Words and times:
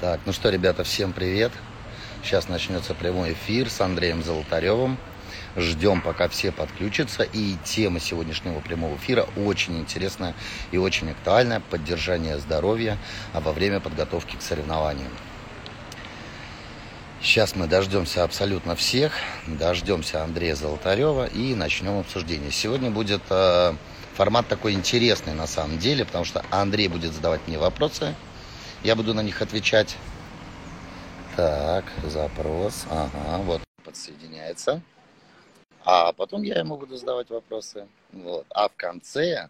Так, 0.00 0.20
ну 0.24 0.32
что, 0.32 0.48
ребята, 0.48 0.82
всем 0.82 1.12
привет. 1.12 1.52
Сейчас 2.24 2.48
начнется 2.48 2.94
прямой 2.94 3.34
эфир 3.34 3.68
с 3.68 3.82
Андреем 3.82 4.22
Золотаревым. 4.22 4.96
Ждем, 5.56 6.00
пока 6.00 6.26
все 6.30 6.52
подключатся. 6.52 7.22
И 7.22 7.56
тема 7.64 8.00
сегодняшнего 8.00 8.60
прямого 8.60 8.96
эфира 8.96 9.26
очень 9.36 9.78
интересная 9.78 10.34
и 10.70 10.78
очень 10.78 11.10
актуальная. 11.10 11.60
Поддержание 11.60 12.38
здоровья 12.38 12.96
а 13.34 13.40
во 13.40 13.52
время 13.52 13.78
подготовки 13.78 14.36
к 14.36 14.42
соревнованиям. 14.42 15.12
Сейчас 17.20 17.54
мы 17.54 17.66
дождемся 17.66 18.24
абсолютно 18.24 18.76
всех, 18.76 19.12
дождемся 19.46 20.24
Андрея 20.24 20.54
Золотарева 20.54 21.26
и 21.26 21.54
начнем 21.54 21.98
обсуждение. 21.98 22.50
Сегодня 22.50 22.90
будет 22.90 23.20
э, 23.28 23.74
формат 24.14 24.48
такой 24.48 24.72
интересный 24.72 25.34
на 25.34 25.46
самом 25.46 25.78
деле, 25.78 26.06
потому 26.06 26.24
что 26.24 26.42
Андрей 26.50 26.88
будет 26.88 27.12
задавать 27.12 27.42
мне 27.46 27.58
вопросы, 27.58 28.14
я 28.82 28.96
буду 28.96 29.14
на 29.14 29.22
них 29.22 29.42
отвечать. 29.42 29.96
Так, 31.36 31.84
запрос. 32.04 32.86
Ага, 32.90 33.38
вот 33.44 33.60
подсоединяется. 33.84 34.80
А 35.84 36.12
потом 36.12 36.42
я 36.42 36.58
ему 36.58 36.76
буду 36.76 36.96
задавать 36.96 37.30
вопросы. 37.30 37.86
Вот. 38.12 38.46
А 38.50 38.68
в 38.68 38.76
конце, 38.76 39.48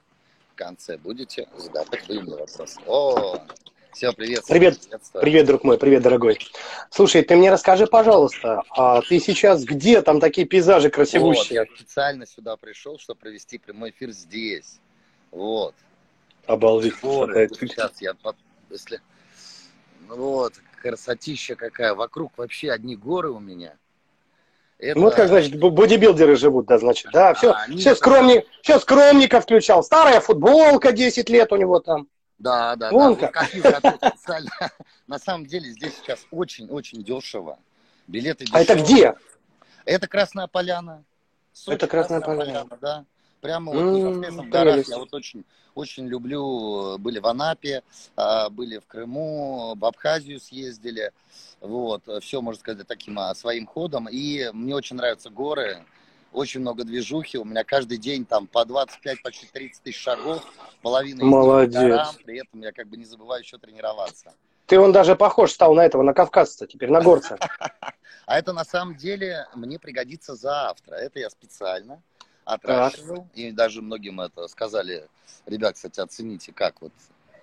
в 0.52 0.54
конце 0.56 0.96
будете 0.96 1.48
задавать 1.56 2.06
вы 2.08 2.22
мне 2.22 2.36
вопросы. 2.36 2.80
О, 2.86 3.40
все, 3.92 4.12
привет. 4.12 4.44
Привет, 4.46 4.78
привет, 5.14 5.46
друг 5.46 5.64
мой, 5.64 5.78
привет, 5.78 6.02
дорогой. 6.02 6.38
Слушай, 6.90 7.22
ты 7.22 7.34
мне 7.36 7.50
расскажи, 7.50 7.86
пожалуйста, 7.86 8.62
а 8.70 9.02
ты 9.02 9.18
сейчас 9.18 9.64
где 9.64 10.00
там 10.02 10.20
такие 10.20 10.46
пейзажи 10.46 10.90
красивущие? 10.90 11.60
Вот, 11.60 11.68
я 11.70 11.76
специально 11.76 12.26
сюда 12.26 12.56
пришел, 12.56 12.98
чтобы 12.98 13.20
провести 13.20 13.58
прямой 13.58 13.90
эфир 13.90 14.10
здесь. 14.12 14.78
Вот. 15.32 15.74
Обалдеть. 16.46 17.00
Горы. 17.00 17.48
Сейчас 17.58 18.00
я, 18.00 18.14
если 18.70 19.00
вот, 20.16 20.54
красотища 20.82 21.54
какая. 21.54 21.94
Вокруг 21.94 22.32
вообще 22.36 22.70
одни 22.70 22.96
горы 22.96 23.30
у 23.30 23.38
меня. 23.38 23.74
Это... 24.78 24.98
Вот 24.98 25.14
как, 25.14 25.28
значит, 25.28 25.58
бодибилдеры 25.58 26.36
живут, 26.36 26.66
да, 26.66 26.78
значит. 26.78 27.10
Да, 27.12 27.34
все, 27.34 27.52
а, 27.52 27.66
все, 27.76 27.94
скромник, 27.94 28.46
все 28.62 28.78
скромника 28.78 29.40
включал. 29.40 29.82
Старая 29.82 30.20
футболка, 30.20 30.92
10 30.92 31.28
лет 31.28 31.52
у 31.52 31.56
него 31.56 31.80
там. 31.80 32.08
Да, 32.38 32.74
да, 32.76 32.90
Вон 32.90 33.16
да. 33.16 33.28
Как. 33.28 33.48
Вот 33.52 34.14
На 35.06 35.18
самом 35.18 35.44
деле 35.44 35.70
здесь 35.70 35.96
сейчас 35.96 36.20
очень-очень 36.30 37.04
дешево. 37.04 37.58
Билеты 38.06 38.44
дешевые. 38.46 38.60
А 38.60 38.72
это 38.72 38.82
где? 38.82 39.14
Это 39.84 40.08
Красная 40.08 40.46
Поляна. 40.46 41.04
Сочи, 41.52 41.74
это 41.74 41.86
Красная, 41.86 42.20
Красная 42.20 42.46
Поляна. 42.46 42.66
Поляна. 42.66 42.78
Да. 42.80 43.04
Прямо 43.40 43.72
вот 43.72 43.96
непосредственно 43.96 44.42
в 44.42 44.48
горах. 44.50 44.88
Я 44.88 44.98
вот 44.98 45.14
очень, 45.14 45.44
очень 45.74 46.06
люблю. 46.06 46.98
Были 46.98 47.18
в 47.18 47.26
Анапе, 47.26 47.82
а, 48.16 48.50
были 48.50 48.78
в 48.78 48.86
Крыму, 48.86 49.74
в 49.76 49.84
Абхазию 49.84 50.40
съездили. 50.40 51.12
Вот, 51.60 52.02
все, 52.22 52.40
можно 52.40 52.60
сказать, 52.60 52.86
таким 52.86 53.18
а, 53.18 53.34
своим 53.34 53.66
ходом. 53.66 54.08
И 54.10 54.50
мне 54.52 54.74
очень 54.74 54.96
нравятся 54.96 55.30
горы. 55.30 55.84
Очень 56.32 56.60
много 56.60 56.84
движухи. 56.84 57.38
У 57.38 57.44
меня 57.44 57.64
каждый 57.64 57.98
день 57.98 58.24
там 58.24 58.46
по 58.46 58.64
25, 58.64 59.22
почти 59.22 59.46
30 59.46 59.82
тысяч 59.82 60.00
шагов. 60.00 60.44
Половина 60.82 61.24
Молодец. 61.24 61.74
горам. 61.74 62.14
При 62.24 62.40
этом 62.40 62.60
я 62.60 62.72
как 62.72 62.86
бы 62.88 62.96
не 62.96 63.04
забываю 63.04 63.42
еще 63.42 63.58
тренироваться. 63.58 64.32
Ты 64.66 64.78
он 64.78 64.92
даже 64.92 65.16
похож 65.16 65.50
стал 65.50 65.74
на 65.74 65.84
этого, 65.84 66.02
на 66.02 66.14
кавказца, 66.14 66.66
теперь 66.66 66.90
на 66.90 67.00
горца. 67.00 67.38
А 68.26 68.38
это 68.38 68.52
на 68.52 68.64
самом 68.64 68.94
деле 68.94 69.48
мне 69.56 69.80
пригодится 69.80 70.36
завтра. 70.36 70.94
Это 70.94 71.18
я 71.18 71.30
специально 71.30 72.00
отращивал. 72.44 73.26
И 73.34 73.50
даже 73.52 73.82
многим 73.82 74.20
это 74.20 74.48
сказали, 74.48 75.08
ребят, 75.46 75.74
кстати, 75.74 76.00
оцените, 76.00 76.52
как 76.52 76.80
вот. 76.80 76.92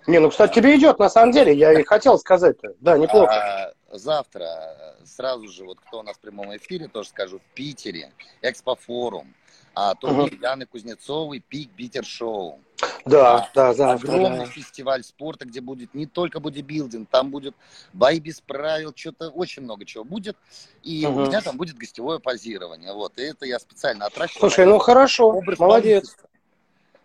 Не, 0.06 0.20
ну, 0.20 0.30
кстати, 0.30 0.54
тебе 0.54 0.76
идет, 0.76 0.98
на 0.98 1.10
самом 1.10 1.32
деле, 1.32 1.52
я 1.54 1.78
и 1.78 1.84
хотел 1.84 2.18
сказать 2.18 2.56
-то. 2.62 2.74
Да, 2.80 2.96
неплохо. 2.96 3.32
А, 3.32 3.72
завтра 3.92 4.96
сразу 5.04 5.48
же, 5.48 5.64
вот 5.64 5.80
кто 5.80 6.00
у 6.00 6.02
нас 6.02 6.16
в 6.16 6.20
прямом 6.20 6.56
эфире, 6.56 6.88
тоже 6.88 7.10
скажу, 7.10 7.38
в 7.38 7.54
Питере, 7.54 8.12
Экспофорум, 8.40 9.34
а 9.74 9.94
турнир 9.94 10.32
угу. 10.32 10.42
Яны 10.42 10.66
Кузнецовой 10.66 11.40
«Пик 11.40 11.70
Питер 11.70 12.04
Шоу». 12.04 12.60
Да, 13.08 13.50
да, 13.54 13.74
да. 13.74 13.92
Огромный 13.92 14.46
да, 14.46 14.46
фестиваль 14.46 15.02
спорта, 15.02 15.44
где 15.46 15.60
будет 15.60 15.94
не 15.94 16.06
только 16.06 16.40
бодибилдинг, 16.40 17.08
там 17.08 17.30
будет 17.30 17.54
бои 17.92 18.20
без 18.20 18.40
правил, 18.40 18.92
что-то 18.94 19.30
очень 19.30 19.62
много 19.62 19.84
чего 19.84 20.04
будет. 20.04 20.36
И 20.82 21.06
угу. 21.06 21.22
у 21.22 21.26
меня 21.26 21.40
там 21.40 21.56
будет 21.56 21.76
гостевое 21.76 22.18
позирование. 22.18 22.92
Вот, 22.92 23.18
и 23.18 23.22
это 23.22 23.46
я 23.46 23.58
специально 23.58 24.06
отращиваю. 24.06 24.40
Слушай, 24.40 24.66
ну 24.66 24.78
хорошо, 24.78 25.40
молодец. 25.58 26.16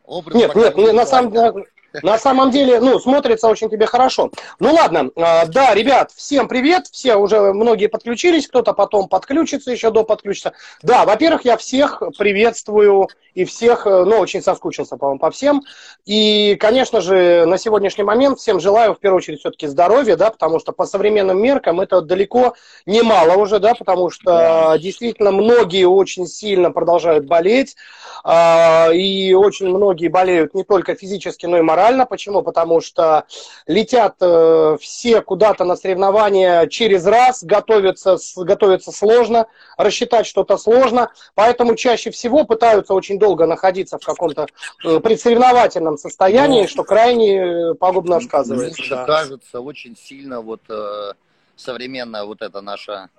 Образ 0.06 0.36
нет, 0.36 0.56
нет, 0.56 0.94
на 0.94 1.06
самом 1.06 1.32
деле 1.32 1.66
на 2.02 2.18
самом 2.18 2.52
деле, 2.52 2.80
ну, 2.80 3.00
смотрится 3.00 3.48
очень 3.48 3.70
тебе 3.70 3.86
хорошо. 3.86 4.32
Ну 4.60 4.74
ладно, 4.74 5.12
а, 5.16 5.46
да, 5.46 5.76
ребят, 5.76 6.12
всем 6.16 6.48
привет, 6.48 6.88
все 6.88 7.16
уже 7.16 7.54
многие 7.54 7.88
подключились, 7.88 8.48
кто-то 8.48 8.74
потом 8.74 9.08
подключится, 9.08 9.72
еще 9.72 9.92
до 9.92 10.04
подключится. 10.04 10.54
Да, 10.82 11.06
во-первых, 11.06 11.46
я 11.46 11.58
всех 11.58 12.02
приветствую 12.18 13.10
и 13.36 13.46
всех, 13.46 13.88
э, 13.88 14.06
ну, 14.06 14.18
очень 14.20 14.42
соскучился, 14.42 14.98
по-моему, 14.98 15.20
по 15.20 15.32
всем. 15.32 15.64
И, 16.06 16.56
конечно 16.60 17.02
же, 17.02 17.46
на 17.46 17.58
сегодняшний 17.58 18.04
момент 18.04 18.40
всем 18.40 18.60
желаю, 18.60 18.94
в 18.94 19.00
первую 19.00 19.18
очередь, 19.18 19.40
все-таки 19.40 19.68
здоровья, 19.68 20.16
да, 20.16 20.30
потому 20.30 20.60
что 20.60 20.72
по 20.72 20.86
современным 20.86 21.42
меркам 21.42 21.82
это 21.82 22.02
далеко 22.02 22.56
немало 22.86 23.36
уже, 23.38 23.60
да, 23.60 23.74
потому 23.74 24.10
что 24.10 24.76
действительно 24.80 25.32
многие 25.32 25.86
очень 25.86 26.28
сильно 26.28 26.72
продолжают 26.72 27.26
болеть, 27.26 27.76
а, 28.24 28.90
и 28.94 29.34
очень 29.34 29.68
многие 29.68 30.08
болеют 30.08 30.54
не 30.54 30.64
только 30.64 30.96
физически, 30.96 31.46
но 31.46 31.58
и 31.58 31.62
морально 31.62 31.83
морально. 31.84 32.06
Почему? 32.06 32.42
Потому 32.42 32.82
что 32.82 33.26
летят 33.68 34.16
э, 34.22 34.78
все 34.80 35.22
куда-то 35.22 35.66
на 35.66 35.76
соревнования 35.76 36.68
через 36.68 37.06
раз, 37.06 37.44
готовятся, 37.44 38.18
готовятся 38.38 38.92
сложно, 38.92 39.48
рассчитать 39.78 40.26
что-то 40.26 40.58
сложно. 40.58 41.12
Поэтому 41.36 41.76
чаще 41.76 42.12
всего 42.12 42.46
пытаются 42.46 42.94
очень 42.94 43.20
долго 43.20 43.46
находиться 43.46 43.98
в 43.98 44.06
каком-то 44.06 44.48
э, 44.86 45.00
предсоревновательном 45.00 45.98
состоянии, 45.98 46.62
Но... 46.62 46.68
что 46.68 46.84
крайне 46.84 47.38
э, 47.38 47.74
пагубно 47.76 48.20
сказывается. 48.22 48.82
Мне 48.82 48.90
да. 48.90 49.06
кажется, 49.06 49.60
очень 49.60 49.98
сильно 49.98 50.42
вот 50.42 50.62
э, 50.70 51.14
современная 51.56 52.24
вот 52.24 52.42
эта 52.42 52.62
наша 52.62 53.10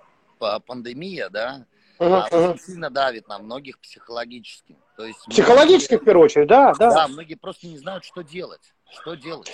пандемия, 0.65 1.29
да, 1.29 1.65
угу, 1.97 2.13
а, 2.13 2.27
угу. 2.29 2.37
очень 2.51 2.59
сильно 2.59 2.89
давит 2.89 3.27
на 3.27 3.39
многих 3.39 3.79
психологически. 3.79 4.75
То 4.97 5.05
есть 5.05 5.19
Психологически, 5.29 5.93
многие, 5.93 6.03
в 6.03 6.05
первую 6.05 6.25
очередь, 6.25 6.47
да, 6.47 6.73
да. 6.79 6.91
Да, 6.91 7.07
многие 7.07 7.35
просто 7.35 7.67
не 7.67 7.77
знают, 7.77 8.05
что 8.05 8.21
делать. 8.21 8.61
Что 8.91 9.15
делать? 9.15 9.51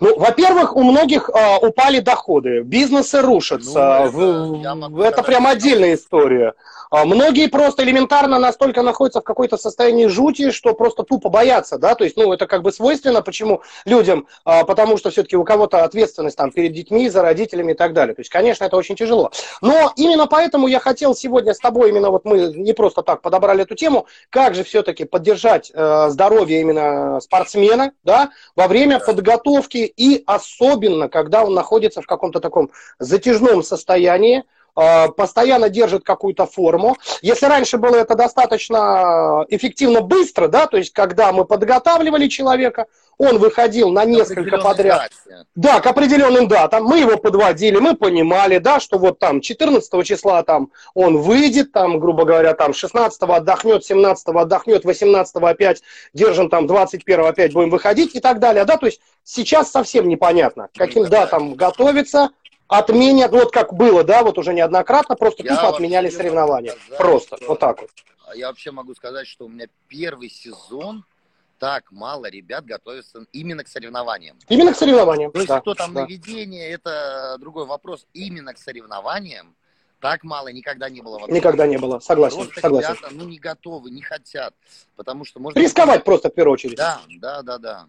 Ну, 0.00 0.18
во-первых, 0.18 0.74
у 0.76 0.82
многих 0.82 1.28
э, 1.28 1.58
упали 1.60 2.00
доходы, 2.00 2.62
бизнесы 2.62 3.20
рушатся. 3.20 4.08
Ну, 4.12 4.62
это, 4.62 4.88
в, 4.88 5.00
это 5.00 5.22
прям 5.22 5.46
отдельная 5.46 5.94
история. 5.94 6.54
А 6.90 7.04
многие 7.04 7.48
просто 7.48 7.82
элементарно 7.84 8.38
настолько 8.38 8.82
находятся 8.82 9.20
в 9.20 9.24
какой-то 9.24 9.56
состоянии 9.56 10.06
жути, 10.06 10.50
что 10.50 10.74
просто 10.74 11.02
тупо 11.02 11.28
боятся, 11.28 11.78
да, 11.78 11.94
то 11.94 12.04
есть, 12.04 12.16
ну, 12.16 12.32
это 12.32 12.46
как 12.46 12.62
бы 12.62 12.72
свойственно, 12.72 13.22
почему 13.22 13.62
людям, 13.84 14.26
а, 14.44 14.64
потому 14.64 14.96
что 14.96 15.10
все-таки 15.10 15.36
у 15.36 15.44
кого-то 15.44 15.84
ответственность 15.84 16.36
там 16.36 16.50
перед 16.50 16.72
детьми, 16.72 17.08
за 17.08 17.22
родителями 17.22 17.72
и 17.72 17.74
так 17.74 17.92
далее. 17.92 18.14
То 18.14 18.20
есть, 18.20 18.30
конечно, 18.30 18.64
это 18.64 18.76
очень 18.76 18.96
тяжело. 18.96 19.30
Но 19.60 19.92
именно 19.96 20.26
поэтому 20.26 20.68
я 20.68 20.80
хотел 20.80 21.14
сегодня 21.14 21.54
с 21.54 21.58
тобой, 21.58 21.90
именно 21.90 22.10
вот 22.10 22.24
мы 22.24 22.52
не 22.54 22.72
просто 22.72 23.02
так 23.02 23.22
подобрали 23.22 23.62
эту 23.62 23.74
тему, 23.74 24.06
как 24.30 24.54
же 24.54 24.64
все-таки 24.64 25.04
поддержать 25.04 25.70
э, 25.74 26.08
здоровье 26.08 26.60
именно 26.60 27.20
спортсмена, 27.20 27.92
да, 28.04 28.30
во 28.56 28.68
время 28.68 29.00
подготовки 29.00 29.78
и 29.78 30.22
особенно, 30.26 31.08
когда 31.08 31.44
он 31.44 31.54
находится 31.54 32.02
в 32.02 32.06
каком-то 32.06 32.40
таком 32.40 32.70
затяжном 32.98 33.62
состоянии, 33.62 34.44
постоянно 35.16 35.68
держит 35.68 36.04
какую-то 36.04 36.46
форму. 36.46 36.96
Если 37.22 37.46
раньше 37.46 37.78
было 37.78 37.96
это 37.96 38.14
достаточно 38.14 39.44
эффективно 39.48 40.00
быстро, 40.00 40.48
да, 40.48 40.66
то 40.66 40.76
есть 40.76 40.92
когда 40.92 41.32
мы 41.32 41.44
подготавливали 41.44 42.28
человека, 42.28 42.86
он 43.18 43.38
выходил 43.38 43.90
на 43.90 44.04
несколько 44.04 44.58
подряд. 44.58 45.10
Дате. 45.26 45.44
Да, 45.56 45.80
к 45.80 45.86
определенным 45.86 46.46
датам. 46.46 46.84
Мы 46.84 47.00
его 47.00 47.16
подводили, 47.16 47.78
мы 47.78 47.96
понимали, 47.96 48.58
да, 48.58 48.78
что 48.78 48.96
вот 48.98 49.18
там 49.18 49.40
14 49.40 50.06
числа 50.06 50.44
там 50.44 50.70
он 50.94 51.18
выйдет, 51.18 51.72
там, 51.72 51.98
грубо 51.98 52.24
говоря, 52.24 52.54
там 52.54 52.72
16 52.72 53.20
отдохнет, 53.22 53.84
17 53.84 54.28
отдохнет, 54.28 54.84
18 54.84 55.36
опять 55.36 55.82
держим 56.14 56.48
там 56.48 56.68
21 56.68 57.26
опять 57.26 57.52
будем 57.52 57.70
выходить 57.70 58.14
и 58.14 58.20
так 58.20 58.38
далее, 58.38 58.64
да, 58.64 58.76
то 58.76 58.86
есть 58.86 59.00
сейчас 59.24 59.70
совсем 59.70 60.08
непонятно, 60.08 60.68
каким 60.76 61.04
датам 61.06 61.54
готовиться, 61.54 62.30
отменят, 62.68 63.32
вот 63.32 63.52
как 63.52 63.72
было, 63.72 64.04
да, 64.04 64.22
вот 64.22 64.38
уже 64.38 64.54
неоднократно, 64.54 65.16
просто 65.16 65.42
я 65.42 65.56
тупо 65.56 65.68
отменяли 65.68 66.10
соревнования. 66.10 66.72
Сказать, 66.72 66.98
просто, 66.98 67.36
что... 67.36 67.46
вот 67.48 67.58
так 67.58 67.80
вот. 67.80 67.90
Я 68.34 68.48
вообще 68.48 68.70
могу 68.70 68.94
сказать, 68.94 69.26
что 69.26 69.46
у 69.46 69.48
меня 69.48 69.66
первый 69.88 70.28
сезон 70.28 71.04
так 71.58 71.90
мало 71.90 72.26
ребят 72.26 72.64
готовятся 72.64 73.24
именно 73.32 73.64
к 73.64 73.68
соревнованиям. 73.68 74.38
Именно 74.48 74.74
к 74.74 74.76
соревнованиям. 74.76 75.32
То 75.32 75.38
есть 75.38 75.48
да, 75.48 75.60
кто 75.60 75.74
там 75.74 75.92
да. 75.92 76.02
на 76.02 76.06
ведение, 76.06 76.70
это 76.70 77.36
другой 77.40 77.66
вопрос. 77.66 78.06
Именно 78.12 78.54
к 78.54 78.58
соревнованиям 78.58 79.56
так 80.00 80.22
мало 80.22 80.48
никогда 80.48 80.88
не 80.88 81.00
было. 81.00 81.18
Вообще. 81.18 81.34
Никогда 81.34 81.66
не 81.66 81.78
было, 81.78 81.98
согласен. 81.98 82.36
Просто 82.36 82.60
согласен. 82.60 82.94
ребята, 82.94 83.08
ну, 83.14 83.24
не 83.24 83.38
готовы, 83.38 83.90
не 83.90 84.02
хотят. 84.02 84.54
Потому 84.94 85.24
что 85.24 85.40
можно... 85.40 85.58
Рисковать 85.58 86.04
просто 86.04 86.30
в 86.30 86.34
первую 86.34 86.54
очередь. 86.54 86.76
Да, 86.76 87.00
да, 87.08 87.42
да, 87.42 87.58
да. 87.58 87.86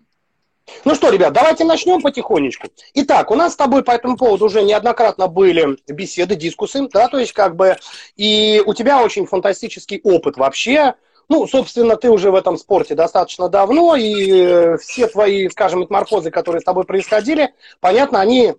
Ну 0.85 0.95
что, 0.95 1.09
ребят, 1.09 1.33
давайте 1.33 1.63
начнем 1.65 2.01
потихонечку. 2.01 2.67
Итак, 2.93 3.31
у 3.31 3.35
нас 3.35 3.53
с 3.53 3.55
тобой 3.55 3.83
по 3.83 3.91
этому 3.91 4.17
поводу 4.17 4.45
уже 4.45 4.63
неоднократно 4.63 5.27
были 5.27 5.77
беседы, 5.87 6.35
дискусы, 6.35 6.87
да, 6.91 7.07
то 7.07 7.19
есть 7.19 7.33
как 7.33 7.55
бы, 7.55 7.77
и 8.15 8.61
у 8.65 8.73
тебя 8.73 9.03
очень 9.03 9.25
фантастический 9.25 9.99
опыт 10.03 10.37
вообще. 10.37 10.95
Ну, 11.27 11.45
собственно, 11.45 11.95
ты 11.95 12.09
уже 12.09 12.31
в 12.31 12.35
этом 12.35 12.57
спорте 12.57 12.95
достаточно 12.95 13.49
давно, 13.49 13.95
и 13.95 14.31
э, 14.31 14.77
все 14.77 15.07
твои, 15.07 15.47
скажем, 15.49 15.81
метаморфозы, 15.81 16.31
которые 16.31 16.61
с 16.61 16.63
тобой 16.65 16.85
происходили, 16.85 17.53
понятно, 17.79 18.19
они 18.19 18.55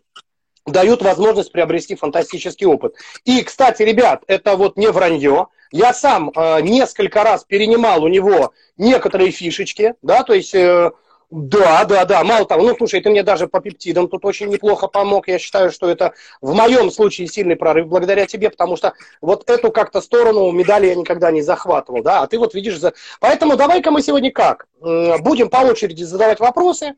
дают 0.66 1.02
возможность 1.02 1.50
приобрести 1.50 1.96
фантастический 1.96 2.66
опыт. 2.66 2.94
И, 3.24 3.42
кстати, 3.42 3.82
ребят, 3.82 4.22
это 4.28 4.56
вот 4.56 4.76
не 4.76 4.86
вранье. 4.88 5.48
Я 5.72 5.92
сам 5.92 6.30
э, 6.30 6.60
несколько 6.60 7.24
раз 7.24 7.44
перенимал 7.44 8.04
у 8.04 8.08
него 8.08 8.52
некоторые 8.76 9.30
фишечки, 9.30 9.94
да, 10.02 10.22
то 10.22 10.34
есть... 10.34 10.54
Э, 10.54 10.92
да, 11.30 11.84
да, 11.84 12.04
да. 12.04 12.24
Мало 12.24 12.44
того, 12.44 12.64
ну 12.64 12.76
слушай, 12.76 13.00
ты 13.00 13.08
мне 13.08 13.22
даже 13.22 13.46
по 13.46 13.60
пептидам 13.60 14.08
тут 14.08 14.24
очень 14.24 14.48
неплохо 14.48 14.88
помог. 14.88 15.28
Я 15.28 15.38
считаю, 15.38 15.70
что 15.70 15.88
это 15.88 16.12
в 16.40 16.54
моем 16.54 16.90
случае 16.90 17.28
сильный 17.28 17.54
прорыв 17.54 17.86
благодаря 17.86 18.26
тебе, 18.26 18.50
потому 18.50 18.76
что 18.76 18.94
вот 19.20 19.48
эту 19.48 19.70
как-то 19.70 20.00
сторону 20.00 20.50
медали 20.50 20.88
я 20.88 20.96
никогда 20.96 21.30
не 21.30 21.42
захватывал, 21.42 22.02
да, 22.02 22.22
а 22.22 22.26
ты 22.26 22.36
вот 22.38 22.54
видишь... 22.54 22.80
Поэтому 23.20 23.56
давай-ка 23.56 23.92
мы 23.92 24.02
сегодня 24.02 24.32
как? 24.32 24.66
Будем 24.80 25.50
по 25.50 25.58
очереди 25.58 26.02
задавать 26.02 26.40
вопросы, 26.40 26.94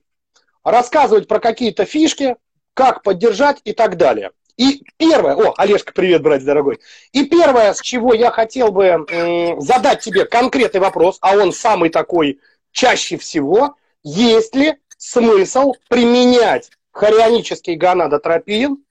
рассказывать 0.64 1.29
про 1.29 1.38
какие-то 1.38 1.84
фишки, 1.84 2.37
как 2.73 3.02
поддержать 3.02 3.61
и 3.64 3.73
так 3.73 3.99
далее. 3.99 4.31
И 4.56 4.82
первое, 4.96 5.34
о, 5.34 5.52
Олежка, 5.58 5.93
привет, 5.93 6.23
брат 6.23 6.43
дорогой. 6.43 6.81
И 7.12 7.26
первое, 7.26 7.75
с 7.75 7.82
чего 7.82 8.14
я 8.14 8.31
хотел 8.31 8.73
бы 8.73 9.05
задать 9.58 10.00
тебе 10.00 10.25
конкретный 10.25 10.81
вопрос, 10.81 11.19
а 11.20 11.37
он 11.37 11.52
самый 11.52 11.90
такой 11.90 12.40
чаще 12.70 13.19
всего– 13.19 13.75
есть 14.02 14.54
ли 14.54 14.76
смысл 14.99 15.75
применять 15.88 16.70
хорионический 16.90 17.75
гонадотропин 17.75 18.84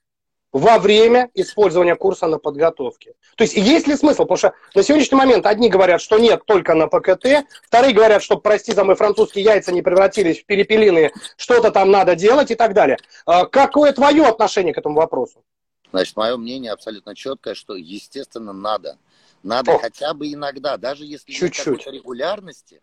во 0.52 0.80
время 0.80 1.30
использования 1.34 1.96
курса 1.96 2.28
на 2.28 2.38
подготовке. 2.38 3.14
То 3.38 3.44
есть 3.44 3.56
есть 3.56 3.88
ли 3.88 3.96
смысл? 3.96 4.24
Потому 4.24 4.38
что 4.38 4.54
на 4.76 4.84
сегодняшний 4.84 5.18
момент 5.18 5.46
одни 5.46 5.70
говорят, 5.70 6.02
что 6.02 6.18
нет, 6.18 6.42
только 6.46 6.74
на 6.74 6.88
ПКТ, 6.88 7.48
вторые 7.66 7.94
говорят, 7.94 8.22
что, 8.22 8.38
прости 8.38 8.74
за 8.74 8.84
мои 8.84 8.96
французские 8.96 9.46
яйца 9.46 9.72
не 9.72 9.82
превратились 9.82 10.42
в 10.42 10.46
перепелиные, 10.46 11.14
что-то 11.38 11.72
там 11.72 11.90
надо 11.90 12.16
делать 12.16 12.52
и 12.52 12.56
так 12.56 12.74
далее. 12.74 12.98
А 13.26 13.46
какое 13.46 13.94
твое 13.94 14.26
отношение 14.26 14.74
к 14.74 14.78
этому 14.78 14.96
вопросу? 14.96 15.44
Значит, 15.92 16.16
мое 16.18 16.36
мнение 16.38 16.72
абсолютно 16.72 17.16
четкое, 17.16 17.54
что, 17.54 17.76
естественно, 17.76 18.54
надо. 18.54 18.98
Надо 19.44 19.74
О. 19.74 19.80
хотя 19.80 20.14
бы 20.14 20.32
иногда, 20.32 20.78
даже 20.78 21.06
если 21.06 21.32
Чуть-чуть. 21.32 21.66
нет 21.66 21.78
какой-то 21.78 21.92
регулярности, 21.92 22.82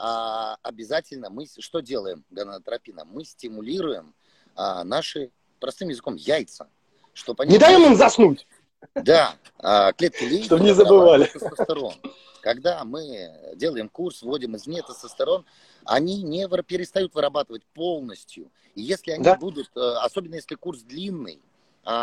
а, 0.00 0.56
обязательно 0.62 1.28
мы 1.28 1.46
что 1.58 1.80
делаем 1.80 2.24
гонадотропином? 2.30 3.08
Мы 3.12 3.24
стимулируем 3.24 4.14
а, 4.56 4.82
наши, 4.82 5.30
простым 5.58 5.90
языком, 5.90 6.16
яйца. 6.16 6.68
Чтобы 7.12 7.42
они... 7.42 7.52
Не 7.52 7.58
даем 7.58 7.82
им 7.82 7.96
заснуть. 7.96 8.46
Да, 8.94 9.34
а, 9.58 9.92
клетки 9.92 10.24
лейки. 10.24 10.46
Чтобы 10.46 10.64
не 10.64 10.72
забывали. 10.72 11.26
Тестостерон. 11.26 11.94
Когда 12.40 12.82
мы 12.84 13.52
делаем 13.56 13.90
курс, 13.90 14.22
вводим 14.22 14.56
извне 14.56 14.82
тестостерон, 14.82 15.44
они 15.84 16.22
не 16.22 16.48
перестают 16.62 17.14
вырабатывать 17.14 17.66
полностью. 17.74 18.50
И 18.74 18.80
если 18.80 19.10
они 19.10 19.24
да? 19.24 19.36
будут, 19.36 19.70
э, 19.76 19.80
особенно 19.80 20.36
если 20.36 20.54
курс 20.54 20.80
длинный, 20.80 21.42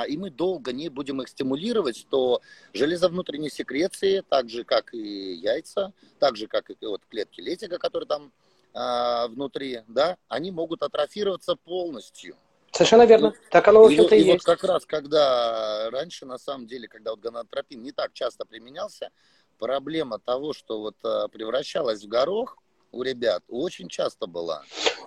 и 0.07 0.18
мы 0.18 0.29
долго 0.29 0.71
не 0.71 0.89
будем 0.89 1.21
их 1.21 1.29
стимулировать, 1.29 2.07
то 2.09 2.41
железо 2.74 3.09
внутренней 3.09 3.50
секреции, 3.50 4.24
так 4.27 4.50
же 4.50 4.63
как 4.63 4.94
и 4.94 5.33
яйца, 5.33 5.94
так 6.19 6.35
же 6.35 6.47
как 6.47 6.69
и 6.69 6.75
вот 6.81 7.01
клетки 7.09 7.41
летика, 7.41 7.77
которые 7.77 8.07
там 8.07 8.31
а, 8.74 9.27
внутри, 9.27 9.81
да, 9.88 10.18
они 10.27 10.51
могут 10.51 10.83
атрофироваться 10.83 11.56
полностью. 11.56 12.35
Совершенно 12.71 13.06
верно. 13.06 13.33
И, 13.35 13.50
так 13.50 13.68
оно, 13.68 13.81
в 13.81 13.85
общем-то, 13.85 14.13
и, 14.13 14.19
и, 14.19 14.21
и 14.21 14.25
есть. 14.25 14.45
вот 14.45 14.56
как 14.56 14.63
раз, 14.63 14.85
когда 14.85 15.89
раньше, 15.89 16.27
на 16.27 16.38
самом 16.38 16.68
деле, 16.68 16.88
когда 16.88 17.12
вот 17.12 17.19
гонадотропин 17.19 17.81
не 17.81 17.91
так 17.91 18.13
часто 18.13 18.45
применялся, 18.45 19.09
проблема 19.57 20.19
того, 20.19 20.53
что 20.53 20.80
вот 20.80 20.95
а, 21.03 21.27
превращалась 21.27 22.03
в 22.03 22.07
горох, 22.07 22.57
у 22.91 23.03
ребят 23.03 23.43
очень 23.47 23.87
часто 23.87 24.27
была. 24.27 24.63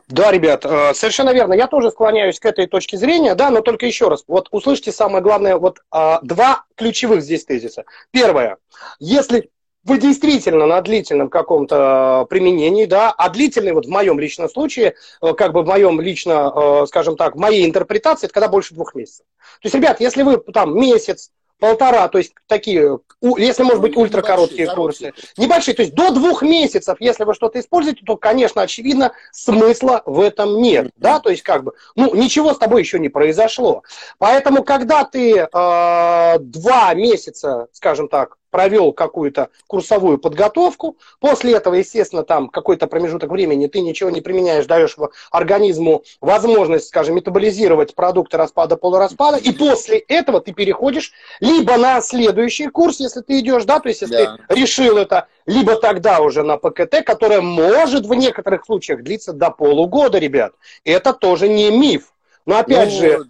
Да, 0.09 0.31
ребят, 0.31 0.65
э, 0.65 0.95
совершенно 0.95 1.31
верно. 1.31 1.55
Я 1.55 1.67
тоже 1.67 1.91
склоняюсь 1.91 2.41
к 2.41 2.47
этой 2.47 2.67
точке 2.67 2.97
зрения, 2.97 3.35
да, 3.35 3.51
но 3.51 3.61
только 3.61 3.87
еще 3.87 4.09
раз. 4.09 4.25
Вот 4.27 4.49
услышьте 4.51 4.93
самое 4.93 5.23
главное, 5.23 5.57
вот 5.57 5.79
а, 5.91 6.21
два 6.23 6.65
ключевых 6.77 7.23
здесь 7.23 7.45
тезиса. 7.45 7.85
Первое. 8.11 8.59
Если 8.99 9.51
вы 9.85 9.99
действительно 9.99 10.67
на 10.67 10.81
длительном 10.83 11.31
каком-то 11.31 12.27
применении, 12.29 12.85
да, 12.85 13.11
а 13.11 13.31
длительный 13.31 13.73
вот 13.73 13.87
в 13.87 13.89
моем 13.89 14.21
личном 14.21 14.49
случае, 14.49 14.95
э, 15.23 15.33
как 15.35 15.53
бы 15.53 15.63
в 15.63 15.67
моем 15.67 16.01
лично, 16.01 16.53
э, 16.55 16.87
скажем 16.87 17.17
так, 17.17 17.35
в 17.35 17.39
моей 17.39 17.65
интерпретации, 17.65 18.27
это 18.27 18.35
когда 18.35 18.49
больше 18.49 18.75
двух 18.75 18.95
месяцев. 18.95 19.25
То 19.63 19.67
есть, 19.67 19.75
ребят, 19.75 20.01
если 20.01 20.23
вы 20.23 20.39
там 20.39 20.79
месяц, 20.79 21.31
полтора, 21.61 22.09
то 22.09 22.19
есть 22.19 22.33
такие, 22.47 22.99
если 23.21 23.63
может 23.63 23.81
быть 23.81 23.97
ультракороткие 23.97 24.67
курсы, 24.75 25.13
небольшие, 25.37 25.75
то 25.75 25.83
есть 25.83 25.95
до 25.95 26.11
двух 26.11 26.43
месяцев, 26.43 26.97
если 27.01 27.25
вы 27.25 27.35
что-то 27.35 27.61
используете, 27.61 28.03
то, 28.05 28.17
конечно, 28.17 28.63
очевидно, 28.63 29.13
смысла 29.31 30.03
в 30.07 30.21
этом 30.21 30.61
нет, 30.61 30.91
да, 30.97 31.21
то 31.21 31.31
есть 31.31 31.43
как 31.43 31.63
бы, 31.63 31.73
ну, 31.95 32.15
ничего 32.15 32.55
с 32.55 32.59
тобой 32.59 32.81
еще 32.81 32.99
не 32.99 33.09
произошло. 33.09 33.83
Поэтому, 34.19 34.65
когда 34.65 35.05
ты 35.05 35.37
э, 35.37 36.39
два 36.41 36.95
месяца, 36.95 37.69
скажем 37.73 38.09
так, 38.09 38.40
провел 38.51 38.93
какую-то 38.93 39.51
курсовую 39.67 40.19
подготовку. 40.19 40.97
После 41.21 41.55
этого, 41.55 41.75
естественно, 41.75 42.23
там 42.23 42.49
какой-то 42.49 42.87
промежуток 42.87 43.31
времени 43.31 43.67
ты 43.67 43.81
ничего 43.81 44.11
не 44.11 44.21
применяешь, 44.21 44.67
даешь 44.67 44.97
организму 45.31 46.03
возможность, 46.21 46.89
скажем, 46.89 47.17
метаболизировать 47.17 47.95
продукты 47.95 48.37
распада, 48.37 48.77
полураспада. 48.77 49.39
И 49.39 49.53
после 49.53 49.99
этого 49.99 50.41
ты 50.41 50.53
переходишь 50.53 51.13
либо 51.41 51.77
на 51.77 52.01
следующий 52.01 52.69
курс, 52.69 53.01
если 53.01 53.21
ты 53.21 53.41
идешь, 53.41 53.65
да, 53.65 53.81
то 53.81 53.89
есть 53.89 54.03
если 54.03 54.25
да. 54.25 54.39
ты 54.49 54.55
решил 54.55 54.97
это, 54.97 55.29
либо 55.47 55.77
тогда 55.77 56.21
уже 56.21 56.43
на 56.43 56.57
ПКТ, 56.57 57.05
которое 57.05 57.41
может 57.41 58.07
в 58.07 58.15
некоторых 58.15 58.65
случаях 58.65 59.03
длиться 59.03 59.33
до 59.33 59.51
полугода, 59.51 60.19
ребят. 60.19 60.53
Это 60.85 61.13
тоже 61.13 61.49
не 61.49 61.71
миф. 61.71 62.13
Но 62.47 62.59
опять 62.59 62.91
ну, 62.93 62.99
же... 62.99 63.21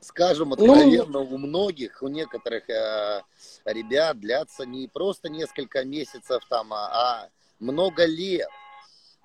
Скажем 0.00 0.50
ну, 0.50 0.54
откровенно, 0.54 1.04
ну, 1.08 1.34
у 1.34 1.38
многих, 1.38 1.98
у 2.00 2.08
некоторых 2.08 2.70
э, 2.70 3.22
ребят 3.72 4.20
длятся 4.20 4.64
не 4.64 4.88
просто 4.88 5.28
несколько 5.28 5.84
месяцев 5.84 6.42
там, 6.48 6.72
а, 6.72 6.88
а 6.92 7.30
много 7.58 8.04
лет. 8.04 8.48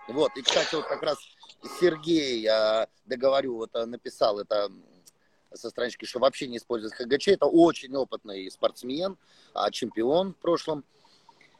Вот, 0.07 0.35
и, 0.35 0.41
кстати, 0.41 0.75
вот 0.75 0.85
как 0.85 1.03
раз 1.03 1.17
Сергей, 1.79 2.41
я 2.41 2.87
договорю, 3.05 3.57
вот 3.57 3.69
э, 3.75 3.85
написал 3.85 4.39
это 4.39 4.69
со 5.53 5.69
странички, 5.69 6.05
что 6.05 6.19
вообще 6.19 6.47
не 6.47 6.57
использует 6.57 6.93
ХГЧ. 6.93 7.29
Это 7.29 7.45
очень 7.45 7.95
опытный 7.95 8.49
спортсмен, 8.49 9.17
а, 9.53 9.69
чемпион 9.71 10.33
в 10.33 10.37
прошлом. 10.37 10.85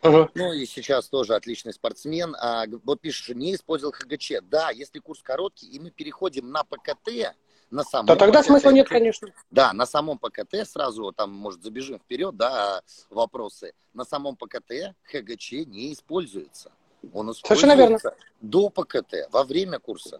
Uh-huh. 0.01 0.29
Ну 0.34 0.53
и 0.53 0.65
сейчас 0.65 1.08
тоже 1.10 1.36
отличный 1.36 1.74
спортсмен. 1.74 2.36
А, 2.39 2.65
вот 2.84 3.01
пишет, 3.01 3.25
что 3.25 3.36
не 3.36 3.53
использовал 3.53 3.94
ХГЧ. 3.94 4.34
Да, 4.44 4.72
если 4.72 5.00
курс 5.00 5.22
короткий, 5.22 5.67
и 5.67 5.79
мы 5.79 5.91
переходим 5.91 6.50
на 6.51 6.63
ПКТ, 6.63 7.36
на 7.72 7.84
самом 7.84 8.08
То 8.08 8.16
тогда 8.18 8.40
ПКТ, 8.40 8.48
смысла 8.48 8.70
нет, 8.70 8.90
конечно. 8.90 9.30
Да, 9.50 9.74
на 9.74 9.86
самом 9.86 10.18
ПКТ 10.20 10.68
сразу, 10.68 11.12
там, 11.13 11.32
может, 11.32 11.63
забежим 11.63 12.00
вперед, 12.00 12.36
да, 12.36 12.82
вопросы. 13.10 13.74
На 13.94 14.04
самом 14.04 14.36
ПКТ 14.36 14.94
ХГЧ 15.04 15.51
не 15.68 15.94
используется. 15.94 16.72
Он 17.13 17.32
используется 17.32 17.48
Совершенно 17.48 17.75
верно. 17.75 18.00
до 18.42 18.70
ПКТ, 18.70 19.13
во 19.32 19.44
время 19.44 19.80
курса. 19.80 20.20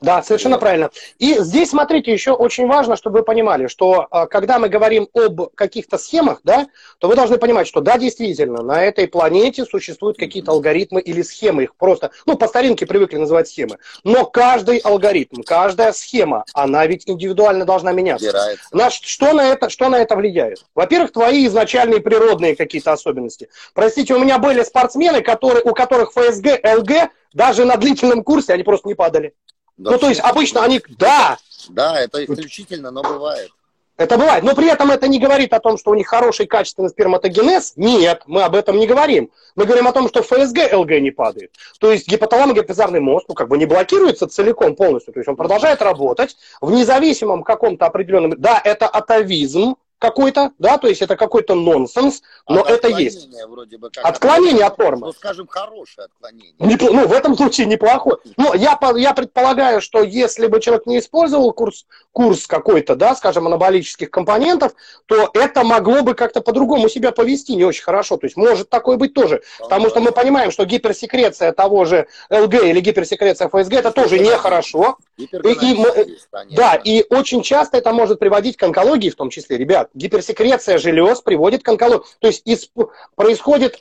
Да, 0.00 0.22
совершенно 0.22 0.56
вот. 0.56 0.60
правильно. 0.60 0.90
И 1.18 1.38
здесь, 1.40 1.70
смотрите, 1.70 2.10
еще 2.10 2.32
очень 2.32 2.66
важно, 2.66 2.96
чтобы 2.96 3.18
вы 3.18 3.24
понимали, 3.24 3.66
что 3.66 4.06
а, 4.10 4.26
когда 4.26 4.58
мы 4.58 4.70
говорим 4.70 5.08
об 5.12 5.54
каких-то 5.54 5.98
схемах, 5.98 6.40
да, 6.42 6.68
то 6.98 7.08
вы 7.08 7.16
должны 7.16 7.36
понимать, 7.36 7.66
что 7.66 7.82
да, 7.82 7.98
действительно, 7.98 8.62
на 8.62 8.82
этой 8.82 9.06
планете 9.06 9.66
существуют 9.66 10.16
какие-то 10.16 10.52
алгоритмы 10.52 11.02
или 11.02 11.20
схемы, 11.20 11.64
их 11.64 11.74
просто, 11.76 12.12
ну, 12.24 12.38
по 12.38 12.48
старинке 12.48 12.86
привыкли 12.86 13.18
называть 13.18 13.48
схемы. 13.48 13.76
Но 14.02 14.24
каждый 14.24 14.78
алгоритм, 14.78 15.42
каждая 15.42 15.92
схема, 15.92 16.44
она 16.54 16.86
ведь 16.86 17.06
индивидуально 17.06 17.66
должна 17.66 17.92
меняться. 17.92 18.56
На, 18.72 18.88
что, 18.90 19.34
на 19.34 19.48
это, 19.48 19.68
что 19.68 19.90
на 19.90 19.96
это 19.96 20.16
влияет? 20.16 20.64
Во-первых, 20.74 21.12
твои 21.12 21.46
изначальные 21.46 22.00
природные 22.00 22.56
какие-то 22.56 22.92
особенности. 22.92 23.50
Простите, 23.74 24.14
у 24.14 24.18
меня 24.18 24.38
были 24.38 24.62
спортсмены, 24.62 25.20
которые, 25.20 25.62
у 25.62 25.74
которых 25.74 26.12
ФСГ, 26.12 26.60
ЛГ, 26.64 27.10
даже 27.34 27.66
на 27.66 27.76
длительном 27.76 28.24
курсе 28.24 28.54
они 28.54 28.62
просто 28.62 28.88
не 28.88 28.94
падали. 28.94 29.34
Да, 29.80 29.92
ну, 29.92 29.98
то 29.98 30.10
есть 30.10 30.20
обычно 30.20 30.62
они, 30.62 30.82
да. 30.98 31.38
Да, 31.70 31.98
это 31.98 32.22
исключительно, 32.22 32.90
но 32.90 33.02
бывает. 33.02 33.50
Это 33.96 34.18
бывает. 34.18 34.44
Но 34.44 34.54
при 34.54 34.70
этом 34.70 34.90
это 34.90 35.08
не 35.08 35.18
говорит 35.18 35.54
о 35.54 35.60
том, 35.60 35.78
что 35.78 35.90
у 35.90 35.94
них 35.94 36.06
хороший 36.06 36.46
качественный 36.46 36.90
сперматогенез. 36.90 37.74
Нет, 37.76 38.22
мы 38.26 38.42
об 38.42 38.54
этом 38.54 38.78
не 38.78 38.86
говорим. 38.86 39.30
Мы 39.56 39.64
говорим 39.64 39.88
о 39.88 39.92
том, 39.92 40.08
что 40.08 40.22
ФСГ, 40.22 40.72
ЛГ 40.72 40.90
не 41.00 41.10
падает. 41.10 41.52
То 41.78 41.90
есть 41.90 42.08
гипоталамо-гипофизарный 42.08 43.00
мозг 43.00 43.26
ну, 43.28 43.34
как 43.34 43.48
бы 43.48 43.56
не 43.56 43.64
блокируется 43.64 44.26
целиком 44.26 44.76
полностью. 44.76 45.14
То 45.14 45.20
есть 45.20 45.28
он 45.28 45.36
продолжает 45.36 45.80
работать 45.80 46.36
в 46.60 46.70
независимом 46.70 47.42
каком-то 47.42 47.86
определенном... 47.86 48.38
Да, 48.38 48.60
это 48.62 48.86
атовизм, 48.86 49.76
какой-то, 50.00 50.52
да, 50.58 50.78
то 50.78 50.88
есть 50.88 51.02
это 51.02 51.14
какой-то 51.14 51.54
нонсенс, 51.54 52.22
но 52.48 52.62
От 52.62 52.70
это 52.70 52.88
есть. 52.88 53.28
Вроде 53.46 53.76
бы 53.76 53.90
как 53.90 54.04
отклонение 54.04 54.64
от 54.64 54.78
нормы. 54.78 55.08
Ну, 55.08 55.12
скажем, 55.12 55.46
хорошее 55.46 56.06
отклонение. 56.06 56.54
Не, 56.58 56.76
ну, 56.80 57.06
в 57.06 57.12
этом 57.12 57.36
случае 57.36 57.66
неплохое. 57.66 58.16
Но 58.38 58.54
я, 58.54 58.78
я 58.96 59.12
предполагаю, 59.12 59.82
что 59.82 60.02
если 60.02 60.46
бы 60.46 60.60
человек 60.60 60.86
не 60.86 60.98
использовал 60.98 61.52
курс, 61.52 61.86
курс 62.12 62.46
какой-то, 62.46 62.96
да, 62.96 63.14
скажем, 63.14 63.46
анаболических 63.46 64.10
компонентов, 64.10 64.72
то 65.04 65.30
это 65.34 65.64
могло 65.64 66.02
бы 66.02 66.14
как-то 66.14 66.40
по-другому 66.40 66.88
себя 66.88 67.12
повести 67.12 67.54
не 67.54 67.64
очень 67.64 67.82
хорошо. 67.82 68.16
То 68.16 68.26
есть 68.26 68.38
может 68.38 68.70
такое 68.70 68.96
быть 68.96 69.12
тоже. 69.12 69.42
Потому 69.58 69.90
что 69.90 70.00
мы 70.00 70.12
понимаем, 70.12 70.50
что 70.50 70.64
гиперсекреция 70.64 71.52
того 71.52 71.84
же 71.84 72.06
ЛГ 72.30 72.54
или 72.54 72.80
гиперсекреция 72.80 73.48
ФСГ 73.48 73.74
это 73.74 73.90
тоже 73.90 74.18
нехорошо. 74.18 74.96
И, 75.18 75.24
и 75.24 75.74
мы, 75.74 76.16
да, 76.52 76.80
и 76.82 77.04
очень 77.10 77.42
часто 77.42 77.76
это 77.76 77.92
может 77.92 78.18
приводить 78.18 78.56
к 78.56 78.62
онкологии 78.62 79.10
в 79.10 79.16
том 79.16 79.28
числе, 79.28 79.58
ребят 79.58 79.89
гиперсекреция 79.94 80.78
желез 80.78 81.20
приводит 81.20 81.62
к 81.62 81.68
онкологии. 81.68 82.04
То 82.20 82.28
есть 82.28 82.42
исп... 82.44 82.72
происходит 83.16 83.76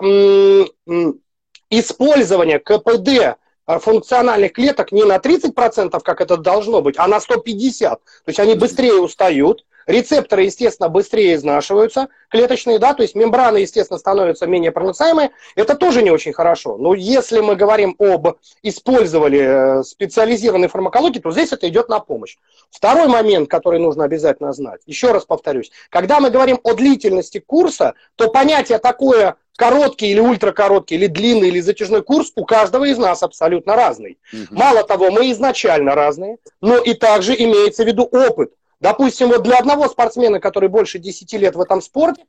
использование 1.69 2.59
КПД 2.59 3.37
а, 3.65 3.77
функциональных 3.77 4.53
клеток 4.53 4.91
не 4.91 5.03
на 5.03 5.17
30%, 5.17 5.99
как 6.01 6.21
это 6.21 6.37
должно 6.37 6.81
быть, 6.81 6.95
а 6.97 7.07
на 7.07 7.17
150%. 7.17 7.79
То 7.79 8.01
есть 8.25 8.39
они 8.39 8.55
быстрее 8.55 8.95
устают, 8.95 9.63
Рецепторы, 9.85 10.43
естественно, 10.43 10.89
быстрее 10.89 11.35
изнашиваются, 11.35 12.09
клеточные, 12.29 12.79
да, 12.79 12.93
то 12.93 13.01
есть 13.01 13.15
мембраны, 13.15 13.57
естественно, 13.57 13.97
становятся 13.97 14.45
менее 14.45 14.71
проницаемые. 14.71 15.31
Это 15.55 15.75
тоже 15.75 16.03
не 16.03 16.11
очень 16.11 16.33
хорошо. 16.33 16.77
Но 16.77 16.93
если 16.93 17.39
мы 17.39 17.55
говорим 17.55 17.95
об 17.97 18.37
использовании 18.61 19.79
э, 19.79 19.83
специализированной 19.83 20.67
фармакологии, 20.67 21.19
то 21.19 21.31
здесь 21.31 21.51
это 21.51 21.67
идет 21.67 21.89
на 21.89 21.99
помощь. 21.99 22.37
Второй 22.69 23.07
момент, 23.07 23.49
который 23.49 23.79
нужно 23.79 24.03
обязательно 24.03 24.53
знать, 24.53 24.81
еще 24.85 25.11
раз 25.11 25.25
повторюсь, 25.25 25.71
когда 25.89 26.19
мы 26.19 26.29
говорим 26.29 26.59
о 26.63 26.73
длительности 26.73 27.39
курса, 27.39 27.95
то 28.15 28.29
понятие 28.29 28.77
такое 28.77 29.37
короткий 29.59 30.11
или 30.11 30.19
ультракороткий, 30.21 30.95
или 30.95 31.07
длинный, 31.07 31.49
или 31.49 31.59
затяжной 31.59 32.01
курс 32.01 32.31
у 32.35 32.45
каждого 32.45 32.85
из 32.85 32.97
нас 32.97 33.21
абсолютно 33.21 33.75
разный. 33.75 34.17
Угу. 34.31 34.55
Мало 34.55 34.83
того, 34.83 35.11
мы 35.11 35.31
изначально 35.31 35.95
разные, 35.95 36.37
но 36.61 36.77
и 36.77 36.93
также 36.93 37.35
имеется 37.35 37.83
в 37.83 37.87
виду 37.87 38.03
опыт. 38.03 38.53
Допустим, 38.79 39.29
вот 39.29 39.43
для 39.43 39.57
одного 39.57 39.87
спортсмена, 39.89 40.39
который 40.39 40.69
больше 40.69 40.99
10 40.99 41.33
лет 41.33 41.55
в 41.55 41.61
этом 41.61 41.81
спорте, 41.81 42.25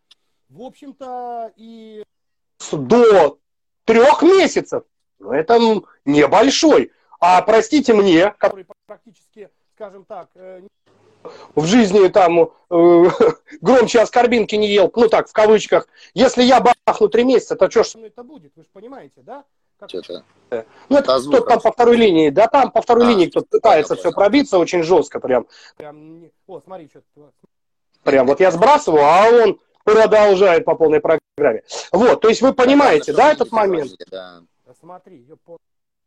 в 0.48 0.62
общем-то, 0.62 1.52
и 1.56 2.02
до 2.72 3.38
трех 3.84 4.22
месяцев, 4.22 4.82
ну, 5.20 5.32
это 5.32 5.58
небольшой. 6.04 6.92
А 7.20 7.40
простите 7.42 7.94
мне, 7.94 8.32
который 8.32 8.66
практически, 8.86 9.50
скажем 9.74 10.04
так, 10.04 10.30
э, 10.34 10.62
в 11.54 11.66
жизни 11.66 12.08
там 12.08 12.40
э, 12.40 12.46
громче 13.60 14.00
оскорбинки 14.00 14.56
не 14.56 14.68
ел, 14.68 14.90
ну 14.94 15.08
так, 15.08 15.28
в 15.28 15.32
кавычках, 15.32 15.86
если 16.14 16.42
я 16.42 16.60
бахну 16.60 17.08
три 17.08 17.24
месяца, 17.24 17.54
то 17.56 17.70
что 17.70 17.84
ж 17.84 17.88
со 17.88 17.98
мной 17.98 18.10
это 18.10 18.24
будет, 18.24 18.52
вы 18.56 18.62
же 18.62 18.68
понимаете, 18.72 19.20
да? 19.22 19.44
Что-то. 19.88 20.24
Ну, 20.88 20.96
это 20.96 21.20
кто 21.20 21.40
там 21.40 21.60
по 21.60 21.70
второй 21.72 21.96
линии. 21.96 22.30
Да, 22.30 22.48
там 22.48 22.70
по 22.70 22.82
второй 22.82 23.06
а, 23.06 23.08
линии 23.10 23.26
кто-то 23.26 23.46
пытается 23.50 23.94
все 23.96 24.10
пробиться 24.10 24.58
очень 24.58 24.82
жестко 24.82 25.20
прям. 25.20 25.46
прям 25.76 26.30
о, 26.46 26.60
смотри, 26.60 26.88
что 26.88 27.02
Прям 28.02 28.26
вот 28.26 28.40
я 28.40 28.50
сбрасываю, 28.50 29.04
а 29.04 29.28
он 29.28 29.60
продолжает 29.84 30.64
по 30.64 30.74
полной 30.74 31.00
программе. 31.00 31.62
Вот, 31.92 32.20
то 32.20 32.28
есть 32.28 32.42
вы 32.42 32.52
понимаете, 32.52 33.12
да, 33.12 33.32
этот 33.32 33.52
момент? 33.52 33.92
Да. 34.10 34.42
Смотри, 34.78 35.26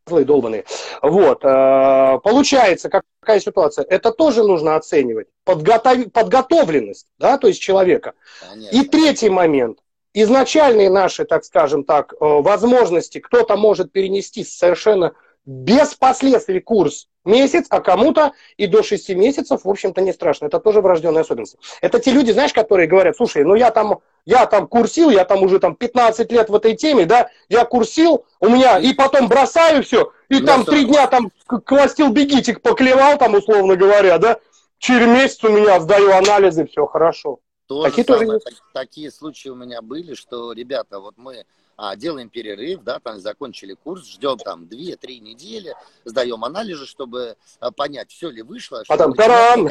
злые 0.07 0.25
долбанные. 0.25 0.65
Вот. 1.01 1.43
Э, 1.43 2.19
получается, 2.23 2.89
какая 2.89 3.39
ситуация? 3.39 3.85
Это 3.85 4.11
тоже 4.11 4.43
нужно 4.43 4.75
оценивать. 4.75 5.27
Подготов... 5.43 6.11
Подготовленность, 6.11 7.07
да, 7.17 7.37
то 7.37 7.47
есть 7.47 7.61
человека. 7.61 8.13
Конечно. 8.49 8.75
И 8.75 8.87
третий 8.87 9.29
момент 9.29 9.79
изначальные 10.13 10.89
наши, 10.89 11.25
так 11.25 11.43
скажем 11.43 11.83
так, 11.83 12.13
э, 12.13 12.15
возможности 12.19 13.19
кто-то 13.19 13.57
может 13.57 13.91
перенести 13.91 14.43
совершенно 14.43 15.13
без 15.45 15.93
последствий 15.95 16.59
курс 16.59 17.07
месяц, 17.25 17.65
а 17.69 17.81
кому-то 17.81 18.33
и 18.57 18.67
до 18.67 18.83
6 18.83 19.09
месяцев, 19.09 19.61
в 19.63 19.69
общем-то, 19.69 20.01
не 20.01 20.13
страшно. 20.13 20.47
Это 20.47 20.59
тоже 20.59 20.81
врожденная 20.81 21.21
особенность. 21.21 21.57
Это 21.81 21.99
те 21.99 22.11
люди, 22.11 22.31
знаешь, 22.31 22.53
которые 22.53 22.87
говорят, 22.87 23.15
слушай, 23.15 23.43
ну 23.43 23.55
я 23.55 23.71
там, 23.71 23.99
я 24.25 24.45
там 24.45 24.67
курсил, 24.67 25.09
я 25.09 25.25
там 25.25 25.43
уже 25.43 25.59
там 25.59 25.75
15 25.75 26.31
лет 26.31 26.49
в 26.49 26.55
этой 26.55 26.75
теме, 26.75 27.05
да, 27.05 27.29
я 27.49 27.65
курсил, 27.65 28.25
у 28.39 28.49
меня, 28.49 28.77
и 28.77 28.93
потом 28.93 29.27
бросаю 29.27 29.83
все, 29.83 30.11
и 30.29 30.39
ну, 30.39 30.45
там 30.45 30.65
три 30.65 30.85
дня 30.85 31.07
там 31.07 31.31
кластил 31.65 32.09
бегитик 32.09 32.61
поклевал, 32.61 33.17
там, 33.17 33.35
условно 33.35 33.75
говоря, 33.75 34.17
да, 34.17 34.39
через 34.77 35.07
месяц 35.07 35.43
у 35.43 35.49
меня 35.49 35.79
сдаю 35.79 36.11
анализы, 36.11 36.65
все 36.65 36.85
хорошо. 36.85 37.39
То 37.73 37.83
такие, 37.83 38.03
тоже 38.03 38.19
самое, 38.21 38.39
так, 38.39 38.53
такие 38.71 39.11
случаи 39.11 39.49
у 39.49 39.55
меня 39.55 39.81
были, 39.81 40.13
что, 40.13 40.51
ребята, 40.53 40.99
вот 40.99 41.15
мы 41.17 41.45
а, 41.75 41.95
делаем 41.95 42.29
перерыв, 42.29 42.83
да, 42.83 42.99
там 42.99 43.19
закончили 43.19 43.73
курс, 43.73 44.07
ждем 44.07 44.37
там 44.37 44.65
2-3 44.65 45.19
недели, 45.19 45.73
сдаем 46.05 46.45
анализы, 46.45 46.85
чтобы 46.85 47.35
а, 47.59 47.71
понять, 47.71 48.11
все 48.11 48.29
ли 48.29 48.43
вышло. 48.43 48.83
Потом, 48.87 49.13
тарам! 49.13 49.69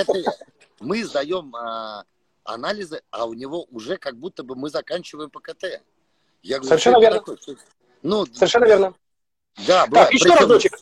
Мы 0.80 1.04
сдаем 1.04 1.54
а, 1.54 2.04
анализы, 2.42 3.02
а 3.10 3.26
у 3.26 3.34
него 3.34 3.66
уже 3.70 3.98
как 3.98 4.16
будто 4.16 4.42
бы 4.42 4.56
мы 4.56 4.68
заканчиваем 4.68 5.30
по 5.30 5.38
КТ. 5.38 5.80
Я 6.42 6.56
говорю, 6.56 6.68
Совершенно 6.68 7.00
верно. 7.00 7.18
Такое? 7.20 7.38
Ну, 8.02 8.26
Совершенно 8.26 8.64
верно. 8.64 8.94
Да, 9.66 9.86
так, 9.86 10.12
еще 10.12 10.24
причем... 10.24 10.38
разочек. 10.40 10.72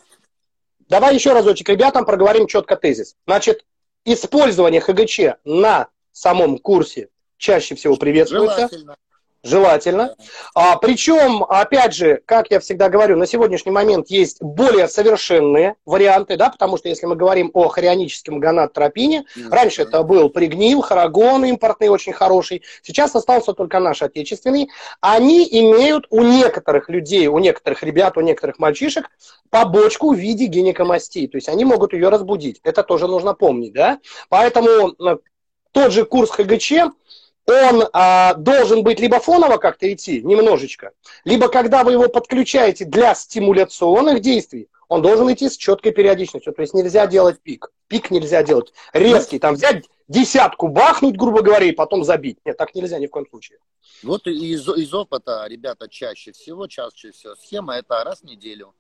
Давай 0.88 1.14
еще 1.14 1.34
разочек 1.34 1.68
ребятам 1.68 2.06
проговорим 2.06 2.46
четко 2.46 2.76
тезис. 2.76 3.14
Значит, 3.26 3.64
использование 4.06 4.80
ХГЧ 4.80 5.38
на 5.44 5.88
самом 6.12 6.59
курсе 6.59 7.09
чаще 7.37 7.75
всего 7.75 7.97
приветствуется. 7.97 8.69
Желательно. 8.69 8.97
Желательно. 9.43 10.14
А, 10.55 10.76
причем, 10.76 11.45
опять 11.45 11.95
же, 11.95 12.21
как 12.26 12.50
я 12.50 12.61
всегда 12.61 12.90
говорю, 12.90 13.17
на 13.17 13.26
сегодняшний 13.26 13.73
момент 13.73 14.09
есть 14.11 14.43
более 14.43 14.87
совершенные 14.87 15.76
варианты, 15.87 16.37
да, 16.37 16.50
потому 16.50 16.76
что 16.76 16.90
если 16.90 17.07
мы 17.07 17.17
говорим 17.17 17.50
о 17.55 17.69
хорионическом 17.69 18.38
гонадотропине, 18.38 19.21
mm-hmm. 19.21 19.49
раньше 19.50 19.83
это 19.83 20.02
был 20.02 20.29
пригнил, 20.29 20.83
хорогон 20.83 21.47
импортный, 21.47 21.88
очень 21.88 22.12
хороший, 22.12 22.62
сейчас 22.83 23.17
остался 23.17 23.55
только 23.55 23.81
наш 23.81 24.02
отечественный. 24.02 24.69
Они 25.00 25.49
имеют 25.50 26.07
у 26.11 26.23
некоторых 26.23 26.90
людей, 26.90 27.26
у 27.29 27.38
некоторых 27.38 27.83
ребят, 27.83 28.19
у 28.19 28.21
некоторых 28.21 28.59
мальчишек 28.59 29.09
побочку 29.49 30.12
в 30.12 30.19
виде 30.19 30.47
гинекомастии, 30.47 31.26
то 31.26 31.38
есть 31.38 31.49
они 31.49 31.64
могут 31.64 31.95
ее 31.95 32.11
разбудить. 32.11 32.61
Это 32.62 32.83
тоже 32.83 33.09
нужно 33.09 33.33
помнить, 33.33 33.73
да. 33.73 34.00
Поэтому 34.29 34.95
тот 35.72 35.92
же 35.92 36.04
курс 36.04 36.30
ХГЧ, 36.30 36.72
он 37.46 37.88
а, 37.92 38.34
должен 38.34 38.82
быть 38.82 39.00
либо 39.00 39.18
фоново 39.18 39.56
как-то 39.56 39.92
идти, 39.92 40.22
немножечко, 40.22 40.92
либо 41.24 41.48
когда 41.48 41.84
вы 41.84 41.92
его 41.92 42.08
подключаете 42.08 42.84
для 42.84 43.14
стимуляционных 43.14 44.20
действий, 44.20 44.68
он 44.90 45.02
должен 45.02 45.32
идти 45.32 45.48
с 45.48 45.56
четкой 45.56 45.92
периодичностью. 45.92 46.52
То 46.52 46.62
есть 46.62 46.74
нельзя 46.74 47.06
делать 47.06 47.40
пик. 47.40 47.70
Пик 47.86 48.10
нельзя 48.10 48.42
делать 48.42 48.72
резкий. 48.92 49.38
Там 49.38 49.54
взять 49.54 49.84
десятку, 50.08 50.66
бахнуть, 50.66 51.16
грубо 51.16 51.42
говоря, 51.42 51.66
и 51.66 51.72
потом 51.72 52.02
забить. 52.02 52.38
Нет, 52.44 52.56
так 52.56 52.74
нельзя 52.74 52.98
ни 52.98 53.06
в 53.06 53.10
коем 53.10 53.26
случае. 53.28 53.58
Вот 54.02 54.26
из, 54.26 54.68
из 54.68 54.92
опыта, 54.92 55.46
ребята, 55.48 55.88
чаще 55.88 56.32
всего, 56.32 56.66
чаще 56.66 57.12
всего 57.12 57.36
схема 57.36 57.76
это 57.76 58.02
раз 58.02 58.20
в 58.20 58.24
неделю. 58.24 58.74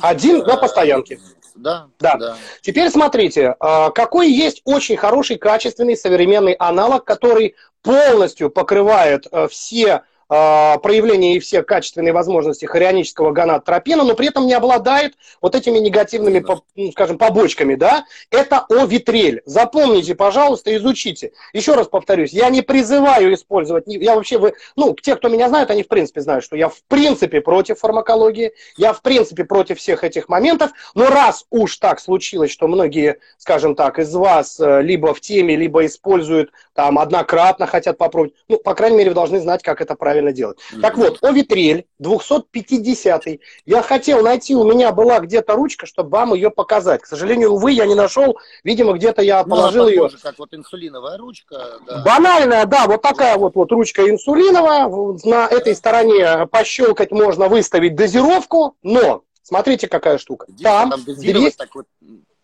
Один 0.00 0.38
на 0.38 0.56
постоянке. 0.56 1.20
Да, 1.54 1.88
да. 1.98 2.16
да. 2.16 2.36
Теперь 2.60 2.90
смотрите, 2.90 3.56
а, 3.60 3.90
какой 3.90 4.30
есть 4.30 4.60
очень 4.64 4.96
хороший, 4.96 5.36
качественный, 5.36 5.96
современный 5.96 6.52
аналог, 6.52 7.04
который 7.04 7.54
полностью 7.82 8.50
покрывает 8.50 9.26
э, 9.30 9.46
все 9.48 10.02
а, 10.28 10.78
проявления 10.78 11.36
и 11.36 11.38
все 11.38 11.62
качественные 11.62 12.12
возможности 12.12 12.64
хорионического 12.64 13.30
гонадотропина, 13.30 14.02
но 14.02 14.14
при 14.14 14.28
этом 14.28 14.46
не 14.46 14.54
обладает 14.54 15.14
вот 15.40 15.54
этими 15.54 15.78
негативными, 15.78 16.44
ну, 16.74 16.92
скажем, 16.92 17.16
побочками, 17.16 17.76
да, 17.76 18.04
это 18.30 18.66
овитрель. 18.68 19.42
Запомните, 19.44 20.14
пожалуйста, 20.14 20.74
изучите. 20.76 21.32
Еще 21.52 21.74
раз 21.74 21.86
повторюсь, 21.86 22.32
я 22.32 22.50
не 22.50 22.62
призываю 22.62 23.32
использовать, 23.34 23.84
я 23.86 24.16
вообще, 24.16 24.38
вы, 24.38 24.54
ну, 24.74 24.94
те, 25.00 25.14
кто 25.14 25.28
меня 25.28 25.48
знают, 25.48 25.70
они 25.70 25.84
в 25.84 25.88
принципе 25.88 26.20
знают, 26.20 26.44
что 26.44 26.56
я 26.56 26.68
в 26.68 26.82
принципе 26.88 27.40
против 27.40 27.78
фармакологии, 27.78 28.52
я 28.76 28.92
в 28.92 29.02
принципе 29.02 29.44
против 29.44 29.78
всех 29.78 30.02
этих 30.02 30.28
моментов, 30.28 30.72
но 30.94 31.08
раз 31.08 31.44
уж 31.50 31.76
так 31.76 32.00
случилось, 32.00 32.50
что 32.50 32.66
многие, 32.66 33.18
скажем 33.38 33.76
так, 33.76 34.00
из 34.00 34.12
вас 34.14 34.58
э, 34.58 34.82
либо 34.82 35.14
в 35.14 35.20
теме, 35.20 35.54
либо 35.54 35.86
используют 35.86 36.50
там 36.74 36.98
однократно 36.98 37.66
хотят 37.66 37.96
попробовать, 37.96 38.34
ну, 38.48 38.58
по 38.58 38.74
крайней 38.74 38.98
мере, 38.98 39.10
вы 39.10 39.14
должны 39.14 39.40
знать, 39.40 39.62
как 39.62 39.80
это 39.80 39.94
правильно 39.94 40.15
правильно 40.16 40.32
делать. 40.32 40.58
Mm-hmm. 40.58 40.80
Так 40.80 40.96
вот, 40.96 41.18
о 41.22 41.30
витрель 41.30 41.86
250 41.98 43.24
Я 43.66 43.82
хотел 43.82 44.22
найти, 44.22 44.54
у 44.54 44.64
меня 44.64 44.92
была 44.92 45.20
где-то 45.20 45.54
ручка, 45.54 45.86
чтобы 45.86 46.10
вам 46.10 46.34
ее 46.34 46.50
показать. 46.50 47.02
К 47.02 47.06
сожалению, 47.06 47.52
увы, 47.52 47.72
я 47.72 47.86
не 47.86 47.94
нашел. 47.94 48.38
Видимо, 48.64 48.94
где-то 48.94 49.22
я 49.22 49.42
ну, 49.44 49.50
положил 49.50 49.88
ее. 49.88 50.08
как 50.22 50.38
вот 50.38 50.54
инсулиновая 50.54 51.18
ручка. 51.18 51.78
Да. 51.86 52.02
Банальная, 52.04 52.66
да, 52.66 52.86
вот 52.86 53.02
такая 53.02 53.36
вот, 53.36 53.54
вот 53.54 53.70
ручка 53.72 54.08
инсулиновая. 54.08 54.88
На 55.24 55.46
этой 55.46 55.74
стороне 55.74 56.46
пощелкать 56.46 57.10
можно 57.10 57.48
выставить 57.48 57.94
дозировку, 57.94 58.76
но 58.82 59.22
смотрите, 59.42 59.88
какая 59.88 60.18
штука. 60.18 60.46
Там, 60.62 60.90
там 60.90 61.00
есть... 61.06 61.58
так 61.58 61.74
вот 61.74 61.86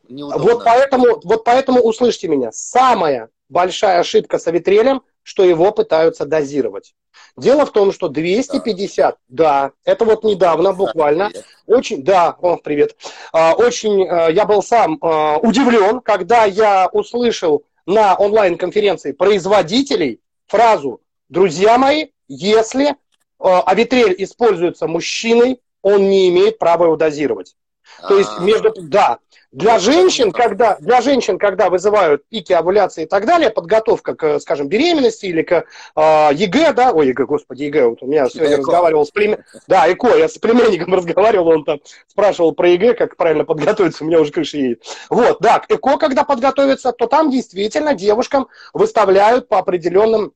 вот 0.09 0.65
поэтому, 0.65 1.21
вот 1.25 1.43
поэтому 1.45 1.81
услышьте 1.81 2.29
меня. 2.29 2.51
Самая 2.53 3.31
большая 3.49 4.01
ошибка 4.01 4.39
с 4.39 4.47
авитрелем 4.47 5.03
что 5.23 5.45
его 5.45 5.73
пытаются 5.73 6.27
дозировать. 6.27 6.95
Дело 7.37 7.65
в 7.65 7.73
том, 7.73 7.93
что 7.93 8.09
250, 8.09 9.17
да, 9.29 9.73
это 9.85 10.05
вот 10.05 10.23
недавно 10.23 10.73
буквально, 10.73 11.31
очень, 11.67 12.03
да, 12.03 12.37
о, 12.41 12.57
привет, 12.57 12.97
а, 13.33 13.55
очень, 13.55 14.07
а, 14.07 14.29
я 14.29 14.45
был 14.45 14.63
сам 14.63 14.99
а, 15.01 15.39
удивлен, 15.39 16.01
когда 16.01 16.45
я 16.45 16.89
услышал 16.93 17.65
на 17.87 18.15
онлайн-конференции 18.15 19.13
производителей 19.13 20.21
фразу 20.47 21.01
«Друзья 21.29 21.79
мои, 21.79 22.09
если 22.29 22.97
авитрель 23.41 24.15
используется 24.19 24.87
мужчиной, 24.87 25.61
он 25.81 26.09
не 26.09 26.29
имеет 26.29 26.59
права 26.59 26.85
его 26.85 26.97
дозировать». 26.97 27.57
То 28.09 28.19
есть 28.19 28.39
между, 28.41 28.73
да, 28.77 29.19
для 29.53 29.79
женщин, 29.79 30.33
когда, 30.33 30.77
для 30.81 31.03
женщин, 31.03 31.39
когда 31.39 31.69
вызывают 31.69 32.25
пики 32.29 32.53
овуляции 32.55 33.05
и 33.05 33.07
так 33.07 33.27
далее, 33.27 33.51
подготовка 33.51 34.15
к, 34.15 34.41
скажем, 34.41 34.69
беременности 34.69 35.27
или 35.27 35.43
к 35.43 35.53
э, 35.95 36.31
ЕГЭ, 36.33 36.73
да, 36.73 36.93
ой, 36.93 37.09
ЕГЭ, 37.09 37.27
господи, 37.27 37.65
ЕГЭ, 37.65 37.89
вот 37.89 38.03
у 38.03 38.07
меня 38.07 38.29
сегодня 38.29 38.55
ЭКО. 38.55 38.61
разговаривал 38.63 39.05
с 39.05 39.11
племен... 39.11 39.45
Да, 39.69 39.91
ЭКО, 39.93 40.17
я 40.17 40.29
с 40.29 40.39
племянником 40.39 40.95
разговаривал, 40.95 41.49
он 41.49 41.65
там 41.65 41.81
спрашивал 42.09 42.53
про 42.53 42.71
ЕГЭ, 42.71 42.95
как 42.95 43.17
правильно 43.17 43.45
подготовиться, 43.45 44.05
у 44.05 44.07
меня 44.07 44.21
уже 44.21 44.33
крыша 44.33 44.57
едет. 44.57 44.85
Вот, 45.11 45.37
да, 45.41 45.59
к 45.59 45.71
ЭКО, 45.71 45.99
когда 45.99 46.25
подготовиться, 46.25 46.93
то 46.93 47.07
там 47.07 47.31
действительно 47.31 47.95
девушкам 47.95 48.49
выставляют 48.73 49.49
по 49.49 49.59
определенным 49.59 50.33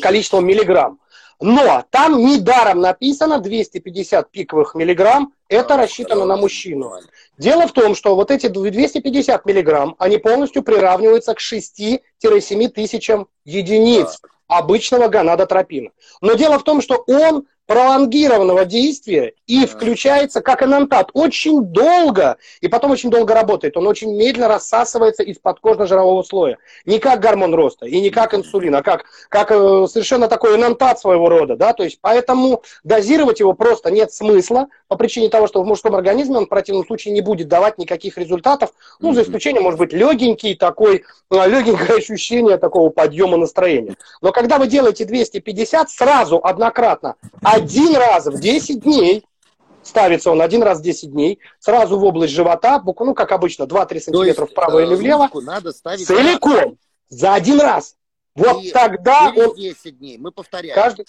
количеству 0.00 0.40
миллиграмм. 0.40 0.98
Но 1.40 1.84
там 1.90 2.18
недаром 2.18 2.80
написано 2.80 3.38
250 3.38 4.30
пиковых 4.30 4.74
миллиграмм, 4.74 5.32
это 5.48 5.76
рассчитано 5.76 6.24
на 6.24 6.36
мужчину. 6.36 6.92
Дело 7.38 7.68
в 7.68 7.72
том, 7.72 7.94
что 7.94 8.16
вот 8.16 8.30
эти 8.30 8.48
250 8.48 9.46
миллиграмм, 9.46 9.94
они 9.98 10.18
полностью 10.18 10.62
приравниваются 10.62 11.34
к 11.34 11.38
6-7 11.40 12.68
тысячам 12.68 13.28
единиц 13.44 14.20
обычного 14.48 15.08
гонадотропина. 15.08 15.90
Но 16.20 16.34
дело 16.34 16.58
в 16.58 16.64
том, 16.64 16.82
что 16.82 17.04
он 17.06 17.46
пролонгированного 17.68 18.64
действия 18.64 19.34
и 19.46 19.66
включается 19.66 20.40
как 20.40 20.62
энантат 20.62 21.10
очень 21.12 21.62
долго, 21.64 22.38
и 22.62 22.68
потом 22.68 22.92
очень 22.92 23.10
долго 23.10 23.34
работает. 23.34 23.76
Он 23.76 23.86
очень 23.86 24.16
медленно 24.16 24.48
рассасывается 24.48 25.22
из 25.22 25.36
подкожно-жирового 25.38 26.22
слоя. 26.22 26.56
Не 26.86 26.98
как 26.98 27.20
гормон 27.20 27.54
роста 27.54 27.84
и 27.84 28.00
не 28.00 28.08
как 28.08 28.32
инсулин, 28.32 28.74
а 28.74 28.82
как, 28.82 29.04
как 29.28 29.50
э, 29.50 29.86
совершенно 29.86 30.28
такой 30.28 30.56
энантат 30.56 30.98
своего 30.98 31.28
рода. 31.28 31.56
Да? 31.56 31.74
То 31.74 31.84
есть, 31.84 31.98
поэтому 32.00 32.62
дозировать 32.84 33.40
его 33.40 33.52
просто 33.52 33.90
нет 33.90 34.14
смысла 34.14 34.68
по 34.88 34.96
причине 34.96 35.28
того, 35.28 35.46
что 35.46 35.62
в 35.62 35.66
мужском 35.66 35.94
организме 35.94 36.38
он 36.38 36.46
в 36.46 36.48
противном 36.48 36.86
случае 36.86 37.12
не 37.12 37.20
будет 37.20 37.48
давать 37.48 37.76
никаких 37.76 38.16
результатов, 38.16 38.70
ну, 38.98 39.12
за 39.12 39.22
исключением, 39.22 39.64
может 39.64 39.78
быть, 39.78 39.92
легенький 39.92 40.54
такой, 40.54 41.04
э, 41.30 41.48
легенькое 41.48 41.98
ощущение 41.98 42.56
такого 42.56 42.88
подъема 42.88 43.36
настроения. 43.36 43.96
Но 44.22 44.32
когда 44.32 44.56
вы 44.56 44.68
делаете 44.68 45.04
250, 45.04 45.90
сразу, 45.90 46.40
однократно, 46.42 47.16
один 47.58 47.96
раз 47.96 48.26
в 48.26 48.40
10 48.40 48.80
дней, 48.82 49.24
ставится 49.82 50.30
он 50.30 50.42
один 50.42 50.62
раз 50.62 50.80
в 50.80 50.82
10 50.82 51.12
дней, 51.12 51.38
сразу 51.58 51.98
в 51.98 52.04
область 52.04 52.32
живота, 52.32 52.82
ну, 52.84 53.14
как 53.14 53.32
обычно, 53.32 53.64
2-3 53.64 54.00
сантиметра 54.00 54.46
вправо 54.46 54.80
или 54.80 54.94
влево, 54.94 55.28
надо 55.34 55.72
ставить 55.72 56.06
целиком, 56.06 56.78
за 57.08 57.34
один 57.34 57.60
раз. 57.60 57.96
Вот 58.34 58.62
и 58.62 58.70
тогда 58.70 59.32
через 59.34 59.48
он... 59.48 59.56
10 59.56 59.98
дней 59.98 60.18
мы 60.18 60.30
повторяем. 60.30 60.74
Каждый... 60.74 61.06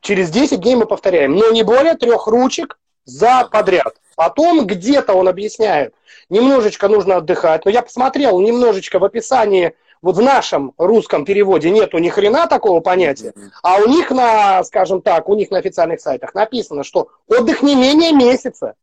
Через 0.00 0.30
10 0.30 0.60
дней 0.60 0.74
мы 0.74 0.86
повторяем, 0.86 1.36
но 1.36 1.50
не 1.52 1.62
более 1.62 1.94
трех 1.94 2.26
ручек 2.26 2.78
за 3.04 3.40
ага. 3.40 3.50
подряд. 3.50 3.96
Потом 4.16 4.66
где-то 4.66 5.14
он 5.14 5.28
объясняет, 5.28 5.94
немножечко 6.28 6.88
нужно 6.88 7.16
отдыхать. 7.16 7.64
Но 7.64 7.70
я 7.70 7.82
посмотрел 7.82 8.40
немножечко 8.40 8.98
в 8.98 9.04
описании 9.04 9.74
вот 10.02 10.16
в 10.16 10.20
нашем 10.20 10.74
русском 10.76 11.24
переводе 11.24 11.70
нету 11.70 11.98
ни 11.98 12.08
хрена 12.08 12.48
такого 12.48 12.80
понятия, 12.80 13.32
а 13.62 13.78
у 13.78 13.86
них 13.86 14.10
на, 14.10 14.62
скажем 14.64 15.00
так, 15.00 15.28
у 15.28 15.34
них 15.34 15.50
на 15.50 15.58
официальных 15.58 16.00
сайтах 16.00 16.34
написано, 16.34 16.82
что 16.82 17.08
отдых 17.28 17.62
не 17.62 17.76
менее 17.76 18.12
месяца. 18.12 18.74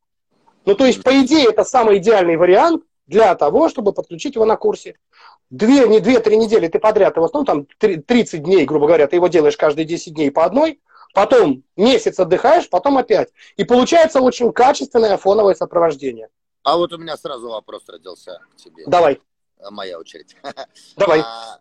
Ну, 0.65 0.75
то 0.75 0.85
есть, 0.85 1.03
по 1.03 1.09
идее, 1.21 1.49
это 1.49 1.63
самый 1.63 1.97
идеальный 1.97 2.38
вариант 2.38 2.83
для 3.07 3.35
того, 3.35 3.69
чтобы 3.69 3.91
подключить 3.91 4.35
его 4.35 4.45
на 4.45 4.55
курсе. 4.55 4.95
Две, 5.49 5.88
не 5.88 5.99
две-три 5.99 6.38
недели 6.38 6.67
ты 6.67 6.79
подряд, 6.79 7.17
в 7.17 7.23
основном 7.23 7.67
там 7.79 8.01
30 8.05 8.43
дней, 8.43 8.65
грубо 8.65 8.85
говоря, 8.85 9.07
ты 9.07 9.15
его 9.15 9.27
делаешь 9.27 9.57
каждые 9.57 9.85
10 9.85 10.13
дней 10.13 10.31
по 10.31 10.45
одной, 10.45 10.79
потом 11.13 11.63
месяц 11.75 12.20
отдыхаешь, 12.20 12.70
потом 12.70 12.98
опять. 12.98 13.29
И 13.57 13.63
получается 13.63 14.22
очень 14.22 14.53
качественное 14.53 15.17
фоновое 15.17 15.55
сопровождение. 15.55 16.29
А 16.63 16.77
вот 16.77 16.94
у 16.94 16.98
меня 16.98 17.17
сразу 17.17 17.50
вопрос 17.50 17.83
родился 17.87 18.39
к 18.53 18.57
тебе. 18.57 18.83
Давай. 18.85 19.20
Э, 19.59 19.69
моя 19.69 20.00
очередь. 20.00 20.35
Давай. 20.95 21.22
А, 21.22 21.59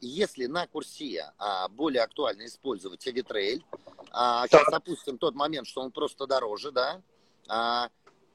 если 0.00 0.46
на 0.46 0.66
курсе 0.66 1.30
а, 1.38 1.68
более 1.68 2.02
актуально 2.02 2.46
использовать 2.46 3.06
Авитрейль, 3.06 3.64
а, 4.10 4.46
сейчас 4.46 4.68
опустим 4.68 5.18
тот 5.18 5.34
момент, 5.34 5.66
что 5.66 5.82
он 5.82 5.90
просто 5.90 6.26
дороже, 6.26 6.70
да, 6.70 7.02
а, 7.48 7.88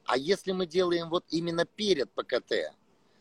а 0.05 0.17
если 0.17 0.51
мы 0.51 0.65
делаем 0.65 1.09
вот 1.09 1.23
именно 1.29 1.65
перед 1.65 2.11
ПКТ 2.11 2.73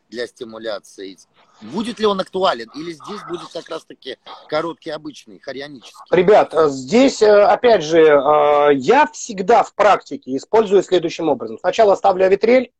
для 0.08 0.26
стимуляции, 0.26 1.16
будет 1.62 1.98
ли 1.98 2.04
он 2.04 2.20
актуален 2.20 2.68
или 2.74 2.92
здесь 2.92 3.22
будет 3.28 3.48
как 3.52 3.68
раз-таки 3.70 4.18
короткий 4.48 4.90
обычный, 4.90 5.38
хорионический? 5.38 6.04
Ребят, 6.10 6.52
э, 6.52 6.68
здесь, 6.68 7.22
э, 7.22 7.44
опять 7.44 7.82
же, 7.82 8.00
я 8.74 9.06
всегда 9.12 9.62
в 9.62 9.74
практике 9.74 10.36
использую 10.36 10.82
следующим 10.82 11.28
образом. 11.28 11.58
Сначала 11.58 11.94
ставлю 11.94 12.26
Авитрель, 12.26 12.72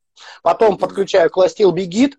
потом 0.43 0.77
подключаю 0.77 1.31
Кластил 1.31 1.71
Бигит, 1.71 2.19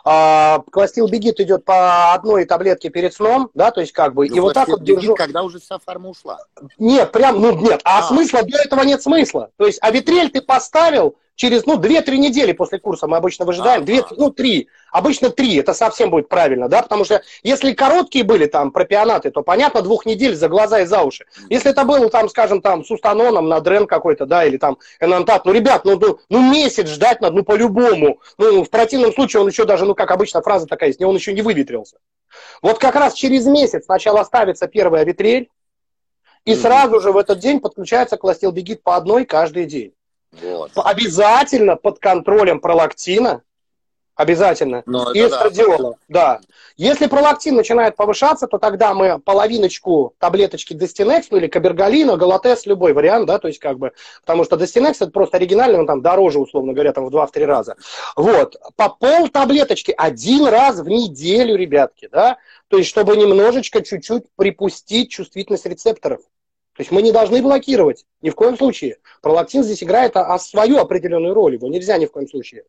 а, 0.03 0.63
Кластил 0.71 1.07
Бегит 1.07 1.39
идет 1.39 1.65
по 1.65 2.13
одной 2.13 2.45
таблетке 2.45 2.89
перед 2.89 3.13
сном, 3.13 3.49
да, 3.53 3.71
то 3.71 3.81
есть 3.81 3.93
как 3.93 4.13
бы, 4.13 4.27
ну, 4.27 4.35
и 4.35 4.39
вот 4.39 4.53
так 4.53 4.67
вот 4.67 4.83
держу. 4.83 5.15
когда 5.15 5.43
уже 5.43 5.59
вся 5.59 5.79
форма 5.79 6.09
ушла. 6.09 6.39
Нет, 6.77 7.11
прям, 7.11 7.41
ну 7.41 7.55
нет, 7.55 7.81
а, 7.83 7.99
а 7.99 8.03
смысла 8.03 8.43
для 8.43 8.61
этого 8.63 8.83
нет 8.83 9.01
смысла. 9.01 9.49
То 9.57 9.65
есть 9.65 9.81
авитрель 9.81 10.29
ты 10.29 10.41
поставил, 10.41 11.15
через, 11.41 11.65
ну, 11.65 11.79
2-3 11.79 12.17
недели 12.17 12.51
после 12.51 12.77
курса 12.77 13.07
мы 13.07 13.17
обычно 13.17 13.45
выжидаем, 13.45 13.83
2, 13.83 14.09
ну, 14.17 14.29
3, 14.29 14.67
обычно 14.91 15.31
3, 15.31 15.55
это 15.55 15.73
совсем 15.73 16.11
будет 16.11 16.29
правильно, 16.29 16.69
да, 16.69 16.83
потому 16.83 17.03
что 17.03 17.23
если 17.41 17.73
короткие 17.73 18.23
были 18.23 18.45
там 18.45 18.71
пропионаты, 18.71 19.31
то, 19.31 19.41
понятно, 19.41 19.81
двух 19.81 20.05
недель 20.05 20.35
за 20.35 20.49
глаза 20.49 20.81
и 20.81 20.85
за 20.85 21.01
уши. 21.01 21.25
Если 21.49 21.71
это 21.71 21.83
было 21.83 22.09
там, 22.11 22.29
скажем, 22.29 22.61
там, 22.61 22.85
с 22.85 22.91
устаноном 22.91 23.49
на 23.49 23.59
дрен 23.59 23.87
какой-то, 23.87 24.27
да, 24.27 24.45
или 24.45 24.57
там 24.57 24.77
энантат, 24.99 25.45
ну, 25.45 25.51
ребят, 25.51 25.83
ну, 25.83 25.97
ну, 25.99 26.19
ну, 26.29 26.51
месяц 26.51 26.87
ждать 26.87 27.21
надо, 27.21 27.37
ну, 27.37 27.43
по-любому. 27.43 28.19
Ну, 28.37 28.63
в 28.63 28.69
противном 28.69 29.11
случае 29.11 29.41
он 29.41 29.47
еще 29.47 29.65
даже, 29.65 29.85
ну, 29.91 29.95
как 29.95 30.11
обычно 30.11 30.41
фраза 30.41 30.67
такая 30.67 30.89
есть, 30.89 31.01
он 31.01 31.15
еще 31.15 31.33
не 31.33 31.41
выветрился. 31.41 31.97
Вот 32.61 32.79
как 32.79 32.95
раз 32.95 33.13
через 33.13 33.45
месяц 33.45 33.85
сначала 33.85 34.23
ставится 34.23 34.67
первая 34.67 35.03
витрель, 35.03 35.49
и 36.45 36.55
сразу 36.55 37.01
же 37.01 37.11
в 37.11 37.17
этот 37.17 37.39
день 37.39 37.59
подключается 37.59 38.15
кластилбегит 38.15 38.83
по 38.83 38.95
одной 38.95 39.25
каждый 39.25 39.65
день. 39.65 39.93
Вот. 40.31 40.71
Обязательно 40.75 41.75
под 41.75 41.99
контролем 41.99 42.61
пролактина, 42.61 43.41
обязательно, 44.21 44.83
Но 44.85 45.11
и 45.11 45.19
эстрадиола. 45.19 45.97
Да, 46.07 46.35
да. 46.35 46.41
Если 46.77 47.07
пролактин 47.07 47.55
начинает 47.55 47.95
повышаться, 47.95 48.47
то 48.47 48.57
тогда 48.57 48.93
мы 48.93 49.19
половиночку 49.19 50.13
таблеточки 50.19 50.73
Дестинекс, 50.73 51.27
ну 51.29 51.37
или 51.37 51.47
Кабергалина, 51.47 52.17
Галатес, 52.17 52.65
любой 52.65 52.93
вариант, 52.93 53.27
да, 53.27 53.39
то 53.39 53.47
есть 53.47 53.59
как 53.59 53.77
бы, 53.77 53.91
потому 54.21 54.43
что 54.43 54.57
Дестинекс 54.57 55.01
это 55.01 55.11
просто 55.11 55.37
оригинальный, 55.37 55.79
он 55.79 55.87
там 55.87 56.01
дороже, 56.01 56.39
условно 56.39 56.73
говоря, 56.73 56.93
там 56.93 57.05
в 57.05 57.15
2-3 57.15 57.45
раза. 57.45 57.75
Вот, 58.15 58.55
по 58.75 58.89
пол 58.89 59.27
таблеточки 59.27 59.93
один 59.95 60.47
раз 60.47 60.79
в 60.79 60.87
неделю, 60.87 61.55
ребятки, 61.55 62.07
да, 62.11 62.37
то 62.67 62.77
есть 62.77 62.89
чтобы 62.89 63.17
немножечко, 63.17 63.81
чуть-чуть 63.81 64.23
припустить 64.35 65.11
чувствительность 65.11 65.65
рецепторов. 65.65 66.21
То 66.75 66.81
есть 66.81 66.91
мы 66.91 67.01
не 67.01 67.11
должны 67.11 67.41
блокировать, 67.41 68.05
ни 68.21 68.29
в 68.29 68.35
коем 68.35 68.57
случае. 68.57 68.97
Пролактин 69.21 69.63
здесь 69.63 69.83
играет 69.83 70.15
а, 70.15 70.33
а 70.33 70.39
свою 70.39 70.77
определенную 70.77 71.33
роль, 71.33 71.55
его 71.55 71.67
нельзя 71.67 71.97
ни 71.97 72.05
в 72.05 72.11
коем 72.11 72.29
случае. 72.29 72.63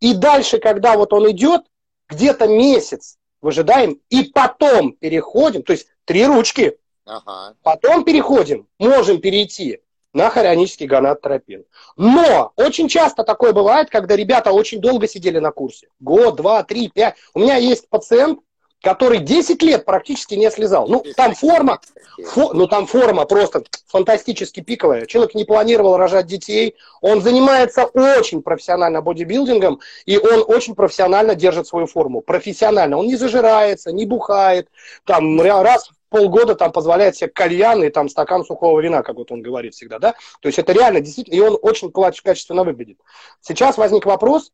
И 0.00 0.14
дальше, 0.14 0.58
когда 0.58 0.96
вот 0.96 1.12
он 1.12 1.30
идет, 1.30 1.62
где-то 2.08 2.46
месяц 2.46 3.16
выжидаем, 3.40 4.00
и 4.10 4.24
потом 4.24 4.92
переходим, 4.92 5.62
то 5.62 5.72
есть 5.72 5.88
три 6.04 6.26
ручки, 6.26 6.76
ага. 7.06 7.54
потом 7.62 8.04
переходим, 8.04 8.66
можем 8.78 9.20
перейти 9.20 9.80
на 10.12 10.30
хорионический 10.30 10.86
гонадотропин. 10.86 11.64
Но 11.96 12.52
очень 12.56 12.88
часто 12.88 13.24
такое 13.24 13.52
бывает, 13.52 13.90
когда 13.90 14.16
ребята 14.16 14.52
очень 14.52 14.80
долго 14.80 15.06
сидели 15.06 15.38
на 15.38 15.52
курсе. 15.52 15.88
Год, 16.00 16.36
два, 16.36 16.62
три, 16.64 16.88
пять. 16.88 17.16
У 17.34 17.40
меня 17.40 17.56
есть 17.56 17.88
пациент, 17.88 18.40
который 18.82 19.18
10 19.18 19.62
лет 19.62 19.84
практически 19.84 20.34
не 20.34 20.50
слезал. 20.50 20.86
Ну, 20.88 21.04
там 21.16 21.34
форма, 21.34 21.80
фо, 22.24 22.52
ну, 22.52 22.66
там 22.66 22.86
форма 22.86 23.24
просто 23.24 23.64
фантастически 23.86 24.60
пиковая. 24.60 25.06
Человек 25.06 25.34
не 25.34 25.44
планировал 25.44 25.96
рожать 25.96 26.26
детей, 26.26 26.76
он 27.00 27.20
занимается 27.20 27.84
очень 27.84 28.42
профессионально 28.42 29.02
бодибилдингом, 29.02 29.80
и 30.06 30.16
он 30.16 30.44
очень 30.46 30.74
профессионально 30.74 31.34
держит 31.34 31.66
свою 31.66 31.86
форму. 31.86 32.20
Профессионально. 32.20 32.98
Он 32.98 33.06
не 33.06 33.16
зажирается, 33.16 33.92
не 33.92 34.06
бухает, 34.06 34.68
там 35.04 35.40
раз 35.40 35.88
в 35.88 35.94
полгода 36.10 36.54
там 36.54 36.72
позволяет 36.72 37.16
себе 37.16 37.28
кальян 37.28 37.82
и 37.82 37.90
там 37.90 38.08
стакан 38.08 38.44
сухого 38.44 38.80
вина, 38.80 39.02
как 39.02 39.16
вот 39.16 39.30
он 39.32 39.42
говорит 39.42 39.74
всегда, 39.74 39.98
да? 39.98 40.14
То 40.40 40.48
есть 40.48 40.58
это 40.58 40.72
реально 40.72 41.00
действительно, 41.00 41.34
и 41.34 41.40
он 41.40 41.58
очень 41.60 41.92
качественно 41.92 42.64
выглядит. 42.64 42.98
Сейчас 43.40 43.76
возник 43.76 44.06
вопрос 44.06 44.52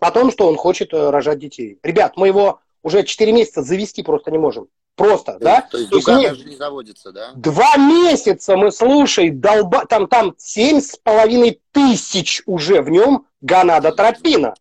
о 0.00 0.10
том, 0.10 0.30
что 0.30 0.46
он 0.46 0.56
хочет 0.56 0.92
э, 0.92 1.10
рожать 1.10 1.40
детей. 1.40 1.78
Ребят, 1.82 2.12
мы 2.16 2.28
его 2.28 2.60
уже 2.82 3.04
4 3.04 3.32
месяца 3.32 3.62
завести 3.62 4.02
просто 4.02 4.30
не 4.30 4.38
можем. 4.38 4.68
Просто, 4.94 5.34
то, 5.34 5.38
да? 5.38 5.60
То 5.60 5.78
есть, 5.78 5.90
то 5.90 5.96
есть 5.96 6.06
дуга 6.06 6.22
даже 6.22 6.44
не 6.44 6.56
заводится, 6.56 7.12
да? 7.12 7.30
Два 7.36 7.76
месяца 7.76 8.56
мы, 8.56 8.72
слушай, 8.72 9.30
долба... 9.30 9.86
там, 9.86 10.08
там 10.08 10.34
семь 10.38 10.80
с 10.80 10.96
половиной 10.96 11.60
тысяч 11.70 12.42
уже 12.46 12.82
в 12.82 12.90
нем 12.90 13.26
гонадотропина. 13.40 14.54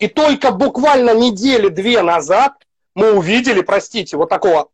И 0.00 0.08
только 0.08 0.50
буквально 0.50 1.14
недели 1.14 1.68
две 1.68 2.02
назад 2.02 2.54
мы 2.96 3.12
увидели, 3.12 3.62
простите, 3.62 4.16
вот 4.16 4.28
такого 4.28 4.68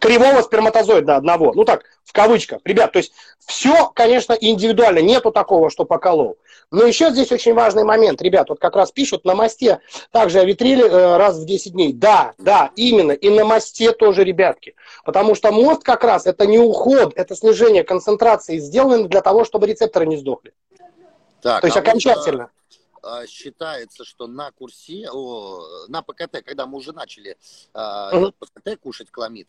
кривого 0.00 0.42
сперматозоида 0.42 1.16
одного. 1.16 1.52
Ну 1.54 1.64
так, 1.64 1.84
в 2.04 2.12
кавычках. 2.12 2.60
Ребят, 2.64 2.92
то 2.92 2.98
есть 2.98 3.12
все, 3.38 3.90
конечно, 3.94 4.32
индивидуально. 4.32 5.00
Нету 5.00 5.30
такого, 5.32 5.70
что 5.70 5.84
поколол. 5.84 6.38
Но 6.70 6.84
еще 6.84 7.10
здесь 7.10 7.30
очень 7.32 7.54
важный 7.54 7.84
момент. 7.84 8.20
Ребят, 8.22 8.48
вот 8.48 8.58
как 8.58 8.76
раз 8.76 8.90
пишут 8.92 9.24
на 9.24 9.34
мосте 9.34 9.80
также 10.10 10.40
о 10.40 10.44
витриле 10.44 10.84
э, 10.84 11.16
раз 11.16 11.38
в 11.38 11.44
10 11.44 11.72
дней. 11.72 11.92
Да, 11.92 12.34
да, 12.38 12.70
именно. 12.76 13.12
И 13.12 13.30
на 13.30 13.44
мосте 13.44 13.92
тоже, 13.92 14.24
ребятки. 14.24 14.74
Потому 15.04 15.34
что 15.34 15.52
мост 15.52 15.82
как 15.82 16.04
раз 16.04 16.26
это 16.26 16.46
не 16.46 16.58
уход, 16.58 17.12
это 17.16 17.36
снижение 17.36 17.84
концентрации, 17.84 18.58
сделано 18.58 19.08
для 19.08 19.20
того, 19.20 19.44
чтобы 19.44 19.66
рецепторы 19.66 20.06
не 20.06 20.16
сдохли. 20.16 20.52
Так, 21.42 21.60
то 21.60 21.66
есть 21.66 21.76
а 21.76 21.80
окончательно. 21.80 22.50
Вот, 23.02 23.04
а, 23.04 23.26
считается, 23.26 24.04
что 24.04 24.26
на 24.26 24.50
курсе, 24.52 25.08
о, 25.12 25.60
на 25.88 26.02
ПКТ, 26.02 26.42
когда 26.44 26.64
мы 26.66 26.78
уже 26.78 26.92
начали 26.92 27.36
угу. 27.74 28.32
ПКТ 28.32 28.80
кушать 28.80 29.10
кламид, 29.10 29.46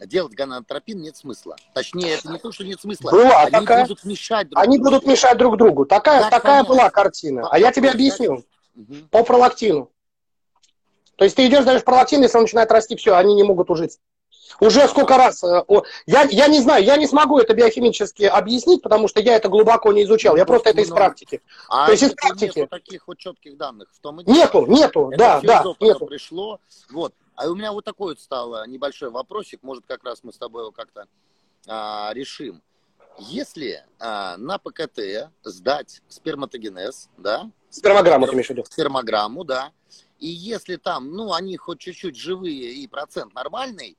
делать 0.00 0.34
гонадотропин 0.34 1.00
нет 1.00 1.16
смысла. 1.16 1.56
Точнее, 1.72 2.14
это 2.14 2.30
не 2.30 2.38
то, 2.38 2.52
что 2.52 2.64
нет 2.64 2.80
смысла. 2.80 3.10
Была 3.10 3.42
они 3.42 3.50
такая... 3.50 3.82
будут 3.82 4.04
мешать 4.04 4.48
друг 4.48 4.62
Они 4.62 4.78
другу. 4.78 4.90
будут 4.90 5.06
мешать 5.06 5.38
друг 5.38 5.56
другу. 5.56 5.86
Такая, 5.86 6.22
как 6.22 6.30
такая 6.30 6.64
была 6.64 6.90
картина. 6.90 7.42
Как 7.42 7.54
а 7.54 7.58
я 7.58 7.72
тебе 7.72 7.90
объясню. 7.90 8.44
Угу. 8.76 8.94
По 9.10 9.22
пролактину. 9.22 9.90
То 11.16 11.24
есть 11.24 11.36
ты 11.36 11.46
идешь, 11.46 11.64
даешь 11.64 11.84
пролактин, 11.84 12.22
если 12.22 12.36
он 12.36 12.44
начинает 12.44 12.70
расти, 12.72 12.96
все, 12.96 13.14
они 13.14 13.34
не 13.34 13.44
могут 13.44 13.70
ужиться. 13.70 13.98
Уже 14.60 14.86
сколько 14.88 15.16
раз, 15.16 15.42
э, 15.42 15.64
я, 16.06 16.22
я 16.22 16.46
не 16.46 16.60
знаю, 16.60 16.84
я 16.84 16.96
не 16.96 17.06
смогу 17.06 17.38
это 17.38 17.54
биохимически 17.54 18.24
объяснить, 18.24 18.82
потому 18.82 19.08
что 19.08 19.20
я 19.20 19.36
это 19.36 19.48
глубоко 19.48 19.92
не 19.92 20.04
изучал, 20.04 20.36
я 20.36 20.44
просто 20.44 20.70
это 20.70 20.80
из 20.80 20.90
практики. 20.90 21.40
А 21.68 21.86
То 21.86 21.92
есть 21.92 22.04
из 22.04 22.12
практики. 22.12 22.58
Нету 22.60 22.70
таких 22.70 23.06
вот 23.08 23.18
четких 23.18 23.56
данных 23.56 23.88
в 23.92 24.00
том 24.00 24.20
и 24.20 24.30
Нету, 24.30 24.66
нету, 24.66 25.10
это 25.10 25.18
да, 25.18 25.40
да, 25.40 25.64
нету. 25.80 26.06
пришло, 26.06 26.60
вот. 26.90 27.14
А 27.36 27.48
у 27.48 27.54
меня 27.54 27.72
вот 27.72 27.84
такой 27.84 28.12
вот 28.12 28.20
стал 28.20 28.54
э, 28.56 28.66
небольшой 28.68 29.10
вопросик, 29.10 29.62
может 29.62 29.84
как 29.86 30.04
раз 30.04 30.22
мы 30.22 30.32
с 30.32 30.38
тобой 30.38 30.62
его 30.62 30.72
как-то 30.72 31.06
а, 31.66 32.12
решим. 32.14 32.62
Если 33.18 33.84
а, 33.98 34.36
на 34.36 34.58
ПКТ 34.58 35.30
сдать 35.42 36.02
сперматогенез, 36.08 37.08
да? 37.16 37.50
Спермограмму 37.70 38.26
ты 38.26 38.32
имеешь 38.34 38.46
в 38.46 38.50
виду? 38.50 38.64
Спермограмму, 38.64 39.44
да. 39.44 39.72
И 40.18 40.26
если 40.28 40.76
там, 40.76 41.12
ну, 41.12 41.32
они 41.32 41.56
хоть 41.56 41.80
чуть-чуть 41.80 42.16
живые 42.16 42.72
и 42.74 42.86
процент 42.86 43.34
нормальный, 43.34 43.96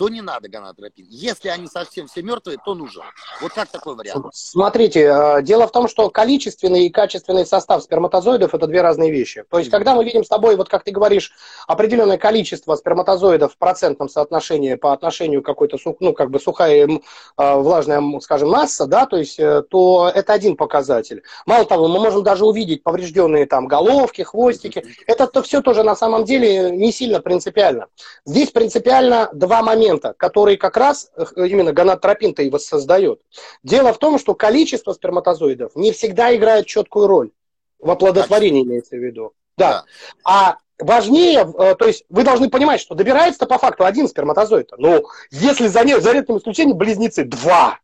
то 0.00 0.08
не 0.08 0.22
надо 0.22 0.48
гонадотропин. 0.48 1.04
Если 1.10 1.50
они 1.50 1.66
совсем 1.66 2.06
все 2.06 2.22
мертвые, 2.22 2.56
то 2.64 2.74
нужен. 2.74 3.02
Вот 3.42 3.52
как 3.52 3.68
такой 3.68 3.94
вариант? 3.96 4.28
Смотрите, 4.32 5.00
э, 5.00 5.42
дело 5.42 5.66
в 5.66 5.72
том, 5.72 5.88
что 5.88 6.08
количественный 6.08 6.86
и 6.86 6.88
качественный 6.88 7.44
состав 7.44 7.82
сперматозоидов– 7.82 8.54
это 8.54 8.66
две 8.66 8.80
разные 8.80 9.10
вещи. 9.10 9.44
То 9.50 9.58
есть, 9.58 9.70
когда 9.70 9.94
мы 9.94 10.02
видим 10.02 10.24
с 10.24 10.28
тобой, 10.28 10.56
вот 10.56 10.70
как 10.70 10.84
ты 10.84 10.90
говоришь, 10.90 11.32
определенное 11.66 12.16
количество 12.16 12.76
сперматозоидов 12.76 13.52
в 13.52 13.58
процентном 13.58 14.08
соотношении 14.08 14.74
по 14.76 14.94
отношению 14.94 15.42
к 15.42 15.44
какой-то, 15.44 15.76
ну, 16.00 16.14
как 16.14 16.30
бы 16.30 16.40
сухая, 16.40 16.88
э, 16.88 17.56
влажная, 17.56 18.02
скажем, 18.20 18.48
масса, 18.48 18.86
да, 18.86 19.04
то 19.04 19.18
есть, 19.18 19.38
э, 19.38 19.62
то 19.68 20.10
это 20.14 20.32
один 20.32 20.56
показатель. 20.56 21.24
Мало 21.44 21.66
того, 21.66 21.88
мы 21.88 22.00
можем 22.00 22.22
даже 22.22 22.46
увидеть 22.46 22.82
поврежденные 22.82 23.44
там 23.44 23.66
головки, 23.66 24.22
хвостики. 24.22 24.82
Это 25.06 25.24
-то 25.24 25.42
все 25.42 25.60
тоже 25.60 25.82
на 25.82 25.94
самом 25.94 26.24
деле 26.24 26.70
не 26.70 26.90
сильно 26.90 27.20
принципиально. 27.20 27.88
Здесь 28.24 28.50
принципиально 28.50 29.28
два 29.34 29.60
момента 29.60 29.89
момента, 29.90 30.14
который 30.16 30.56
как 30.56 30.76
раз 30.76 31.10
э, 31.16 31.24
именно 31.46 31.72
гонадотропин-то 31.72 32.42
и 32.42 32.50
воссоздает. 32.50 33.20
Дело 33.62 33.92
в 33.92 33.98
том, 33.98 34.18
что 34.18 34.34
количество 34.34 34.92
сперматозоидов 34.92 35.74
не 35.74 35.92
всегда 35.92 36.34
играет 36.34 36.66
четкую 36.66 37.06
роль. 37.06 37.30
В 37.78 37.90
оплодотворении 37.90 38.62
имеется 38.62 38.96
в 38.96 39.00
виду. 39.00 39.32
Да. 39.56 39.70
да. 39.70 39.84
А 40.24 40.56
важнее, 40.78 41.40
э, 41.40 41.74
то 41.74 41.86
есть 41.86 42.04
вы 42.08 42.22
должны 42.22 42.50
понимать, 42.50 42.80
что 42.80 42.94
добирается 42.94 43.46
по 43.46 43.58
факту 43.58 43.84
один 43.84 44.08
сперматозоид. 44.08 44.72
Но 44.78 45.02
если 45.30 45.66
за, 45.66 45.84
не, 45.84 46.00
за 46.00 46.12
редким 46.12 46.38
исключением 46.38 46.76
близнецы 46.76 47.24
два. 47.24 47.78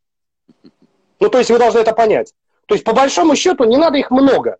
Ну, 1.18 1.28
то 1.28 1.38
есть 1.38 1.50
вы 1.50 1.58
должны 1.58 1.78
это 1.78 1.92
понять. 1.92 2.34
То 2.66 2.74
есть 2.74 2.84
по 2.84 2.92
большому 2.92 3.36
счету 3.36 3.64
не 3.64 3.76
надо 3.76 3.96
их 3.96 4.10
много. 4.10 4.58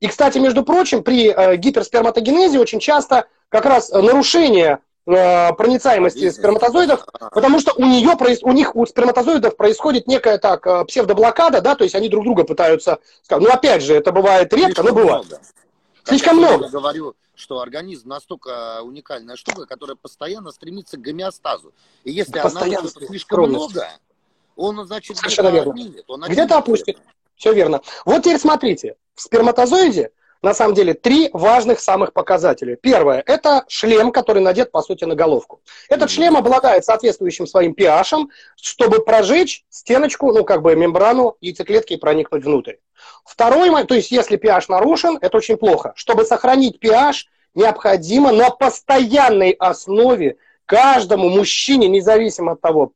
И, 0.00 0.06
кстати, 0.06 0.38
между 0.38 0.64
прочим, 0.64 1.02
при 1.02 1.30
э, 1.30 1.56
гиперсперматогенезе 1.56 2.58
очень 2.58 2.78
часто 2.78 3.26
как 3.48 3.64
раз 3.64 3.90
нарушение 3.90 4.78
проницаемости 5.08 6.30
сперматозоидов, 6.30 7.06
потому 7.32 7.60
что 7.60 7.72
у 7.76 7.84
нее, 7.84 8.10
у 8.42 8.52
них, 8.52 8.76
у 8.76 8.84
сперматозоидов 8.84 9.56
происходит 9.56 10.06
некая 10.06 10.36
так 10.38 10.66
э, 10.66 10.84
псевдоблокада, 10.84 11.62
да, 11.62 11.74
то 11.74 11.84
есть 11.84 11.94
они 11.94 12.10
друг 12.10 12.24
друга 12.24 12.44
пытаются, 12.44 12.98
ну 13.30 13.48
опять 13.48 13.82
же, 13.82 13.94
это 13.94 14.12
бывает 14.12 14.52
редко, 14.52 14.82
но 14.82 14.92
бывает. 14.92 15.40
Слишком 16.04 16.36
много. 16.36 16.64
Я 16.66 16.70
говорю, 16.70 17.14
что 17.34 17.60
организм 17.60 18.08
настолько 18.08 18.82
уникальная 18.82 19.36
штука, 19.36 19.66
которая 19.66 19.96
постоянно 19.96 20.52
стремится 20.52 20.96
к 20.96 21.00
гомеостазу. 21.00 21.72
И 22.04 22.10
если 22.10 22.38
она 22.38 22.88
слишком 22.88 23.48
много, 23.48 23.88
он, 24.56 24.84
значит, 24.86 25.16
где-то 25.22 25.48
отнимет. 25.48 26.04
Где-то 26.28 26.58
опустит. 26.58 26.98
Все 27.36 27.52
верно. 27.52 27.80
Вот 28.04 28.24
теперь 28.24 28.38
смотрите, 28.38 28.96
в 29.14 29.22
сперматозоиде 29.22 30.10
на 30.42 30.54
самом 30.54 30.74
деле 30.74 30.94
три 30.94 31.30
важных 31.32 31.80
самых 31.80 32.12
показателя. 32.12 32.76
Первое– 32.76 33.22
это 33.26 33.64
шлем, 33.68 34.12
который 34.12 34.42
надет, 34.42 34.70
по 34.70 34.82
сути, 34.82 35.04
на 35.04 35.14
головку. 35.14 35.60
Этот 35.88 36.10
шлем 36.10 36.36
обладает 36.36 36.84
соответствующим 36.84 37.46
своим 37.46 37.72
pH, 37.72 38.26
чтобы 38.56 39.04
прожечь 39.04 39.64
стеночку, 39.68 40.32
ну, 40.32 40.44
как 40.44 40.62
бы 40.62 40.76
мембрану 40.76 41.36
яйцеклетки 41.40 41.94
и 41.94 41.96
проникнуть 41.96 42.44
внутрь. 42.44 42.74
Второй, 43.24 43.84
то 43.84 43.94
есть 43.94 44.10
если 44.10 44.38
pH 44.38 44.66
нарушен, 44.68 45.18
это 45.20 45.36
очень 45.36 45.56
плохо. 45.56 45.92
Чтобы 45.96 46.24
сохранить 46.24 46.78
pH, 46.82 47.26
необходимо 47.54 48.32
на 48.32 48.50
постоянной 48.50 49.50
основе 49.52 50.36
каждому 50.68 51.30
мужчине, 51.30 51.88
независимо 51.88 52.52
от 52.52 52.60
того, 52.60 52.92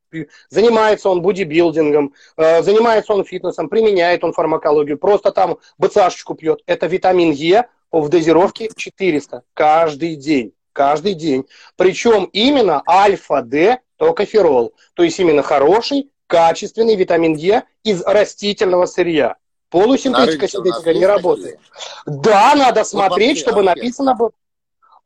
занимается 0.51 1.09
он 1.09 1.23
бодибилдингом, 1.23 2.13
э, 2.37 2.63
занимается 2.63 3.15
он 3.15 3.25
фитнесом, 3.25 3.69
применяет 3.71 4.23
он 4.25 4.35
фармакологию, 4.35 4.99
просто 4.99 5.33
там 5.33 5.57
БЦАшечку 5.79 6.35
пьет. 6.35 6.61
Это 6.67 6.87
витамин 6.87 7.31
Е 7.33 7.67
в 7.91 8.09
дозировке 8.11 8.69
400 8.77 9.43
каждый 9.55 10.17
день. 10.17 10.53
Каждый 10.75 11.15
день. 11.15 11.45
Причем 11.77 12.25
именно 12.33 12.83
альфа-Д 12.89 13.81
токоферол. 13.97 14.75
То 14.95 15.03
есть 15.03 15.19
именно 15.19 15.43
хороший, 15.43 16.11
качественный 16.27 16.97
витамин 16.97 17.35
Е 17.35 17.65
из 17.85 18.03
растительного 18.03 18.85
сырья. 18.87 19.37
Полусинтетика, 19.71 20.47
синтетика 20.47 20.93
не 20.93 21.07
работает. 21.07 21.59
Да, 22.05 22.55
надо 22.55 22.81
ну, 22.81 22.85
смотреть, 22.85 23.39
чтобы 23.39 23.63
написано 23.63 24.15
было. 24.15 24.31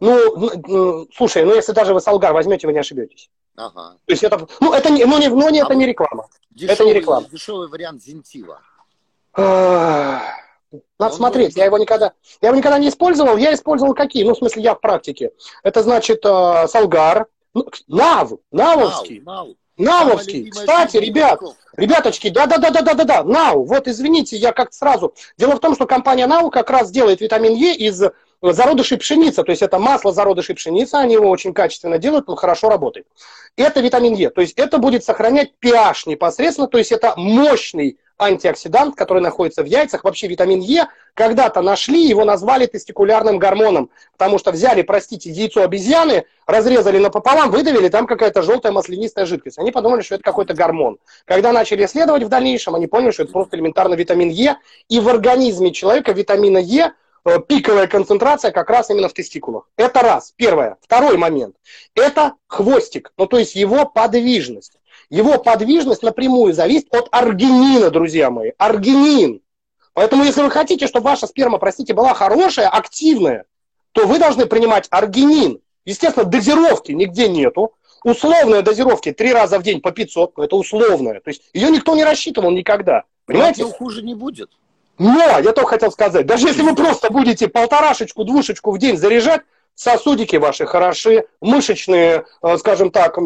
Ну, 0.01 1.07
слушай, 1.15 1.45
ну 1.45 1.55
если 1.55 1.73
даже 1.73 1.95
вы 1.95 2.01
Салгар 2.01 2.33
возьмете, 2.33 2.67
вы 2.67 2.73
не 2.73 2.81
ошибетесь. 2.81 3.31
Ага. 3.57 3.97
То 4.05 4.13
есть 4.13 4.23
это, 4.23 4.47
ну 4.61 4.75
это 4.75 4.91
не, 4.91 5.05
ну 5.07 5.19
не, 5.19 5.29
ну, 5.29 5.49
не, 5.49 5.61
это 5.61 5.73
а 5.73 5.75
не 5.75 5.87
реклама. 5.87 6.29
Дешевый, 6.51 6.75
это 6.75 6.85
не 6.85 6.93
реклама. 6.93 7.27
Дешевый 7.31 7.69
вариант 7.69 8.03
Зентива. 8.03 8.61
Надо 9.35 10.23
Он 10.99 11.13
смотреть, 11.13 11.49
будет... 11.49 11.59
я 11.59 11.65
его 11.67 11.79
никогда, 11.79 12.13
я 12.43 12.49
его 12.49 12.57
никогда 12.57 12.79
не 12.79 12.89
использовал. 12.89 13.37
Я 13.37 13.55
использовал 13.55 13.95
какие? 13.95 14.25
Ну, 14.25 14.35
в 14.35 14.39
смысле, 14.39 14.63
я 14.63 14.75
в 14.75 14.81
практике. 14.81 15.31
Это 15.63 15.83
значит 15.83 16.25
э, 16.25 16.67
Салгар, 16.69 17.27
ну, 17.55 17.67
Нав, 17.87 18.33
Навовский. 18.51 19.21
Нав, 19.21 19.49
Нав. 19.49 19.57
Навовский. 19.79 20.51
Кстати, 20.51 20.97
ребят, 20.97 21.41
ребяточки, 21.77 22.31
да-да-да-да-да-да, 22.31 23.25
Нау. 23.25 23.65
Вот, 23.65 23.89
извините, 23.89 24.37
я 24.37 24.53
как 24.53 24.73
сразу. 24.73 25.15
Дело 25.39 25.57
в 25.57 25.61
том, 25.61 25.75
что 25.75 25.87
компания 25.87 26.27
Нау 26.27 26.51
как 26.51 26.71
раз 26.71 26.91
делает 26.91 27.21
витамин 27.21 27.55
Е 27.55 27.75
из 27.75 28.03
зародышей 28.43 28.99
пшеницы, 28.99 29.43
то 29.43 29.51
есть 29.51 29.63
это 29.63 29.79
масло 29.79 30.13
зародышей 30.13 30.55
пшеницы, 30.55 30.95
они 30.95 31.15
его 31.15 31.29
очень 31.29 31.53
качественно 31.53 31.99
делают, 31.99 32.29
он 32.29 32.37
хорошо 32.37 32.69
работает. 32.69 33.07
Это 33.57 33.81
витамин 33.81 34.15
Е, 34.15 34.31
то 34.31 34.41
есть 34.41 34.55
это 34.59 34.79
будет 34.79 35.05
сохранять 35.05 35.53
pH 35.63 36.03
непосредственно, 36.07 36.69
то 36.69 36.79
есть 36.79 36.93
это 36.93 37.15
мощный 37.17 37.99
антиоксидант, 38.19 38.97
который 38.97 39.23
находится 39.23 39.63
в 39.63 39.67
яйцах. 39.67 40.05
Вообще 40.05 40.27
витамин 40.27 40.61
Е 40.61 40.89
когда-то 41.15 41.63
нашли, 41.63 42.07
его 42.07 42.25
назвали 42.25 42.67
тестикулярным 42.67 43.39
гормоном, 43.39 43.91
потому 44.13 44.39
что 44.39 44.53
взяли, 44.53 44.83
простите, 44.83 45.31
яйцо 45.31 45.63
обезьяны, 45.63 46.25
разрезали 46.47 46.99
напополам, 46.99 47.51
выдавили, 47.51 47.89
там 47.89 48.07
какая-то 48.07 48.43
желтая 48.43 48.73
маслянистая 48.73 49.27
жидкость. 49.27 49.59
Они 49.59 49.71
подумали, 49.71 50.03
что 50.03 50.17
это 50.17 50.25
какой-то 50.25 50.55
гормон. 50.55 50.99
Когда 51.25 51.53
начали 51.53 51.85
исследовать 51.85 52.23
в 52.23 52.29
дальнейшем, 52.29 52.75
они 52.75 52.87
поняли, 52.87 53.11
что 53.11 53.25
это 53.25 53.33
просто 53.33 53.57
элементарно 53.57 53.95
витамин 53.95 54.29
Е, 54.29 54.57
и 54.89 55.01
в 55.01 55.09
организме 55.09 55.73
человека 55.73 56.13
витамина 56.13 56.59
Е 56.59 56.93
пиковая 57.47 57.87
концентрация 57.87 58.51
как 58.51 58.71
раз 58.71 58.91
именно 58.91 59.09
в 59.09 59.13
тестикулах. 59.13 59.69
Это 59.77 60.01
раз. 60.01 60.33
Первое. 60.37 60.77
Второй 60.81 61.17
момент. 61.17 61.57
Это 61.95 62.35
хвостик, 62.47 63.13
ну 63.17 63.27
то 63.27 63.39
есть 63.39 63.55
его 63.55 63.87
подвижность. 63.87 64.79
Его 65.11 65.39
подвижность 65.39 66.03
напрямую 66.03 66.53
зависит 66.53 66.93
от 66.95 67.09
аргинина, 67.13 67.91
друзья 67.91 68.31
мои. 68.31 68.53
Аргинин. 68.59 69.41
Поэтому, 69.93 70.25
если 70.25 70.43
вы 70.43 70.51
хотите, 70.51 70.87
чтобы 70.87 71.07
ваша 71.07 71.27
сперма, 71.27 71.59
простите, 71.59 71.95
была 71.95 72.13
хорошая, 72.13 72.69
активная, 72.69 73.45
то 73.93 74.07
вы 74.07 74.19
должны 74.19 74.47
принимать 74.47 74.89
аргинин. 74.91 75.61
Естественно, 75.85 76.27
дозировки 76.27 76.93
нигде 76.93 77.29
нету. 77.29 77.73
условная 78.05 78.63
дозировки 78.63 79.13
три 79.13 79.33
раза 79.33 79.59
в 79.59 79.63
день 79.63 79.81
по 79.81 79.93
500, 79.93 80.37
но 80.37 80.45
это 80.45 80.57
условная. 80.57 81.21
То 81.21 81.31
есть 81.31 81.43
ее 81.55 81.71
никто 81.71 81.95
не 81.95 82.05
рассчитывал 82.05 82.51
никогда. 82.51 83.05
Понимаете? 83.25 83.63
Но 83.63 83.71
хуже 83.71 84.03
не 84.03 84.15
будет. 84.15 84.51
Но, 84.99 85.39
я 85.39 85.53
только 85.53 85.71
хотел 85.71 85.93
сказать, 85.93 86.27
даже 86.27 86.49
если 86.49 86.63
вы 86.63 86.75
просто 86.75 87.11
будете 87.13 87.49
полторашечку, 87.49 88.25
двушечку 88.25 88.73
в 88.73 88.79
день 88.79 88.97
заряжать, 88.97 89.43
сосудики 89.75 90.37
ваши 90.37 90.67
хороши, 90.67 91.27
мышечные, 91.41 92.25
э, 92.43 92.57
скажем 92.59 92.91
так, 92.91 93.19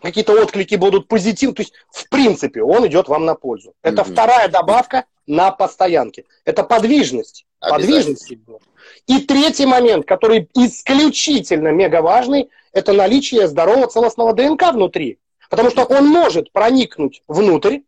какие-то 0.00 0.40
отклики 0.40 0.76
будут 0.76 1.08
позитивны. 1.08 1.54
То 1.54 1.62
есть, 1.62 1.74
в 1.90 2.08
принципе, 2.08 2.62
он 2.62 2.86
идет 2.86 3.08
вам 3.08 3.24
на 3.24 3.34
пользу. 3.34 3.74
Это 3.82 4.02
mm 4.02 4.12
вторая 4.12 4.48
добавка 4.48 5.04
на 5.26 5.50
постоянке. 5.50 6.24
Это 6.44 6.62
подвижность. 6.62 7.44
Подвижность. 7.60 8.32
И 9.06 9.18
третий 9.20 9.66
момент, 9.66 10.06
который 10.06 10.48
исключительно 10.54 11.68
мега 11.68 12.02
важный, 12.02 12.50
это 12.72 12.92
наличие 12.92 13.48
здорового 13.48 13.88
целостного 13.88 14.32
ДНК 14.32 14.72
внутри. 14.72 15.18
Потому 15.50 15.70
что 15.70 15.84
он 15.84 16.06
может 16.06 16.52
проникнуть 16.52 17.22
внутрь, 17.26 17.80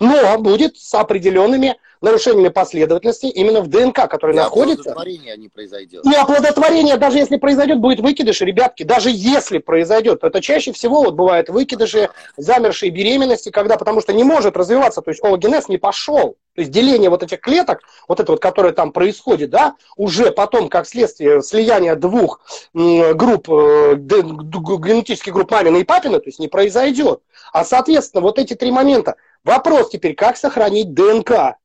но 0.00 0.38
будет 0.38 0.76
с 0.76 0.94
определенными 0.94 1.76
нарушениями 2.04 2.48
последовательности 2.48 3.26
именно 3.26 3.62
в 3.62 3.68
ДНК, 3.68 4.08
который 4.08 4.34
и 4.34 4.38
находится. 4.38 4.90
оплодотворение 4.90 5.36
не 5.36 5.48
произойдет. 5.48 6.04
И 6.04 6.14
оплодотворение, 6.14 6.96
даже 6.96 7.18
если 7.18 7.36
произойдет, 7.36 7.80
будет 7.80 8.00
выкидыш, 8.00 8.40
ребятки, 8.42 8.84
даже 8.84 9.10
если 9.10 9.58
произойдет, 9.58 10.22
это 10.22 10.40
чаще 10.40 10.72
всего 10.72 11.02
вот 11.02 11.14
бывает 11.14 11.48
выкидыши, 11.48 12.10
замершие 12.36 12.90
беременности, 12.90 13.50
когда, 13.50 13.76
потому 13.76 14.00
что 14.00 14.12
не 14.12 14.22
может 14.22 14.56
развиваться, 14.56 15.00
то 15.00 15.10
есть 15.10 15.24
ологенез 15.24 15.68
не 15.68 15.78
пошел. 15.78 16.36
То 16.54 16.60
есть 16.60 16.70
деление 16.70 17.10
вот 17.10 17.24
этих 17.24 17.40
клеток, 17.40 17.80
вот 18.06 18.20
это 18.20 18.30
вот, 18.30 18.40
которое 18.40 18.72
там 18.72 18.92
происходит, 18.92 19.50
да, 19.50 19.74
уже 19.96 20.30
потом, 20.30 20.68
как 20.68 20.86
следствие 20.86 21.42
слияния 21.42 21.96
двух 21.96 22.40
групп, 22.72 23.48
э, 23.50 23.96
генетических 23.96 25.32
групп 25.32 25.50
мамины 25.50 25.80
и 25.80 25.84
папины, 25.84 26.20
то 26.20 26.26
есть 26.26 26.38
не 26.38 26.46
произойдет. 26.46 27.20
А, 27.52 27.64
соответственно, 27.64 28.20
вот 28.20 28.38
эти 28.38 28.54
три 28.54 28.70
момента. 28.70 29.16
Вопрос 29.44 29.90
теперь, 29.90 30.14
как 30.14 30.36
сохранить 30.36 30.94
ДНК? 30.94 31.56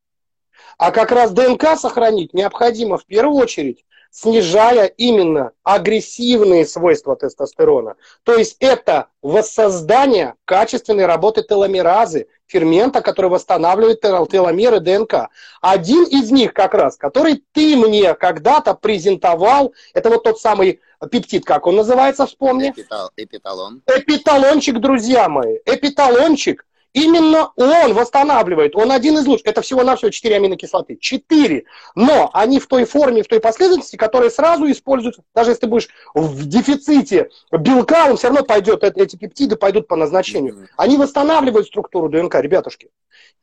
А 0.77 0.91
как 0.91 1.11
раз 1.11 1.31
ДНК 1.31 1.77
сохранить 1.77 2.33
необходимо 2.33 2.97
в 2.97 3.05
первую 3.05 3.41
очередь, 3.41 3.85
снижая 4.11 4.85
именно 4.85 5.51
агрессивные 5.63 6.65
свойства 6.65 7.15
тестостерона. 7.15 7.95
То 8.23 8.35
есть 8.35 8.57
это 8.59 9.07
воссоздание 9.21 10.35
качественной 10.45 11.05
работы 11.05 11.43
теломеразы, 11.43 12.27
фермента, 12.47 13.01
который 13.01 13.29
восстанавливает 13.29 14.01
теломеры 14.01 14.79
ДНК. 14.79 15.29
Один 15.61 16.03
из 16.05 16.31
них 16.31 16.53
как 16.53 16.73
раз, 16.73 16.97
который 16.97 17.43
ты 17.53 17.77
мне 17.77 18.13
когда-то 18.15 18.73
презентовал, 18.73 19.73
это 19.93 20.09
вот 20.09 20.23
тот 20.23 20.39
самый 20.39 20.81
пептид, 21.11 21.45
как 21.45 21.67
он 21.67 21.75
называется, 21.75 22.25
вспомни? 22.25 22.71
Эпитал, 22.71 23.11
эпиталон. 23.15 23.81
Эпиталончик, 23.85 24.79
друзья 24.79 25.29
мои. 25.29 25.59
Эпиталончик 25.65 26.65
Именно 26.93 27.51
он 27.55 27.93
восстанавливает, 27.93 28.75
он 28.75 28.91
один 28.91 29.17
из 29.19 29.27
лучших. 29.27 29.47
Это 29.47 29.61
всего-навсего 29.61 30.09
4 30.09 30.35
аминокислоты. 30.35 30.95
4. 30.95 31.65
Но 31.95 32.31
они 32.33 32.59
в 32.59 32.67
той 32.67 32.85
форме, 32.85 33.21
в 33.21 33.27
той 33.27 33.39
последовательности, 33.39 33.95
которые 33.95 34.31
сразу 34.31 34.69
используются. 34.69 35.23
Даже 35.35 35.51
если 35.51 35.61
ты 35.61 35.67
будешь 35.67 35.89
в 36.15 36.47
дефиците 36.47 37.29
белка, 37.51 38.07
он 38.09 38.17
все 38.17 38.27
равно 38.27 38.43
пойдет, 38.43 38.83
эти 38.83 39.15
пептиды 39.15 39.55
пойдут 39.55 39.87
по 39.87 39.95
назначению. 39.95 40.67
Они 40.77 40.97
восстанавливают 40.97 41.67
структуру 41.67 42.09
ДНК, 42.09 42.35
ребятушки. 42.35 42.89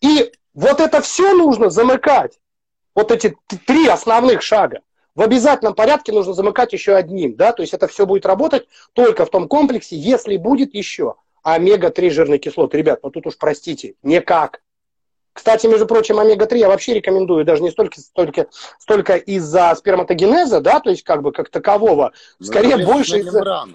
И 0.01 0.33
вот 0.55 0.81
это 0.81 1.01
все 1.01 1.33
нужно 1.35 1.71
замыкать. 1.71 2.41
Вот 2.97 3.13
эти 3.13 3.37
три 3.67 3.87
основных 3.87 4.43
шага. 4.43 4.81
В 5.15 5.23
обязательном 5.23 5.75
порядке 5.75 6.13
нужно 6.13 6.35
замыкать 6.35 6.73
еще 6.73 6.95
одним, 6.95 7.37
да, 7.37 7.53
то 7.53 7.63
есть 7.63 7.73
это 7.73 7.89
все 7.89 8.05
будет 8.05 8.27
работать 8.27 8.69
только 8.93 9.25
в 9.25 9.31
том 9.31 9.49
комплексе, 9.49 9.97
если 9.97 10.37
будет 10.37 10.75
еще 10.75 11.15
омега-3 11.47 12.11
жирные 12.11 12.39
кислоты. 12.39 12.77
Ребят, 12.77 13.01
ну 13.03 13.11
тут 13.11 13.27
уж 13.27 13.39
простите, 13.39 13.95
никак. 14.03 14.61
Кстати, 15.33 15.67
между 15.67 15.87
прочим, 15.87 16.19
омега-3 16.19 16.59
я 16.59 16.69
вообще 16.69 16.95
рекомендую, 16.95 17.45
даже 17.45 17.63
не 17.63 17.71
столько, 17.71 18.01
столько, 18.01 18.49
столько 18.81 19.17
из-за 19.17 19.75
сперматогенеза, 19.77 20.61
да, 20.61 20.81
то 20.81 20.91
есть 20.91 21.05
как 21.05 21.23
бы 21.23 21.31
как 21.31 21.51
такового, 21.51 22.07
Но 22.07 22.13
ну, 22.41 22.47
скорее 22.47 22.85
больше 22.85 23.19
из-за... 23.19 23.67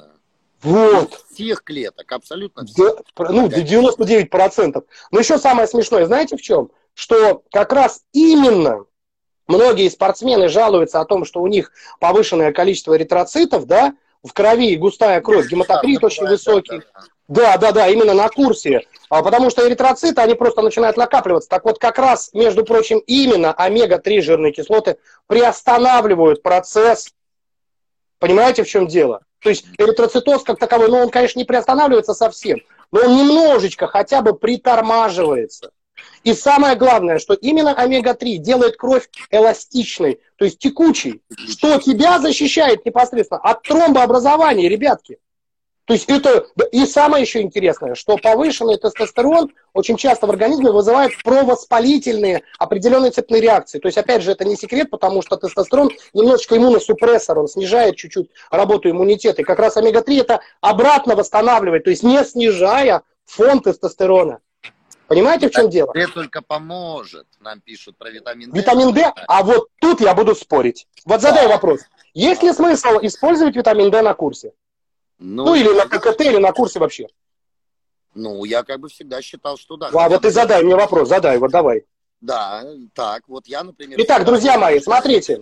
Вот. 0.63 1.23
Всех 1.31 1.63
клеток, 1.63 2.11
абсолютно 2.11 2.65
всех. 2.65 2.97
Да, 3.15 3.29
ну, 3.29 3.47
99%. 3.47 4.83
Но 5.11 5.19
еще 5.19 5.37
самое 5.37 5.67
смешное, 5.67 6.05
знаете 6.05 6.35
в 6.35 6.41
чем? 6.41 6.71
Что 6.93 7.41
как 7.51 7.71
раз 7.71 8.01
именно 8.11 8.85
многие 9.47 9.89
спортсмены 9.89 10.49
жалуются 10.49 10.99
о 10.99 11.05
том, 11.05 11.25
что 11.25 11.41
у 11.41 11.47
них 11.47 11.71
повышенное 11.99 12.51
количество 12.51 12.95
эритроцитов, 12.97 13.65
да, 13.65 13.95
в 14.23 14.33
крови 14.33 14.75
густая 14.75 15.21
кровь, 15.21 15.47
гематокрит 15.47 16.03
очень 16.03 16.27
высокий. 16.27 16.81
Да, 17.31 17.57
да, 17.57 17.71
да, 17.71 17.87
именно 17.87 18.13
на 18.13 18.27
курсе. 18.27 18.81
А, 19.09 19.23
потому 19.23 19.49
что 19.49 19.65
эритроциты, 19.65 20.19
они 20.19 20.33
просто 20.33 20.61
начинают 20.61 20.97
накапливаться. 20.97 21.47
Так 21.47 21.63
вот, 21.63 21.79
как 21.79 21.97
раз, 21.97 22.29
между 22.33 22.65
прочим, 22.65 22.97
именно 23.07 23.53
омега-3 23.53 24.19
жирные 24.19 24.51
кислоты 24.51 24.97
приостанавливают 25.27 26.43
процесс. 26.43 27.13
Понимаете, 28.19 28.65
в 28.65 28.67
чем 28.67 28.85
дело? 28.85 29.21
То 29.39 29.47
есть 29.47 29.65
эритроцитоз 29.77 30.43
как 30.43 30.59
таковой, 30.59 30.89
ну, 30.89 30.97
он, 30.97 31.09
конечно, 31.09 31.39
не 31.39 31.45
приостанавливается 31.45 32.13
совсем, 32.13 32.59
но 32.91 32.99
он 32.99 33.15
немножечко 33.15 33.87
хотя 33.87 34.21
бы 34.21 34.33
притормаживается. 34.33 35.71
И 36.25 36.33
самое 36.33 36.75
главное, 36.75 37.17
что 37.17 37.33
именно 37.33 37.73
омега-3 37.73 38.39
делает 38.39 38.75
кровь 38.75 39.07
эластичной, 39.29 40.19
то 40.35 40.43
есть 40.43 40.59
текучей, 40.59 41.21
что 41.47 41.79
тебя 41.79 42.19
защищает 42.19 42.85
непосредственно 42.85 43.39
от 43.39 43.63
тромбообразования, 43.63 44.67
ребятки. 44.67 45.17
То 45.85 45.93
есть 45.93 46.09
это 46.09 46.45
и 46.71 46.85
самое 46.85 47.23
еще 47.23 47.41
интересное, 47.41 47.95
что 47.95 48.17
повышенный 48.17 48.77
тестостерон 48.77 49.51
очень 49.73 49.97
часто 49.97 50.27
в 50.27 50.29
организме 50.29 50.71
вызывает 50.71 51.11
провоспалительные 51.23 52.43
определенные 52.59 53.11
цепные 53.11 53.41
реакции. 53.41 53.79
То 53.79 53.87
есть, 53.87 53.97
опять 53.97 54.21
же, 54.21 54.31
это 54.31 54.45
не 54.45 54.55
секрет, 54.55 54.89
потому 54.89 55.21
что 55.21 55.37
тестостерон 55.37 55.89
немножечко 56.13 56.55
иммуносупрессор, 56.55 57.39
он 57.39 57.47
снижает 57.47 57.95
чуть-чуть 57.95 58.29
работу 58.51 58.89
иммунитета. 58.89 59.41
И 59.41 59.45
как 59.45 59.59
раз 59.59 59.75
омега-3 59.77 60.21
это 60.21 60.41
обратно 60.61 61.15
восстанавливает, 61.15 61.83
то 61.83 61.89
есть 61.89 62.03
не 62.03 62.23
снижая 62.23 63.01
фон 63.25 63.61
тестостерона. 63.61 64.39
Понимаете, 65.07 65.49
в 65.49 65.51
чем 65.51 65.69
дело? 65.69 65.91
Это 65.93 66.13
только 66.13 66.41
поможет. 66.41 67.27
Нам 67.41 67.59
пишут 67.59 67.97
про 67.97 68.09
витамин 68.09 68.49
D. 68.49 68.57
Витамин 68.57 68.93
D? 68.93 69.11
А 69.27 69.43
вот 69.43 69.67
тут 69.81 69.99
я 69.99 70.13
буду 70.13 70.35
спорить. 70.35 70.87
Вот 71.03 71.19
задай 71.19 71.47
да. 71.47 71.55
вопрос. 71.55 71.81
Есть 72.13 72.43
ли 72.43 72.53
смысл 72.53 72.99
использовать 73.01 73.55
витамин 73.57 73.91
D 73.91 74.01
на 74.01 74.13
курсе? 74.13 74.53
Ну, 75.23 75.45
ну 75.45 75.55
или 75.55 75.69
на 75.69 75.85
ККТ, 75.85 76.21
или 76.21 76.37
на 76.37 76.51
курсе 76.51 76.79
вообще. 76.79 77.07
Ну, 78.15 78.43
я 78.43 78.63
как 78.63 78.79
бы 78.79 78.89
всегда 78.89 79.21
считал, 79.21 79.55
что 79.55 79.77
да. 79.77 79.89
А 79.93 80.09
вот 80.09 80.23
ты 80.23 80.31
задай 80.31 80.63
мне 80.63 80.75
вопрос, 80.75 81.09
задай, 81.09 81.37
вот 81.37 81.51
давай. 81.51 81.85
Да, 82.21 82.63
так, 82.93 83.23
вот 83.27 83.47
я, 83.47 83.63
например... 83.63 83.99
Итак, 84.01 84.25
друзья 84.25 84.57
мои, 84.57 84.79
смотрите. 84.79 85.39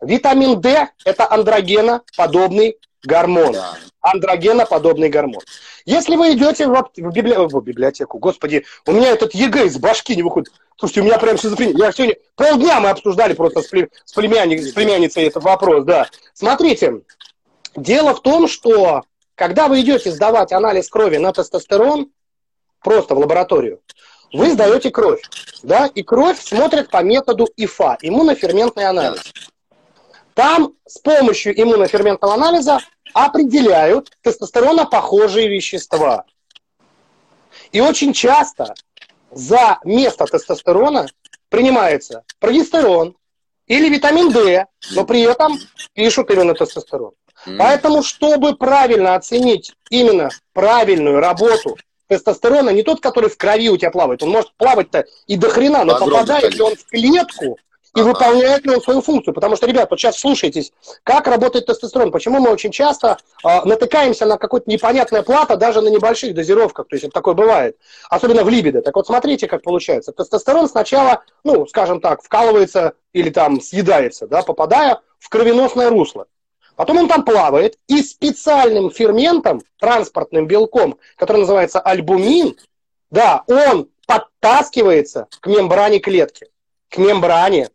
Витамин 0.00 0.60
D– 0.60 0.88
это 1.04 1.30
андрогеноподобный 1.30 2.76
гормон. 3.04 3.52
Да. 3.52 3.76
Андрогеноподобный 4.00 5.08
гормон. 5.08 5.42
Если 5.84 6.16
вы 6.16 6.32
идете 6.32 6.66
в, 6.66 6.72
в, 6.72 7.12
библи... 7.12 7.34
в 7.34 7.60
библиотеку, 7.62 8.18
господи, 8.18 8.64
у 8.86 8.92
меня 8.92 9.10
этот 9.10 9.34
ЕГЭ 9.34 9.66
из 9.66 9.78
башки 9.78 10.16
не 10.16 10.22
выходит. 10.22 10.52
Слушайте, 10.76 11.02
у 11.02 11.04
меня 11.04 11.18
прям 11.18 11.38
шизофрения. 11.38 11.76
Я 11.76 11.92
сегодня 11.92 12.16
полдня 12.34 12.80
мы 12.80 12.90
обсуждали 12.90 13.34
просто 13.34 13.62
с, 13.62 13.68
плем... 13.68 13.88
с, 14.04 14.12
племянник... 14.12 14.62
с 14.62 14.72
племянницей 14.72 15.24
этот 15.24 15.42
вопрос, 15.42 15.84
да. 15.84 16.08
Смотрите, 16.34 17.02
дело 17.76 18.14
в 18.14 18.22
том, 18.22 18.48
что 18.48 19.04
когда 19.40 19.68
вы 19.68 19.80
идете 19.80 20.10
сдавать 20.10 20.52
анализ 20.52 20.90
крови 20.90 21.16
на 21.16 21.32
тестостерон, 21.32 22.12
просто 22.80 23.14
в 23.14 23.18
лабораторию, 23.18 23.80
вы 24.34 24.50
сдаете 24.50 24.90
кровь, 24.90 25.22
да, 25.62 25.86
и 25.86 26.02
кровь 26.02 26.38
смотрят 26.38 26.90
по 26.90 27.02
методу 27.02 27.48
ИФА, 27.56 27.96
иммуноферментный 28.02 28.84
анализ. 28.84 29.22
Там 30.34 30.74
с 30.86 30.98
помощью 30.98 31.58
иммуноферментного 31.58 32.34
анализа 32.34 32.80
определяют 33.14 34.10
тестостеронопохожие 34.20 35.48
вещества. 35.48 36.26
И 37.72 37.80
очень 37.80 38.12
часто 38.12 38.74
за 39.30 39.78
место 39.84 40.26
тестостерона 40.26 41.06
принимается 41.48 42.24
прогестерон 42.40 43.16
или 43.66 43.88
витамин 43.88 44.32
D, 44.32 44.66
но 44.90 45.06
при 45.06 45.22
этом 45.22 45.58
пишут 45.94 46.30
именно 46.30 46.52
тестостерон. 46.52 47.12
Поэтому, 47.58 48.02
чтобы 48.02 48.54
правильно 48.54 49.14
оценить 49.14 49.72
именно 49.88 50.30
правильную 50.52 51.20
работу 51.20 51.76
тестостерона, 52.08 52.70
не 52.70 52.82
тот, 52.82 53.00
который 53.00 53.30
в 53.30 53.36
крови 53.36 53.70
у 53.70 53.76
тебя 53.76 53.90
плавает, 53.90 54.22
он 54.22 54.30
может 54.30 54.52
плавать-то 54.56 55.04
и 55.26 55.36
до 55.36 55.48
хрена, 55.48 55.84
но 55.84 55.92
Подробно, 55.94 56.18
попадает 56.18 56.54
ли 56.54 56.60
он 56.60 56.74
в 56.74 56.84
клетку 56.86 57.58
и 57.96 58.00
ага. 58.00 58.08
выполняет 58.08 58.64
ли 58.64 58.74
он 58.74 58.80
свою 58.80 59.00
функцию. 59.00 59.34
Потому 59.34 59.56
что, 59.56 59.66
ребят, 59.66 59.90
вот 59.90 59.98
сейчас 59.98 60.18
слушайтесь, 60.18 60.72
как 61.02 61.26
работает 61.26 61.66
тестостерон. 61.66 62.12
Почему 62.12 62.40
мы 62.40 62.50
очень 62.50 62.70
часто 62.70 63.18
э, 63.44 63.64
натыкаемся 63.64 64.26
на 64.26 64.38
какое-то 64.38 64.70
непонятное 64.70 65.22
плато 65.22 65.56
даже 65.56 65.80
на 65.80 65.88
небольших 65.88 66.34
дозировках. 66.34 66.86
То 66.88 66.94
есть 66.94 67.04
это 67.04 67.12
такое 67.12 67.34
бывает. 67.34 67.76
Особенно 68.08 68.44
в 68.44 68.48
либидо. 68.48 68.82
Так 68.82 68.94
вот, 68.94 69.06
смотрите, 69.06 69.48
как 69.48 69.62
получается. 69.62 70.12
Тестостерон 70.12 70.68
сначала, 70.68 71.22
ну, 71.42 71.66
скажем 71.66 72.00
так, 72.00 72.22
вкалывается 72.22 72.94
или 73.12 73.30
там 73.30 73.60
съедается, 73.60 74.26
да, 74.26 74.42
попадая 74.42 75.00
в 75.18 75.28
кровеносное 75.28 75.90
русло. 75.90 76.26
Потом 76.80 76.96
он 76.96 77.08
там 77.08 77.26
плавает, 77.26 77.76
и 77.88 78.02
специальным 78.02 78.90
ферментом, 78.90 79.60
транспортным 79.78 80.46
белком, 80.46 80.96
который 81.18 81.42
называется 81.42 81.78
альбумин, 81.78 82.56
да, 83.10 83.44
он 83.48 83.90
подтаскивается 84.06 85.28
к 85.40 85.46
мембране 85.46 85.98
клетки. 85.98 86.46
К 86.88 86.96
мембране. 86.96 87.68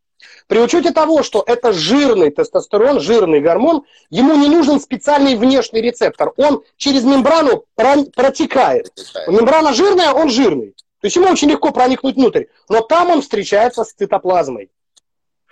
При 0.48 0.58
учете 0.58 0.90
того, 0.90 1.22
что 1.22 1.44
это 1.46 1.72
жирный 1.72 2.32
тестостерон, 2.32 3.00
жирный 3.00 3.42
гормон, 3.42 3.84
ему 4.10 4.34
не 4.38 4.50
нужен 4.50 4.80
специальный 4.80 5.36
внешний 5.36 5.82
рецептор. 5.82 6.34
Он 6.38 6.64
через 6.76 7.04
мембрану 7.04 7.64
протекает. 7.76 8.92
Мембрана 9.28 9.74
жирная, 9.74 10.14
он 10.14 10.32
жирный. 10.32 10.74
То 11.02 11.06
есть 11.06 11.16
ему 11.16 11.28
очень 11.28 11.52
легко 11.52 11.70
проникнуть 11.72 12.16
внутрь. 12.16 12.46
Но 12.70 12.82
там 12.82 13.12
он 13.12 13.22
встречается 13.22 13.84
с 13.84 13.94
цитоплазмой. 13.94 14.72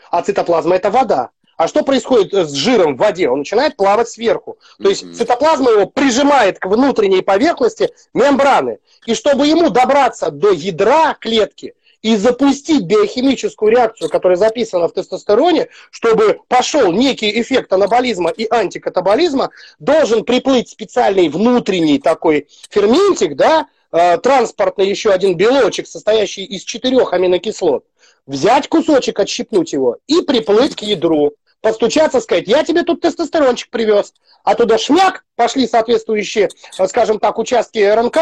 А 0.09 0.23
цитоплазма 0.23 0.75
это 0.75 0.89
вода. 0.89 1.29
А 1.57 1.67
что 1.67 1.83
происходит 1.83 2.33
с 2.33 2.53
жиром 2.53 2.95
в 2.95 2.99
воде? 2.99 3.29
Он 3.29 3.39
начинает 3.39 3.75
плавать 3.75 4.09
сверху. 4.09 4.57
То 4.81 4.89
есть 4.89 5.15
цитоплазма 5.15 5.71
его 5.71 5.85
прижимает 5.85 6.59
к 6.59 6.65
внутренней 6.65 7.21
поверхности 7.21 7.91
мембраны. 8.13 8.79
И 9.05 9.13
чтобы 9.13 9.47
ему 9.47 9.69
добраться 9.69 10.31
до 10.31 10.51
ядра 10.51 11.15
клетки, 11.19 11.75
и 12.03 12.17
запустить 12.17 12.83
биохимическую 12.83 13.71
реакцию, 13.71 14.09
которая 14.09 14.37
записана 14.37 14.87
в 14.87 14.93
тестостероне, 14.93 15.69
чтобы 15.89 16.41
пошел 16.49 16.91
некий 16.91 17.41
эффект 17.41 17.71
анаболизма 17.71 18.29
и 18.29 18.45
антикатаболизма, 18.47 19.49
должен 19.79 20.25
приплыть 20.25 20.69
специальный 20.69 21.29
внутренний 21.29 21.99
такой 21.99 22.49
ферментик, 22.69 23.35
да, 23.35 23.67
э, 23.91 24.17
транспортный 24.17 24.87
еще 24.89 25.11
один 25.11 25.37
белочек, 25.37 25.87
состоящий 25.87 26.43
из 26.43 26.63
четырех 26.63 27.13
аминокислот, 27.13 27.85
взять 28.27 28.67
кусочек, 28.67 29.17
отщипнуть 29.19 29.71
его 29.71 29.97
и 30.05 30.21
приплыть 30.21 30.75
к 30.75 30.81
ядру, 30.81 31.33
постучаться, 31.63 32.19
сказать, 32.19 32.47
я 32.47 32.63
тебе 32.65 32.83
тут 32.83 32.99
тестостерончик 33.01 33.69
привез, 33.69 34.13
а 34.43 34.53
туда 34.53 34.77
шмяк, 34.77 35.23
пошли 35.35 35.65
соответствующие, 35.65 36.49
э, 36.77 36.87
скажем 36.87 37.19
так, 37.19 37.39
участки 37.39 37.79
РНК, 37.79 38.17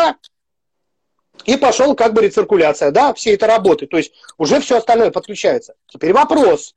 и 1.45 1.57
пошел 1.57 1.95
как 1.95 2.13
бы 2.13 2.21
рециркуляция, 2.21 2.91
да, 2.91 3.15
все 3.15 3.33
это 3.33 3.47
работы, 3.47 3.87
то 3.87 3.97
есть 3.97 4.13
уже 4.37 4.61
все 4.61 4.77
остальное 4.77 5.09
подключается. 5.09 5.73
Теперь 5.87 6.13
вопрос, 6.13 6.75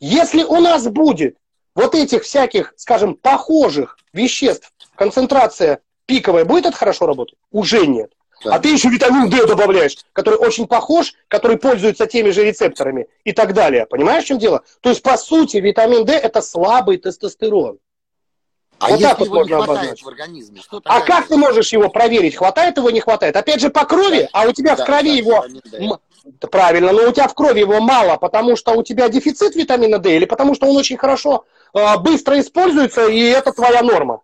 если 0.00 0.42
у 0.42 0.56
нас 0.56 0.88
будет 0.88 1.36
вот 1.76 1.94
этих 1.94 2.24
всяких, 2.24 2.74
скажем, 2.76 3.14
похожих 3.14 3.96
веществ, 4.12 4.72
концентрация 4.96 5.80
пиковая, 6.06 6.44
будет 6.44 6.66
это 6.66 6.76
хорошо 6.76 7.06
работать? 7.06 7.38
Уже 7.52 7.86
нет. 7.86 8.12
Да. 8.44 8.54
А 8.54 8.58
ты 8.58 8.68
еще 8.68 8.88
витамин 8.88 9.28
D 9.28 9.46
добавляешь, 9.46 9.98
который 10.12 10.38
очень 10.38 10.66
похож, 10.66 11.12
который 11.28 11.58
пользуется 11.58 12.06
теми 12.06 12.30
же 12.30 12.44
рецепторами 12.44 13.08
и 13.24 13.32
так 13.32 13.52
далее. 13.52 13.86
Понимаешь, 13.86 14.24
в 14.24 14.26
чем 14.28 14.38
дело? 14.38 14.62
То 14.80 14.88
есть, 14.88 15.02
по 15.02 15.16
сути, 15.16 15.58
витамин 15.58 16.04
D– 16.04 16.12
это 16.14 16.40
слабый 16.40 16.96
тестостерон. 16.96 17.78
А 18.78 18.88
вот 18.88 19.00
его 19.00 19.44
не 19.44 19.52
хватает 19.52 19.68
обозначить. 19.68 20.04
в 20.04 20.08
организме? 20.08 20.60
Что 20.62 20.80
а 20.84 21.00
как 21.02 21.28
ты 21.28 21.36
можешь 21.36 21.70
его 21.70 21.90
проверить, 21.90 22.34
хватает 22.34 22.78
его, 22.78 22.88
не 22.88 23.00
хватает? 23.00 23.36
Опять 23.36 23.60
же, 23.60 23.68
по 23.68 23.84
крови, 23.84 24.20
да. 24.20 24.28
а 24.32 24.48
у 24.48 24.52
тебя 24.52 24.74
да, 24.74 24.82
в 24.82 24.86
крови 24.86 25.10
да, 25.10 25.78
его... 25.78 25.98
Правильно, 26.50 26.92
но 26.92 27.08
у 27.08 27.12
тебя 27.12 27.28
в 27.28 27.34
крови 27.34 27.60
его 27.60 27.80
мало, 27.80 28.16
потому 28.16 28.56
что 28.56 28.72
у 28.72 28.82
тебя 28.82 29.08
дефицит 29.08 29.54
витамина 29.54 29.98
D 29.98 30.16
или 30.16 30.26
потому 30.26 30.54
что 30.54 30.66
он 30.66 30.76
очень 30.76 30.98
хорошо, 30.98 31.44
э, 31.74 31.98
быстро 31.98 32.38
используется, 32.38 33.06
и 33.08 33.20
это 33.20 33.52
твоя 33.52 33.82
норма. 33.82 34.20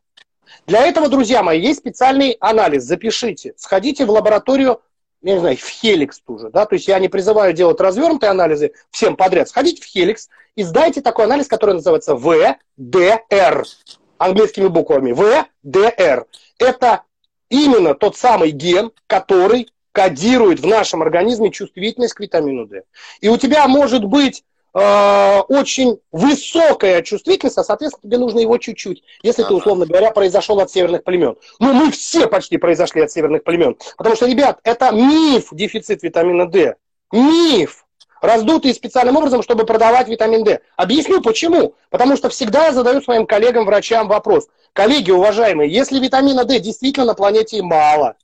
Для 0.67 0.85
этого, 0.87 1.09
друзья 1.09 1.43
мои, 1.43 1.61
есть 1.61 1.79
специальный 1.79 2.37
анализ. 2.41 2.83
Запишите. 2.85 3.55
Сходите 3.57 4.05
в 4.05 4.11
лабораторию, 4.11 4.81
я 5.23 5.35
не 5.35 5.41
знаю, 5.41 5.57
в 5.57 5.69
Хеликс 5.69 6.21
тоже. 6.21 6.51
Да? 6.51 6.67
То 6.67 6.75
есть 6.75 6.89
я 6.89 6.99
не 6.99 7.09
призываю 7.09 7.53
делать 7.53 7.81
развернутые 7.81 8.31
анализы 8.31 8.73
всем 8.91 9.17
подряд. 9.17 9.49
Сходите 9.49 9.81
в 9.81 9.85
Хеликс 9.85 10.29
и 10.57 10.65
сдайте 10.65 11.03
такой 11.03 11.27
анализ, 11.27 11.47
который 11.47 11.77
называется 11.77 12.17
ВДР 12.17 13.65
английскими 14.19 14.67
буквами 14.67 15.13
В, 15.13 15.47
Д, 15.63 15.95
Р. 15.97 16.27
Это 16.59 17.03
именно 17.49 17.95
тот 17.95 18.17
самый 18.17 18.51
ген, 18.51 18.91
который 19.07 19.71
кодирует 19.93 20.61
в 20.61 20.67
нашем 20.67 21.01
организме 21.03 21.51
чувствительность 21.51 22.15
к 22.15 22.21
витамину 22.21 22.67
D. 22.67 22.83
И 23.21 23.29
у 23.29 23.37
тебя 23.37 23.67
может 23.69 24.05
быть 24.05 24.45
э, 24.77 25.41
очень 25.49 25.99
высокая 26.13 27.03
чувствительность, 27.03 27.59
а, 27.59 27.65
соответственно, 27.65 28.11
тебе 28.11 28.19
нужно 28.19 28.41
его 28.41 28.59
чуть-чуть, 28.59 29.03
если 29.23 29.43
ага. 29.43 29.49
ты, 29.49 29.55
условно 29.55 29.87
говоря, 29.87 30.11
произошел 30.11 30.61
от 30.61 30.71
северных 30.71 31.05
племен. 31.05 31.37
Ну, 31.59 31.73
мы 31.73 31.91
все 31.91 32.29
почти 32.29 32.59
произошли 32.59 33.03
от 33.03 33.11
северных 33.11 33.45
племен. 33.45 33.77
Потому 33.97 34.17
что, 34.17 34.27
ребят, 34.27 34.61
это 34.65 34.91
миф 34.93 35.49
дефицит 35.53 36.03
витамина 36.03 36.47
D. 36.47 36.77
Миф 37.13 37.87
раздутые 38.21 38.75
специальным 38.75 39.17
образом, 39.17 39.43
чтобы 39.43 39.65
продавать 39.65 40.09
витамин 40.09 40.45
D. 40.45 40.61
Объясню 40.77 41.23
почему. 41.23 41.75
Потому 41.91 42.17
что 42.17 42.29
всегда 42.29 42.67
я 42.67 42.73
задаю 42.73 43.01
своим 43.01 43.27
коллегам-врачам 43.27 44.09
вопрос. 44.09 44.49
Коллеги, 44.73 45.11
уважаемые, 45.11 45.73
если 45.73 45.99
витамина 45.99 46.45
D 46.45 46.61
действительно 46.61 47.07
на 47.07 47.15
планете 47.15 47.63
мало, 47.63 48.17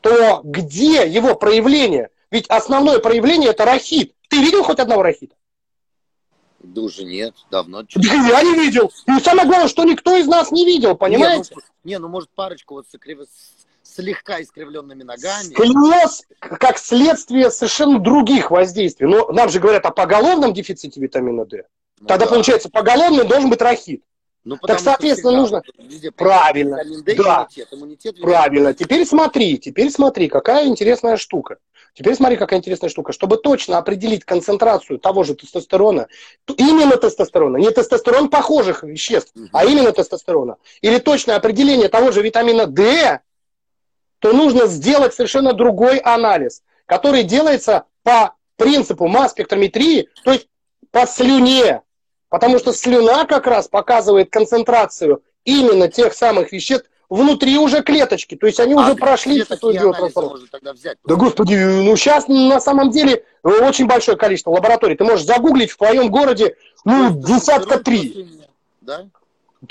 то 0.00 0.40
где 0.44 1.06
его 1.06 1.34
проявление? 1.34 2.10
Ведь 2.30 2.46
основное 2.48 2.98
проявление 2.98 3.50
это 3.50 3.64
рахит. 3.64 4.14
Ты 4.28 4.42
видел 4.42 4.62
хоть 4.62 4.78
одного 4.78 5.02
рахита? 5.02 5.34
Да 6.60 6.82
уже 6.82 7.04
нет, 7.04 7.34
давно. 7.50 7.84
Я 7.88 8.42
не 8.42 8.54
видел. 8.54 8.90
И 9.06 9.20
самое 9.20 9.46
главное, 9.46 9.68
что 9.68 9.84
никто 9.84 10.16
из 10.16 10.26
нас 10.26 10.50
не 10.50 10.64
видел, 10.64 10.96
понимаете? 10.96 11.54
Не, 11.54 11.56
ну, 11.56 11.62
не, 11.84 11.98
ну 11.98 12.08
может 12.08 12.30
парочку 12.30 12.74
вот 12.74 12.86
с, 12.86 12.96
слегка 13.82 14.40
искривленными 14.42 15.02
ногами. 15.02 15.52
Сколиоз 15.52 16.24
как 16.40 16.78
следствие 16.78 17.50
совершенно 17.50 17.98
других 17.98 18.50
воздействий. 18.50 19.06
Но 19.06 19.30
нам 19.32 19.48
же 19.48 19.60
говорят 19.60 19.86
о 19.86 19.90
поголовном 19.90 20.52
дефиците 20.52 21.00
витамина 21.00 21.44
D. 21.44 21.64
Ну, 22.00 22.06
Тогда 22.06 22.26
да. 22.26 22.32
получается, 22.32 22.68
поголовный 22.70 23.26
должен 23.26 23.50
быть 23.50 23.60
рахит. 23.60 24.02
Ну, 24.44 24.56
так, 24.56 24.80
соответственно, 24.80 25.36
нужно... 25.36 25.62
Правильно. 26.16 26.82
D, 27.02 27.14
да. 27.16 27.48
Иммунитет, 27.50 27.68
иммунитет 27.70 28.20
Правильно. 28.20 28.72
Теперь 28.72 29.04
смотри, 29.04 29.58
теперь 29.58 29.90
смотри, 29.90 30.28
какая 30.28 30.66
интересная 30.68 31.16
штука. 31.16 31.58
Теперь 31.98 32.14
смотри, 32.14 32.36
какая 32.36 32.60
интересная 32.60 32.90
штука. 32.90 33.12
Чтобы 33.12 33.38
точно 33.38 33.76
определить 33.76 34.24
концентрацию 34.24 35.00
того 35.00 35.24
же 35.24 35.34
тестостерона, 35.34 36.06
именно 36.56 36.96
тестостерона, 36.96 37.56
не 37.56 37.72
тестостерон 37.72 38.30
похожих 38.30 38.84
веществ, 38.84 39.32
угу. 39.34 39.48
а 39.52 39.64
именно 39.64 39.90
тестостерона, 39.90 40.58
или 40.80 41.00
точное 41.00 41.34
определение 41.34 41.88
того 41.88 42.12
же 42.12 42.22
витамина 42.22 42.66
D, 42.66 43.18
то 44.20 44.32
нужно 44.32 44.66
сделать 44.66 45.12
совершенно 45.12 45.54
другой 45.54 45.98
анализ, 45.98 46.62
который 46.86 47.24
делается 47.24 47.86
по 48.04 48.36
принципу 48.54 49.08
масс-спектрометрии, 49.08 50.08
то 50.22 50.30
есть 50.30 50.46
по 50.92 51.04
слюне. 51.04 51.82
Потому 52.28 52.60
что 52.60 52.72
слюна 52.72 53.24
как 53.24 53.48
раз 53.48 53.66
показывает 53.66 54.30
концентрацию 54.30 55.24
именно 55.42 55.88
тех 55.88 56.14
самых 56.14 56.52
веществ 56.52 56.88
внутри 57.08 57.58
уже 57.58 57.82
клеточки. 57.82 58.34
То 58.34 58.46
есть 58.46 58.60
они 58.60 58.74
а 58.74 58.78
уже 58.78 58.94
прошли 58.94 59.44
свою 59.44 59.80
биотрансформацию. 59.80 60.48
Да 61.04 61.14
господи, 61.14 61.54
ну 61.54 61.96
сейчас 61.96 62.28
на 62.28 62.60
самом 62.60 62.90
деле 62.90 63.24
очень 63.42 63.86
большое 63.86 64.16
количество 64.16 64.50
лабораторий. 64.50 64.96
Ты 64.96 65.04
можешь 65.04 65.24
загуглить 65.24 65.70
в 65.70 65.76
твоем 65.76 66.10
городе 66.10 66.56
ну, 66.84 67.10
десятка 67.10 67.78
три. 67.78 68.28
Да? 68.80 69.06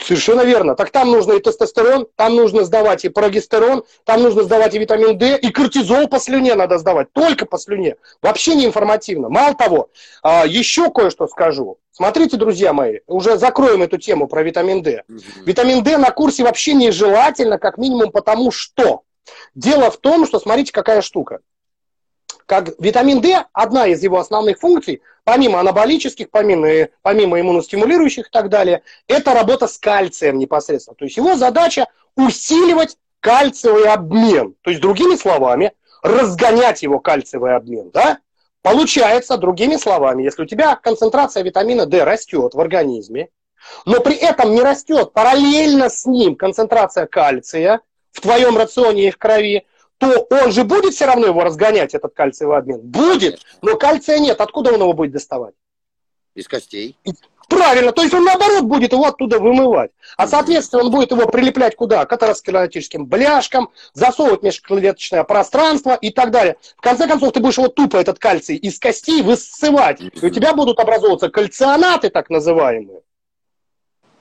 Совершенно 0.02 0.42
верно. 0.42 0.76
Так 0.76 0.92
там 0.92 1.12
нужно 1.12 1.34
и 1.34 1.40
тестостерон, 1.40 2.08
там 2.16 2.36
нужно 2.36 2.66
сдавать 2.66 3.06
и 3.06 3.10
прогестерон, 3.10 3.84
там 4.04 4.22
нужно 4.22 4.44
сдавать 4.44 4.76
и 4.76 4.80
витамин 4.80 5.18
D, 5.18 5.38
и 5.38 5.50
кортизол 5.50 6.08
по 6.08 6.20
слюне 6.20 6.56
надо 6.56 6.78
сдавать, 6.78 7.12
только 7.14 7.46
по 7.46 7.58
слюне. 7.58 7.96
Вообще 8.22 8.56
не 8.56 8.66
информативно. 8.66 9.30
Мало 9.30 9.56
того, 9.56 9.90
а, 10.24 10.46
еще 10.46 10.92
кое-что 10.92 11.28
скажу. 11.28 11.78
Смотрите, 11.92 12.38
друзья 12.38 12.74
мои, 12.74 13.00
уже 13.08 13.38
закроем 13.38 13.82
эту 13.82 13.98
тему 13.98 14.28
про 14.28 14.44
витамин 14.44 14.82
D. 14.84 15.04
Витамин 15.46 15.84
D 15.84 15.98
на 15.98 16.12
курсе 16.12 16.44
вообще 16.44 16.74
нежелательно, 16.74 17.58
как 17.58 17.78
минимум 17.78 18.12
потому 18.12 18.52
что. 18.52 19.04
Дело 19.56 19.90
в 19.90 19.98
том, 19.98 20.26
что 20.26 20.40
смотрите, 20.40 20.72
какая 20.72 21.02
штука 21.02 21.40
как 22.48 22.70
витамин 22.80 23.22
D, 23.22 23.46
одна 23.52 23.88
из 23.88 24.02
его 24.02 24.18
основных 24.18 24.60
функций, 24.60 25.02
помимо 25.26 25.60
анаболических, 25.60 26.32
помимо, 26.32 26.88
помимо 27.02 27.40
иммуностимулирующих 27.40 28.28
и 28.28 28.32
так 28.32 28.50
далее, 28.50 28.84
это 29.08 29.34
работа 29.34 29.68
с 29.68 29.78
кальцием 29.78 30.40
непосредственно. 30.40 30.96
То 30.96 31.06
есть 31.06 31.18
его 31.18 31.36
задача 31.36 31.88
усиливать 32.16 32.98
кальциевый 33.20 33.90
обмен. 33.90 34.56
То 34.62 34.70
есть, 34.70 34.82
другими 34.82 35.16
словами, 35.16 35.74
разгонять 36.02 36.84
его 36.84 37.00
кальциевый 37.00 37.54
обмен. 37.56 37.92
Да? 37.94 38.20
Получается, 38.62 39.38
другими 39.38 39.76
словами, 39.76 40.24
если 40.24 40.44
у 40.44 40.46
тебя 40.46 40.78
концентрация 40.78 41.44
витамина 41.44 41.86
D 41.86 42.04
растет 42.04 42.54
в 42.54 42.60
организме, 42.62 43.28
но 43.86 44.00
при 44.00 44.16
этом 44.16 44.54
не 44.54 44.62
растет 44.62 45.12
параллельно 45.12 45.90
с 45.90 46.06
ним 46.06 46.38
концентрация 46.38 47.08
кальция 47.08 47.82
в 48.14 48.22
твоем 48.22 48.58
рационе 48.58 49.10
и 49.10 49.12
в 49.12 49.18
крови, 49.18 49.66
то 49.98 50.28
он 50.30 50.52
же 50.52 50.64
будет 50.64 50.94
все 50.94 51.06
равно 51.06 51.28
его 51.28 51.44
разгонять, 51.44 51.94
этот 51.94 52.14
кальциевый 52.14 52.58
обмен? 52.58 52.80
Будет, 52.80 53.40
но 53.62 53.76
кальция 53.78 54.20
нет. 54.20 54.40
Откуда 54.42 54.72
он 54.74 54.82
его 54.82 54.94
будет 54.94 55.12
доставать? 55.12 55.56
Из 56.36 56.48
костей. 56.48 56.96
Правильно, 57.50 57.94
то 57.94 58.02
есть 58.02 58.14
он 58.14 58.26
наоборот 58.26 58.66
будет 58.66 58.92
его 58.92 59.06
оттуда 59.06 59.40
вымывать. 59.40 59.92
А 60.18 60.28
соответственно 60.28 60.84
он 60.84 60.92
будет 60.92 61.12
его 61.12 61.28
прилеплять 61.28 61.78
куда? 61.78 62.06
К 62.06 62.12
атеросклеротическим 62.12 63.06
бляшкам, 63.06 63.72
засовывать 63.94 64.44
межклеточное 64.44 65.24
пространство 65.24 65.96
и 65.96 66.12
так 66.12 66.32
далее. 66.32 66.58
В 66.76 66.82
конце 66.82 67.08
концов 67.08 67.32
ты 67.32 67.40
будешь 67.40 67.58
его 67.58 67.70
тупо 67.70 67.98
этот 67.98 68.20
кальций 68.20 68.58
из 68.58 68.78
костей 68.80 69.22
высывать. 69.22 70.02
И 70.02 70.26
у 70.26 70.30
тебя 70.30 70.54
будут 70.54 70.80
образовываться 70.80 71.30
кальционаты 71.30 72.10
так 72.10 72.30
называемые. 72.30 73.02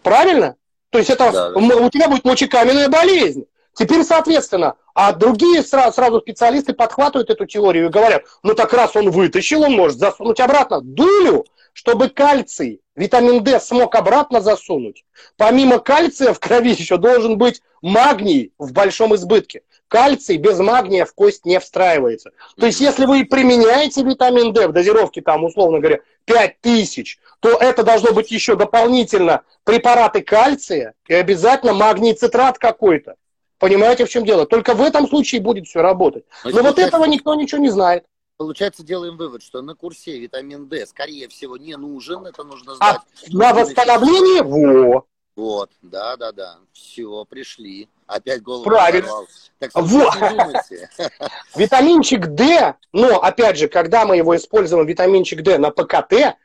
Правильно? 0.04 0.54
То 0.90 0.98
есть 0.98 1.10
это 1.10 1.32
да, 1.32 1.50
да. 1.50 1.58
у 1.58 1.90
тебя 1.90 2.08
будет 2.08 2.24
мочекаменная 2.24 2.88
болезнь. 2.88 3.46
Теперь, 3.76 4.04
соответственно, 4.04 4.76
а 4.94 5.12
другие 5.12 5.62
сразу, 5.62 5.92
сразу 5.92 6.20
специалисты 6.20 6.72
подхватывают 6.72 7.28
эту 7.28 7.44
теорию 7.44 7.86
и 7.86 7.90
говорят, 7.90 8.24
ну 8.42 8.54
так 8.54 8.72
раз 8.72 8.96
он 8.96 9.10
вытащил, 9.10 9.64
он 9.64 9.74
может 9.74 9.98
засунуть 9.98 10.40
обратно 10.40 10.80
дулю, 10.80 11.44
чтобы 11.74 12.08
кальций, 12.08 12.80
витамин 12.94 13.44
D 13.44 13.60
смог 13.60 13.94
обратно 13.94 14.40
засунуть. 14.40 15.04
Помимо 15.36 15.78
кальция 15.78 16.32
в 16.32 16.40
крови 16.40 16.70
еще 16.70 16.96
должен 16.96 17.36
быть 17.36 17.60
магний 17.82 18.54
в 18.58 18.72
большом 18.72 19.14
избытке. 19.14 19.60
Кальций 19.88 20.38
без 20.38 20.58
магния 20.58 21.04
в 21.04 21.12
кость 21.12 21.44
не 21.44 21.60
встраивается. 21.60 22.30
То 22.58 22.64
есть, 22.64 22.80
если 22.80 23.04
вы 23.04 23.26
применяете 23.26 24.02
витамин 24.02 24.54
D 24.54 24.68
в 24.68 24.72
дозировке, 24.72 25.20
там, 25.20 25.44
условно 25.44 25.80
говоря, 25.80 26.00
5000, 26.24 27.18
то 27.40 27.50
это 27.58 27.82
должно 27.82 28.12
быть 28.12 28.30
еще 28.30 28.56
дополнительно 28.56 29.42
препараты 29.64 30.22
кальция 30.22 30.94
и 31.06 31.14
обязательно 31.14 31.74
магний 31.74 32.14
цитрат 32.14 32.56
какой-то. 32.58 33.16
Понимаете, 33.58 34.04
в 34.04 34.08
чем 34.08 34.24
дело? 34.24 34.46
Только 34.46 34.74
в 34.74 34.82
этом 34.82 35.08
случае 35.08 35.40
будет 35.40 35.66
все 35.66 35.80
работать. 35.80 36.24
Но 36.44 36.62
вот 36.62 36.78
этого 36.78 37.04
никто 37.04 37.34
ничего 37.34 37.60
не 37.60 37.70
знает. 37.70 38.04
Получается, 38.36 38.82
делаем 38.82 39.16
вывод, 39.16 39.42
что 39.42 39.62
на 39.62 39.74
курсе 39.74 40.18
витамин 40.18 40.68
D, 40.68 40.84
скорее 40.84 41.28
всего, 41.28 41.56
не 41.56 41.74
нужен. 41.76 42.26
Это 42.26 42.44
нужно 42.44 42.72
а 42.72 42.76
знать. 42.76 42.96
А 42.96 43.36
на 43.36 43.54
восстановление? 43.54 44.42
Во. 44.42 45.06
Вот, 45.36 45.70
да, 45.80 46.16
да, 46.16 46.32
да. 46.32 46.58
Все, 46.72 47.24
пришли. 47.24 47.88
Опять 48.06 48.42
голову 48.42 48.64
Правильно. 48.64 49.10
Так 49.58 49.70
что 49.70 49.82
вот. 49.82 50.14
Витаминчик 51.56 52.26
D, 52.26 52.74
но, 52.92 53.20
опять 53.22 53.58
же, 53.58 53.68
когда 53.68 54.04
мы 54.04 54.16
его 54.16 54.36
используем, 54.36 54.86
витаминчик 54.86 55.42
D 55.42 55.58
на 55.58 55.70
ПКТ, 55.70 56.36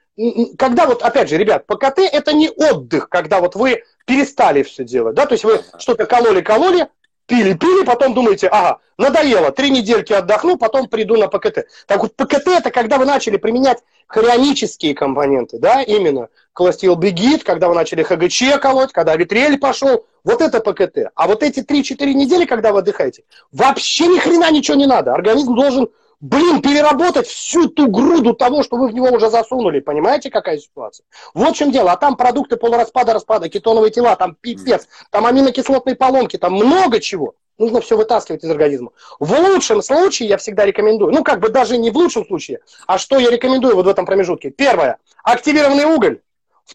когда 0.58 0.86
вот, 0.86 1.04
опять 1.04 1.30
же, 1.30 1.38
ребят, 1.38 1.66
ПКТ 1.68 2.00
это 2.00 2.34
не 2.34 2.50
отдых, 2.50 3.10
когда 3.10 3.40
вот 3.40 3.56
вы 3.56 3.84
перестали 4.06 4.64
все 4.64 4.84
делать, 4.84 5.16
да, 5.16 5.26
то 5.26 5.34
есть 5.34 5.44
вы 5.44 5.64
что-то 5.78 6.06
кололи-кололи, 6.06 6.88
пили-пили, 7.26 7.84
потом 7.84 8.14
думаете, 8.14 8.48
ага, 8.48 8.80
надоело, 8.98 9.52
три 9.52 9.70
недельки 9.70 10.14
отдохну, 10.14 10.58
потом 10.58 10.88
приду 10.88 11.18
на 11.18 11.28
ПКТ. 11.28 11.66
Так 11.88 12.02
вот, 12.02 12.16
ПКТ 12.16 12.48
это 12.48 12.72
когда 12.72 12.98
вы 12.98 13.06
начали 13.06 13.38
применять 13.38 13.80
хронические 14.08 14.94
компоненты, 14.94 15.58
да, 15.60 15.82
именно 15.82 16.28
колостилбегит, 16.54 17.44
когда 17.44 17.70
вы 17.70 17.76
начали 17.76 18.04
ХГЧ 18.04 18.60
колоть, 18.62 18.92
когда 18.92 19.16
витрель 19.16 19.58
пошел, 19.58 20.06
вот 20.24 20.42
это 20.42 20.60
ПКТ. 20.60 21.12
А 21.16 21.28
вот 21.28 21.44
эти 21.44 21.62
3-4 21.62 22.14
недели, 22.14 22.46
когда 22.46 22.74
вы 22.74 22.80
отдыхаете, 22.80 23.24
вообще 23.52 24.08
ни 24.08 24.20
хрена 24.20 24.52
ничего 24.52 24.76
не 24.76 24.86
надо. 24.86 25.14
Организм 25.14 25.56
должен 25.56 25.90
блин, 26.22 26.62
переработать 26.62 27.28
всю 27.28 27.68
ту 27.68 27.88
груду 27.88 28.34
того, 28.34 28.64
что 28.64 28.78
вы 28.78 28.90
в 28.90 28.94
него 28.94 29.10
уже 29.10 29.30
засунули. 29.30 29.80
Понимаете, 29.80 30.30
какая 30.30 30.58
ситуация? 30.58 31.06
Вот 31.34 31.56
в 31.56 31.58
чем 31.58 31.72
дело. 31.72 31.92
А 31.92 31.98
там 31.98 32.16
продукты 32.16 32.56
полураспада, 32.56 33.14
распада, 33.14 33.50
кетоновые 33.50 33.92
тела, 33.92 34.16
там 34.16 34.36
пипец, 34.40 34.88
там 35.10 35.26
аминокислотные 35.26 35.96
поломки, 35.96 36.38
там 36.38 36.54
много 36.54 37.00
чего. 37.00 37.34
Нужно 37.58 37.82
все 37.82 37.98
вытаскивать 37.98 38.44
из 38.44 38.50
организма. 38.50 38.92
В 39.20 39.34
лучшем 39.34 39.82
случае 39.84 40.30
я 40.30 40.38
всегда 40.38 40.66
рекомендую, 40.66 41.14
ну 41.14 41.24
как 41.24 41.40
бы 41.40 41.50
даже 41.50 41.78
не 41.78 41.92
в 41.92 41.98
лучшем 41.98 42.26
случае, 42.26 42.60
а 42.88 42.98
что 42.98 43.20
я 43.20 43.30
рекомендую 43.30 43.76
вот 43.76 43.86
в 43.86 43.90
этом 43.90 44.06
промежутке. 44.06 44.50
Первое, 44.50 44.98
активированный 45.24 45.86
уголь. 45.86 46.22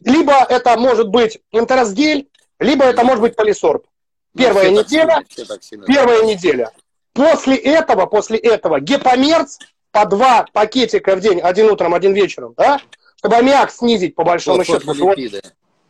Либо 0.04 0.34
это 0.48 0.76
может 0.78 1.08
быть 1.08 1.40
интеросгель, 1.50 2.28
либо 2.60 2.84
это 2.84 3.02
может 3.02 3.20
быть 3.20 3.34
полисорб. 3.34 3.86
Первая 4.36 4.70
неделя, 4.70 5.24
первая 5.86 6.22
неделя. 6.22 6.70
После 7.16 7.56
этого, 7.56 8.06
после 8.06 8.38
этого 8.38 8.78
гепомерц 8.78 9.58
по 9.90 10.04
два 10.04 10.44
пакетика 10.52 11.16
в 11.16 11.20
день, 11.20 11.40
один 11.40 11.70
утром, 11.70 11.94
один 11.94 12.12
вечером, 12.12 12.52
да, 12.56 12.80
чтобы 13.16 13.36
аммиак 13.36 13.70
снизить 13.70 14.14
по 14.14 14.22
большому 14.22 14.58
вот, 14.58 14.66
счету. 14.66 14.92
Вот, 14.92 15.18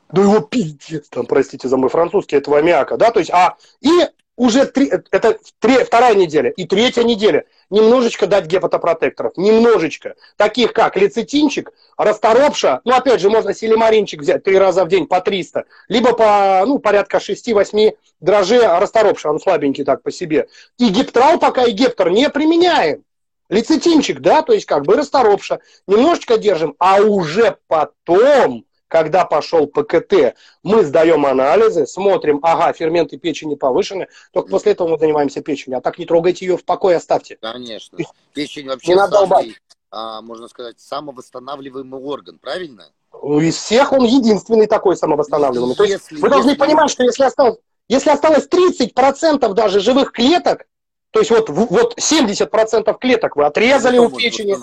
да 0.08 0.22
его 0.22 0.40
пиздец, 0.40 1.08
там, 1.08 1.26
простите 1.26 1.66
за 1.66 1.76
мой 1.76 1.90
французский, 1.90 2.36
этого 2.36 2.58
аммиака, 2.58 2.96
да, 2.96 3.10
то 3.10 3.18
есть, 3.18 3.32
а, 3.32 3.56
и 3.80 3.90
уже 4.36 4.66
три, 4.66 4.90
это 5.10 5.38
три, 5.58 5.82
вторая 5.84 6.14
неделя 6.14 6.50
и 6.50 6.66
третья 6.66 7.02
неделя 7.02 7.44
немножечко 7.70 8.26
дать 8.26 8.46
гепатопротекторов, 8.46 9.36
немножечко, 9.36 10.14
таких 10.36 10.72
как 10.72 10.96
лецитинчик, 10.96 11.72
расторопша, 11.96 12.80
ну, 12.84 12.94
опять 12.94 13.20
же, 13.20 13.30
можно 13.30 13.54
селимаринчик 13.54 14.20
взять 14.20 14.44
три 14.44 14.58
раза 14.58 14.84
в 14.84 14.88
день 14.88 15.06
по 15.06 15.20
300, 15.20 15.64
либо 15.88 16.12
по, 16.12 16.62
ну, 16.66 16.78
порядка 16.78 17.16
6-8 17.18 17.96
дрожжей 18.20 18.60
расторопша, 18.60 19.30
он 19.30 19.40
слабенький 19.40 19.84
так 19.84 20.02
по 20.02 20.12
себе. 20.12 20.48
И 20.78 20.90
гептрал 20.90 21.38
пока 21.38 21.64
и 21.64 21.72
гептор 21.72 22.10
не 22.10 22.28
применяем. 22.28 23.02
Лецитинчик, 23.48 24.20
да, 24.20 24.42
то 24.42 24.52
есть 24.52 24.66
как 24.66 24.84
бы 24.84 24.96
расторопша, 24.96 25.60
немножечко 25.86 26.36
держим, 26.36 26.74
а 26.78 27.00
уже 27.00 27.56
потом 27.68 28.64
когда 28.88 29.24
пошел 29.24 29.66
ПКТ, 29.66 30.36
мы 30.62 30.84
сдаем 30.84 31.26
анализы, 31.26 31.86
смотрим, 31.86 32.40
ага, 32.42 32.72
ферменты 32.72 33.18
печени 33.18 33.54
повышены, 33.54 34.08
только 34.32 34.50
после 34.50 34.72
этого 34.72 34.88
мы 34.88 34.98
занимаемся 34.98 35.40
печенью. 35.40 35.78
А 35.78 35.80
так 35.80 35.98
не 35.98 36.06
трогайте 36.06 36.46
ее 36.46 36.56
в 36.56 36.64
покое, 36.64 36.96
оставьте. 36.96 37.38
Конечно. 37.40 37.98
Печень 38.32 38.68
вообще 38.68 38.88
не 38.88 38.94
надо 38.94 39.18
самый, 39.18 39.56
а, 39.90 40.20
можно 40.22 40.48
сказать, 40.48 40.78
самовосстанавливаемый 40.78 42.00
орган, 42.00 42.38
правильно? 42.38 42.90
Из 43.22 43.56
всех 43.56 43.92
он 43.92 44.04
единственный 44.04 44.66
такой 44.66 44.96
самовосстанавливаемый. 44.96 45.70
Если, 45.70 45.84
То 45.84 45.92
есть 45.92 46.12
вы 46.22 46.28
должны 46.28 46.50
если... 46.50 46.60
понимать, 46.60 46.90
что 46.90 47.02
если 47.02 47.24
осталось, 47.24 47.58
если 47.88 48.10
осталось 48.10 48.46
30% 48.48 49.52
даже 49.54 49.80
живых 49.80 50.12
клеток, 50.12 50.66
то 51.10 51.20
есть 51.20 51.30
вот, 51.30 51.48
вот 51.48 51.98
70% 51.98 52.98
клеток 52.98 53.36
вы 53.36 53.46
отрезали 53.46 53.98
у 53.98 54.10
печени, 54.10 54.54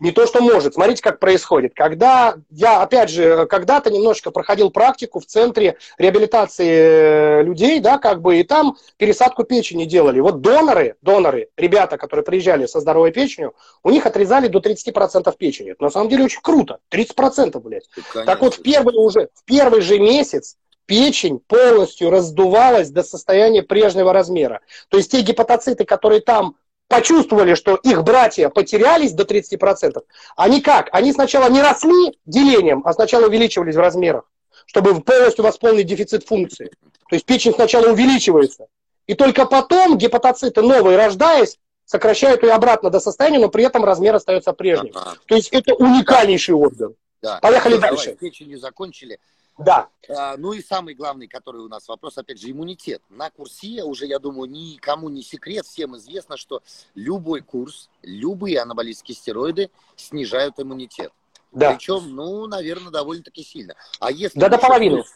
не 0.00 0.12
то, 0.12 0.26
что 0.26 0.40
может. 0.40 0.74
Смотрите, 0.74 1.02
как 1.02 1.18
происходит. 1.18 1.72
Когда 1.74 2.36
я, 2.50 2.82
опять 2.82 3.10
же, 3.10 3.46
когда-то 3.46 3.90
немножко 3.90 4.30
проходил 4.30 4.70
практику 4.70 5.20
в 5.20 5.26
центре 5.26 5.76
реабилитации 5.98 6.70
э, 6.70 7.42
людей, 7.42 7.80
да, 7.80 7.98
как 7.98 8.22
бы, 8.22 8.40
и 8.40 8.42
там 8.42 8.76
пересадку 8.96 9.44
печени 9.44 9.84
делали. 9.84 10.20
Вот 10.20 10.40
доноры, 10.40 10.96
доноры, 11.02 11.48
ребята, 11.56 11.98
которые 11.98 12.24
приезжали 12.24 12.66
со 12.66 12.80
здоровой 12.80 13.12
печенью, 13.12 13.54
у 13.82 13.90
них 13.90 14.06
отрезали 14.06 14.48
до 14.48 14.58
30% 14.58 15.32
печени. 15.36 15.72
Это 15.72 15.84
на 15.84 15.90
самом 15.90 16.08
деле 16.08 16.24
очень 16.24 16.40
круто. 16.42 16.78
30%, 16.90 17.60
блядь. 17.60 17.88
Конечно. 18.12 18.24
Так 18.24 18.40
вот, 18.40 18.54
в 18.54 18.62
первый, 18.62 18.94
уже, 18.96 19.28
в 19.34 19.44
первый 19.44 19.82
же 19.82 19.98
месяц 19.98 20.56
печень 20.90 21.38
полностью 21.38 22.10
раздувалась 22.10 22.90
до 22.90 23.04
состояния 23.04 23.62
прежнего 23.62 24.12
размера. 24.12 24.60
То 24.88 24.96
есть 24.96 25.12
те 25.12 25.20
гепатоциты, 25.20 25.84
которые 25.84 26.20
там 26.20 26.56
почувствовали, 26.90 27.54
что 27.54 27.76
их 27.76 28.02
братья 28.02 28.48
потерялись 28.48 29.12
до 29.12 29.22
30%, 29.22 30.02
они 30.36 30.60
как? 30.60 30.88
Они 30.92 31.12
сначала 31.12 31.48
не 31.48 31.62
росли 31.62 32.18
делением, 32.26 32.82
а 32.84 32.92
сначала 32.92 33.26
увеличивались 33.26 33.76
в 33.76 33.78
размерах, 33.78 34.24
чтобы 34.66 35.00
полностью 35.00 35.44
восполнить 35.44 35.86
дефицит 35.86 36.26
функции. 36.26 36.70
То 37.08 37.16
есть 37.16 37.24
печень 37.24 37.54
сначала 37.54 37.92
увеличивается, 37.92 38.66
и 39.06 39.14
только 39.14 39.46
потом 39.46 39.98
гепатоциты 39.98 40.62
новые, 40.62 40.98
рождаясь, 40.98 41.58
сокращают 41.84 42.42
ее 42.42 42.52
обратно 42.52 42.90
до 42.90 42.98
состояния, 42.98 43.38
но 43.38 43.48
при 43.48 43.64
этом 43.64 43.84
размер 43.84 44.16
остается 44.16 44.52
прежним. 44.52 44.92
Ага. 44.94 45.14
То 45.26 45.36
есть 45.36 45.48
это 45.50 45.74
уникальнейший 45.74 46.54
орган. 46.54 46.94
Да. 47.22 47.38
Поехали 47.40 47.74
ну, 47.74 47.80
дальше. 47.80 48.16
Печень 48.18 48.58
закончили. 48.58 49.18
Да. 49.60 49.90
А, 50.08 50.36
ну 50.38 50.54
и 50.54 50.62
самый 50.62 50.94
главный, 50.94 51.28
который 51.28 51.60
у 51.60 51.68
нас 51.68 51.86
вопрос, 51.86 52.16
опять 52.16 52.40
же, 52.40 52.50
иммунитет. 52.50 53.02
На 53.10 53.30
курсе 53.30 53.84
уже, 53.84 54.06
я 54.06 54.18
думаю, 54.18 54.50
никому 54.50 55.10
не 55.10 55.22
секрет, 55.22 55.66
всем 55.66 55.96
известно, 55.98 56.38
что 56.38 56.62
любой 56.94 57.42
курс, 57.42 57.90
любые 58.02 58.60
анаболические 58.60 59.14
стероиды 59.14 59.70
снижают 59.96 60.58
иммунитет. 60.58 61.12
Да. 61.52 61.72
Причем, 61.72 62.14
ну, 62.14 62.46
наверное, 62.46 62.90
довольно-таки 62.90 63.42
сильно. 63.42 63.74
А 63.98 64.10
если 64.10 64.38
да, 64.38 64.48
до 64.48 64.56
половины. 64.56 64.96
Плюс, 64.96 65.08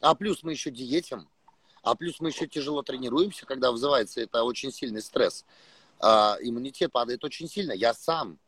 а 0.00 0.14
плюс 0.14 0.42
мы 0.42 0.52
еще 0.52 0.70
диетим, 0.70 1.26
а 1.82 1.94
плюс 1.94 2.20
мы 2.20 2.28
еще 2.28 2.46
тяжело 2.46 2.82
тренируемся, 2.82 3.46
когда 3.46 3.72
вызывается 3.72 4.20
это 4.20 4.42
очень 4.42 4.72
сильный 4.72 5.00
стресс. 5.00 5.46
А, 6.00 6.36
иммунитет 6.42 6.92
падает 6.92 7.24
очень 7.24 7.48
сильно. 7.48 7.72
Я 7.72 7.94
сам 7.94 8.38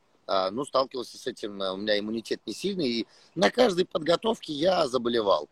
ну, 0.50 0.64
сталкивался 0.64 1.18
с 1.18 1.26
этим, 1.26 1.60
э, 1.62 1.72
у 1.72 1.76
меня 1.76 1.98
иммунитет 1.98 2.40
не 2.46 2.52
сильный, 2.52 2.88
и 2.88 3.06
на 3.34 3.50
каждой 3.50 3.86
подготовке 3.86 4.52
я 4.52 4.86
заболевал. 4.86 5.48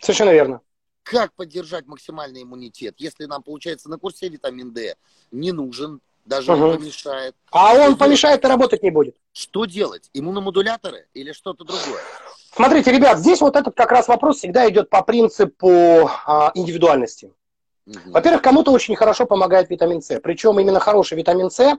Совершенно 0.00 0.30
верно. 0.30 0.60
Как 1.02 1.32
поддержать 1.32 1.86
максимальный 1.86 2.42
иммунитет, 2.42 2.94
если 2.98 3.24
нам, 3.24 3.42
получается, 3.42 3.88
на 3.88 3.98
курсе 3.98 4.28
витамин 4.28 4.72
D 4.72 4.96
не 5.30 5.52
нужен, 5.52 6.00
даже 6.24 6.52
угу. 6.52 6.64
он 6.64 6.78
помешает. 6.78 7.34
А 7.50 7.74
он 7.74 7.96
помешает 7.96 8.44
и 8.44 8.48
работать 8.48 8.82
не 8.82 8.90
будет. 8.90 9.16
Что 9.32 9.64
делать? 9.64 10.10
Иммуномодуляторы 10.12 11.08
или 11.14 11.32
что-то 11.32 11.64
другое? 11.64 12.00
Смотрите, 12.52 12.92
ребят, 12.92 13.18
здесь 13.18 13.40
вот 13.40 13.56
этот 13.56 13.74
как 13.74 13.90
раз 13.90 14.08
вопрос 14.08 14.38
всегда 14.38 14.68
идет 14.68 14.90
по 14.90 15.02
принципу 15.02 16.10
а, 16.26 16.52
индивидуальности. 16.54 17.32
Угу. 17.90 18.12
Во-первых, 18.12 18.42
кому-то 18.42 18.70
очень 18.70 18.94
хорошо 18.94 19.26
помогает 19.26 19.68
витамин 19.68 20.00
С. 20.00 20.20
Причем 20.20 20.58
именно 20.60 20.78
хороший 20.78 21.18
витамин 21.18 21.50
С 21.50 21.76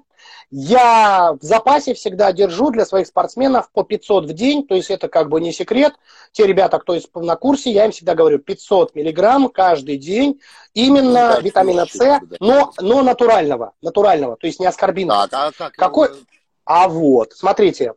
я 0.50 1.38
в 1.40 1.44
запасе 1.44 1.94
всегда 1.94 2.34
держу 2.34 2.70
для 2.72 2.86
своих 2.86 3.08
спортсменов 3.08 3.72
по 3.72 3.84
500 3.84 4.26
в 4.26 4.34
день. 4.34 4.68
То 4.68 4.76
есть 4.76 4.92
это 4.92 5.08
как 5.08 5.30
бы 5.30 5.40
не 5.40 5.54
секрет. 5.54 5.94
Те 6.34 6.46
ребята, 6.46 6.80
кто 6.80 6.98
на 7.16 7.36
курсе, 7.38 7.72
я 7.72 7.86
им 7.86 7.92
всегда 7.92 8.16
говорю 8.16 8.40
500 8.40 8.94
миллиграмм 8.94 9.50
каждый 9.50 9.98
день. 9.98 10.42
Именно 10.74 11.36
ну, 11.36 11.42
витамина 11.42 11.86
С, 11.86 12.20
но, 12.40 12.74
но 12.80 13.02
натурального. 13.02 13.74
Натурального, 13.82 14.36
то 14.36 14.48
есть 14.48 14.60
не 14.60 14.66
аскорбинного. 14.66 15.28
Так, 15.30 15.54
а 15.58 15.64
как 15.64 15.76
Какой... 15.76 16.10
А 16.64 16.88
вот, 16.88 17.34
смотрите, 17.34 17.94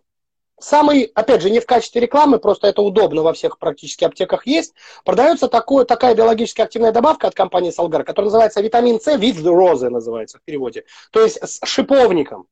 самый, 0.58 1.10
опять 1.14 1.42
же, 1.42 1.50
не 1.50 1.60
в 1.60 1.66
качестве 1.66 2.00
рекламы, 2.00 2.38
просто 2.38 2.66
это 2.66 2.82
удобно 2.82 3.22
во 3.22 3.32
всех 3.32 3.58
практически 3.58 4.04
аптеках 4.04 4.46
есть, 4.46 4.74
продается 5.04 5.48
такое, 5.48 5.84
такая 5.84 6.14
биологически 6.14 6.60
активная 6.60 6.92
добавка 6.92 7.28
от 7.28 7.34
компании 7.34 7.70
Солгар, 7.70 8.04
которая 8.04 8.26
называется 8.26 8.60
витамин 8.60 9.00
С, 9.00 9.16
вид 9.16 9.44
розы 9.44 9.90
называется 9.90 10.38
в 10.38 10.42
переводе. 10.42 10.84
То 11.10 11.22
есть 11.22 11.38
с 11.42 11.60
шиповником. 11.64 12.46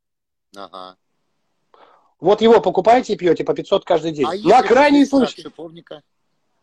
Ага. 0.56 0.96
Вот 2.20 2.40
его 2.40 2.60
покупаете 2.60 3.14
и 3.14 3.16
пьете 3.16 3.42
по 3.42 3.52
500 3.52 3.84
каждый 3.84 4.12
день. 4.12 4.26
А 4.26 4.48
На 4.48 4.62
крайний 4.62 5.04
случай. 5.04 5.42
Шиповника? 5.42 6.02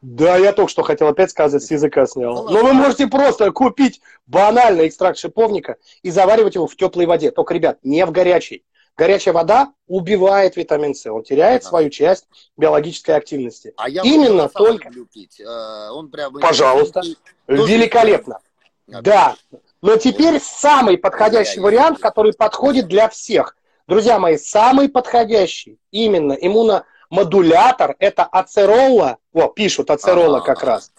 Да, 0.02 0.38
я 0.38 0.54
только 0.54 0.72
что 0.72 0.84
хотел 0.84 1.10
опять 1.10 1.32
сказать, 1.32 1.62
с 1.62 1.72
языка 1.72 2.06
снял. 2.06 2.46
Ну, 2.46 2.50
Но 2.50 2.64
вы 2.64 2.74
можете 2.74 3.08
просто 3.08 3.52
купить 3.52 4.00
банальный 4.28 4.88
экстракт 4.88 5.18
шиповника 5.18 5.76
и 6.02 6.10
заваривать 6.10 6.56
его 6.56 6.68
в 6.68 6.76
теплой 6.78 7.06
воде. 7.06 7.32
Только, 7.32 7.54
ребят, 7.54 7.80
не 7.84 8.06
в 8.06 8.12
горячей. 8.12 8.64
Горячая 9.00 9.34
вода 9.34 9.72
убивает 9.88 10.58
витамин 10.58 10.94
С, 10.94 11.10
он 11.10 11.24
теряет 11.24 11.62
ага. 11.62 11.70
свою 11.70 11.90
часть 11.90 12.26
биологической 12.58 13.16
активности. 13.16 13.74
А 13.78 13.88
я 13.88 14.02
Именно 14.02 14.50
только... 14.50 14.92
Пить. 15.14 15.40
Э, 15.40 15.90
он 15.92 16.10
прям... 16.10 16.34
Пожалуйста. 16.34 17.02
Великолепно. 17.48 18.40
Да. 18.88 19.38
Но 19.82 19.96
теперь 19.96 20.42
самый 20.42 20.98
подходящий 20.98 21.62
вариант, 21.62 22.00
который 22.00 22.34
подходит 22.34 22.88
для 22.88 23.08
всех. 23.08 23.56
Друзья 23.88 24.20
мои, 24.20 24.36
самый 24.36 24.90
подходящий 24.90 25.80
именно 25.92 26.34
иммуномодулятор 27.10 27.96
это 28.00 28.24
ацерола. 28.24 29.18
О, 29.34 29.48
пишут 29.48 29.92
ацерола 29.92 30.40
как 30.40 30.64
раз. 30.64 30.92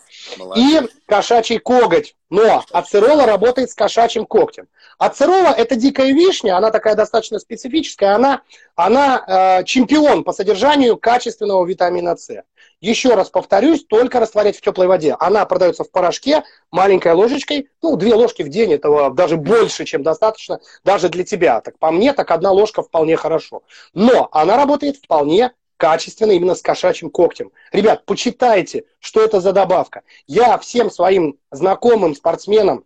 И 0.57 0.81
кошачий 1.07 1.59
коготь. 1.59 2.15
Но 2.29 2.65
ацерола 2.71 3.27
работает 3.27 3.71
с 3.71 3.75
кошачьим 3.75 4.25
когтем. 4.25 4.69
Ацерола– 4.99 5.49
это 5.57 5.77
дикая 5.77 6.13
вишня, 6.13 6.57
она 6.57 6.71
такая 6.71 6.95
достаточно 6.95 7.39
специфическая, 7.39 8.15
она, 8.15 8.43
она 8.77 9.25
э, 9.61 9.65
чемпион 9.65 10.25
по 10.25 10.33
содержанию 10.33 10.99
качественного 10.99 11.65
витамина 11.65 12.17
С. 12.17 12.45
Еще 12.81 13.15
раз 13.15 13.31
повторюсь, 13.31 13.85
только 13.85 14.21
растворять 14.21 14.57
в 14.57 14.61
теплой 14.61 14.87
воде. 14.87 15.17
Она 15.19 15.45
продается 15.47 15.85
в 15.85 15.91
порошке 15.91 16.45
маленькой 16.71 17.15
ложечкой, 17.15 17.69
ну, 17.83 17.97
две 17.97 18.15
ложки 18.15 18.43
в 18.43 18.49
день, 18.49 18.73
этого 18.75 19.11
даже 19.11 19.37
больше, 19.37 19.85
чем 19.85 20.03
достаточно, 20.03 20.61
даже 20.85 21.09
для 21.09 21.25
тебя. 21.25 21.61
Так 21.63 21.79
по 21.79 21.91
мне, 21.91 22.13
так 22.13 22.31
одна 22.31 22.53
ложка 22.53 22.83
вполне 22.83 23.17
хорошо. 23.17 23.63
Но 23.93 24.29
она 24.33 24.57
работает 24.57 24.97
вполне 24.97 25.53
качественно 25.81 26.33
именно 26.33 26.55
с 26.55 26.61
кошачьим 26.61 27.09
когтем. 27.09 27.53
Ребят, 27.73 28.05
почитайте, 28.05 28.85
что 28.99 29.25
это 29.25 29.41
за 29.41 29.53
добавка. 29.53 30.03
Я 30.27 30.59
всем 30.59 30.91
своим 30.91 31.39
знакомым 31.51 32.15
спортсменам, 32.15 32.85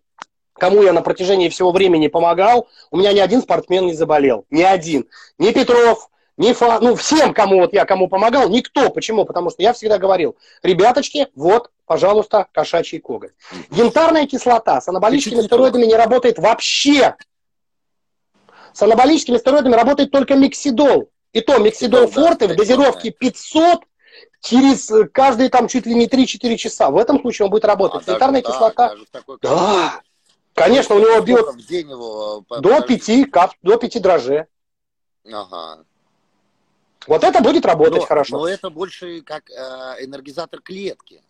кому 0.52 0.80
я 0.80 0.92
на 0.92 1.02
протяжении 1.02 1.48
всего 1.48 1.72
времени 1.72 2.06
помогал, 2.06 2.68
у 2.92 2.96
меня 2.96 3.12
ни 3.12 3.18
один 3.18 3.42
спортсмен 3.42 3.86
не 3.86 3.94
заболел. 3.94 4.46
Ни 4.48 4.62
один. 4.62 5.08
Ни 5.38 5.50
Петров, 5.50 6.08
ни 6.36 6.52
Фа... 6.52 6.78
Ну, 6.78 6.94
всем, 6.94 7.34
кому 7.34 7.58
вот 7.58 7.72
я 7.72 7.84
кому 7.84 8.06
помогал, 8.06 8.48
никто. 8.48 8.90
Почему? 8.90 9.24
Потому 9.24 9.50
что 9.50 9.60
я 9.60 9.72
всегда 9.72 9.98
говорил, 9.98 10.36
ребяточки, 10.62 11.26
вот, 11.34 11.72
пожалуйста, 11.86 12.46
кошачий 12.52 13.00
коготь. 13.00 13.32
Янтарная 13.72 14.28
кислота 14.28 14.80
с 14.80 14.86
анаболическими 14.86 15.40
стероидами 15.40 15.86
не 15.86 15.96
работает 15.96 16.38
вообще. 16.38 17.16
С 18.72 18.82
анаболическими 18.82 19.38
стероидами 19.38 19.74
работает 19.74 20.12
только 20.12 20.36
миксидол. 20.36 21.10
И 21.34 21.40
то 21.40 21.58
миксидол 21.58 22.06
форте 22.06 22.46
в 22.46 22.56
дозировке 22.56 23.10
500 23.10 23.80
через 24.40 24.90
каждые 25.12 25.50
там 25.50 25.66
чуть 25.66 25.84
ли 25.84 25.94
не 25.94 26.06
3-4 26.06 26.56
часа. 26.56 26.90
В 26.90 26.96
этом 26.96 27.20
случае 27.20 27.46
он 27.46 27.50
будет 27.50 27.64
работать. 27.64 28.08
А, 28.08 28.18
даже, 28.18 28.40
кислота. 28.40 28.94
Да, 29.12 29.36
да. 29.42 30.00
Конечно, 30.54 30.94
у 30.94 31.00
него 31.00 31.20
био... 31.22 31.52
День 31.68 31.90
его... 31.90 32.44
До 32.60 32.80
5, 32.80 33.30
кап... 33.32 33.52
до 33.62 33.76
5 33.76 34.00
дрожжей. 34.00 34.44
Ага. 35.26 35.84
Вот 37.08 37.24
это 37.24 37.40
будет 37.40 37.66
работать 37.66 38.02
но, 38.02 38.06
хорошо. 38.06 38.38
Но 38.38 38.48
это 38.48 38.70
больше 38.70 39.20
как 39.22 39.50
э, 39.50 40.04
энергизатор 40.04 40.60
клетки. 40.60 41.20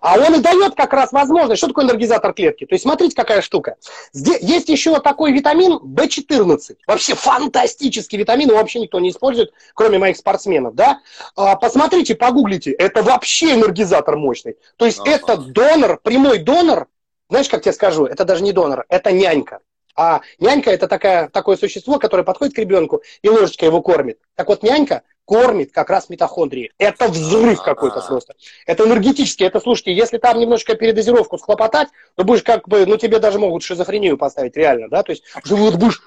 А 0.00 0.18
он 0.18 0.34
и 0.36 0.40
дает 0.40 0.74
как 0.74 0.92
раз 0.92 1.12
возможность. 1.12 1.58
Что 1.58 1.68
такое 1.68 1.84
энергизатор 1.84 2.32
клетки? 2.32 2.66
То 2.66 2.74
есть 2.74 2.82
смотрите, 2.82 3.14
какая 3.14 3.42
штука. 3.42 3.76
Здесь 4.12 4.40
есть 4.40 4.68
еще 4.68 4.98
такой 5.00 5.32
витамин 5.32 5.78
В14. 5.78 6.76
Вообще 6.86 7.14
фантастический 7.14 8.18
витамин, 8.18 8.48
его 8.48 8.58
вообще 8.58 8.80
никто 8.80 9.00
не 9.00 9.10
использует, 9.10 9.52
кроме 9.74 9.98
моих 9.98 10.16
спортсменов. 10.16 10.74
Да? 10.74 11.00
А, 11.36 11.56
посмотрите, 11.56 12.14
погуглите. 12.14 12.72
Это 12.72 13.02
вообще 13.02 13.52
энергизатор 13.52 14.16
мощный. 14.16 14.56
То 14.76 14.86
есть 14.86 15.00
ага. 15.00 15.10
это 15.10 15.36
донор, 15.36 16.00
прямой 16.02 16.38
донор. 16.38 16.88
Знаешь, 17.28 17.48
как 17.48 17.62
тебе 17.62 17.72
скажу, 17.72 18.06
это 18.06 18.24
даже 18.24 18.42
не 18.42 18.52
донор, 18.52 18.84
это 18.88 19.10
нянька. 19.10 19.60
А 19.96 20.20
нянька 20.40 20.70
это 20.70 20.88
такая, 20.88 21.28
такое 21.28 21.56
существо, 21.56 21.98
которое 21.98 22.24
подходит 22.24 22.54
к 22.54 22.58
ребенку 22.58 23.02
и 23.22 23.28
ложечкой 23.28 23.68
его 23.68 23.80
кормит. 23.80 24.18
Так 24.34 24.48
вот, 24.48 24.62
нянька 24.62 25.02
кормит 25.24 25.72
как 25.72 25.90
раз 25.90 26.08
митохондрии. 26.08 26.72
Это 26.78 27.08
взрыв 27.08 27.62
какой-то 27.62 28.00
просто. 28.00 28.34
Это 28.66 28.84
энергетический. 28.84 29.46
Это, 29.46 29.60
слушайте, 29.60 29.94
если 29.94 30.18
там 30.18 30.38
немножечко 30.38 30.74
передозировку 30.74 31.38
схлопотать, 31.38 31.88
то 32.14 32.24
будешь 32.24 32.42
как 32.42 32.68
бы, 32.68 32.86
ну 32.86 32.96
тебе 32.96 33.18
даже 33.18 33.38
могут 33.38 33.62
шизофрению 33.62 34.18
поставить 34.18 34.56
реально, 34.56 34.88
да, 34.88 35.02
то 35.02 35.12
есть 35.12 35.24
живот 35.44 35.76
будешь 35.76 36.02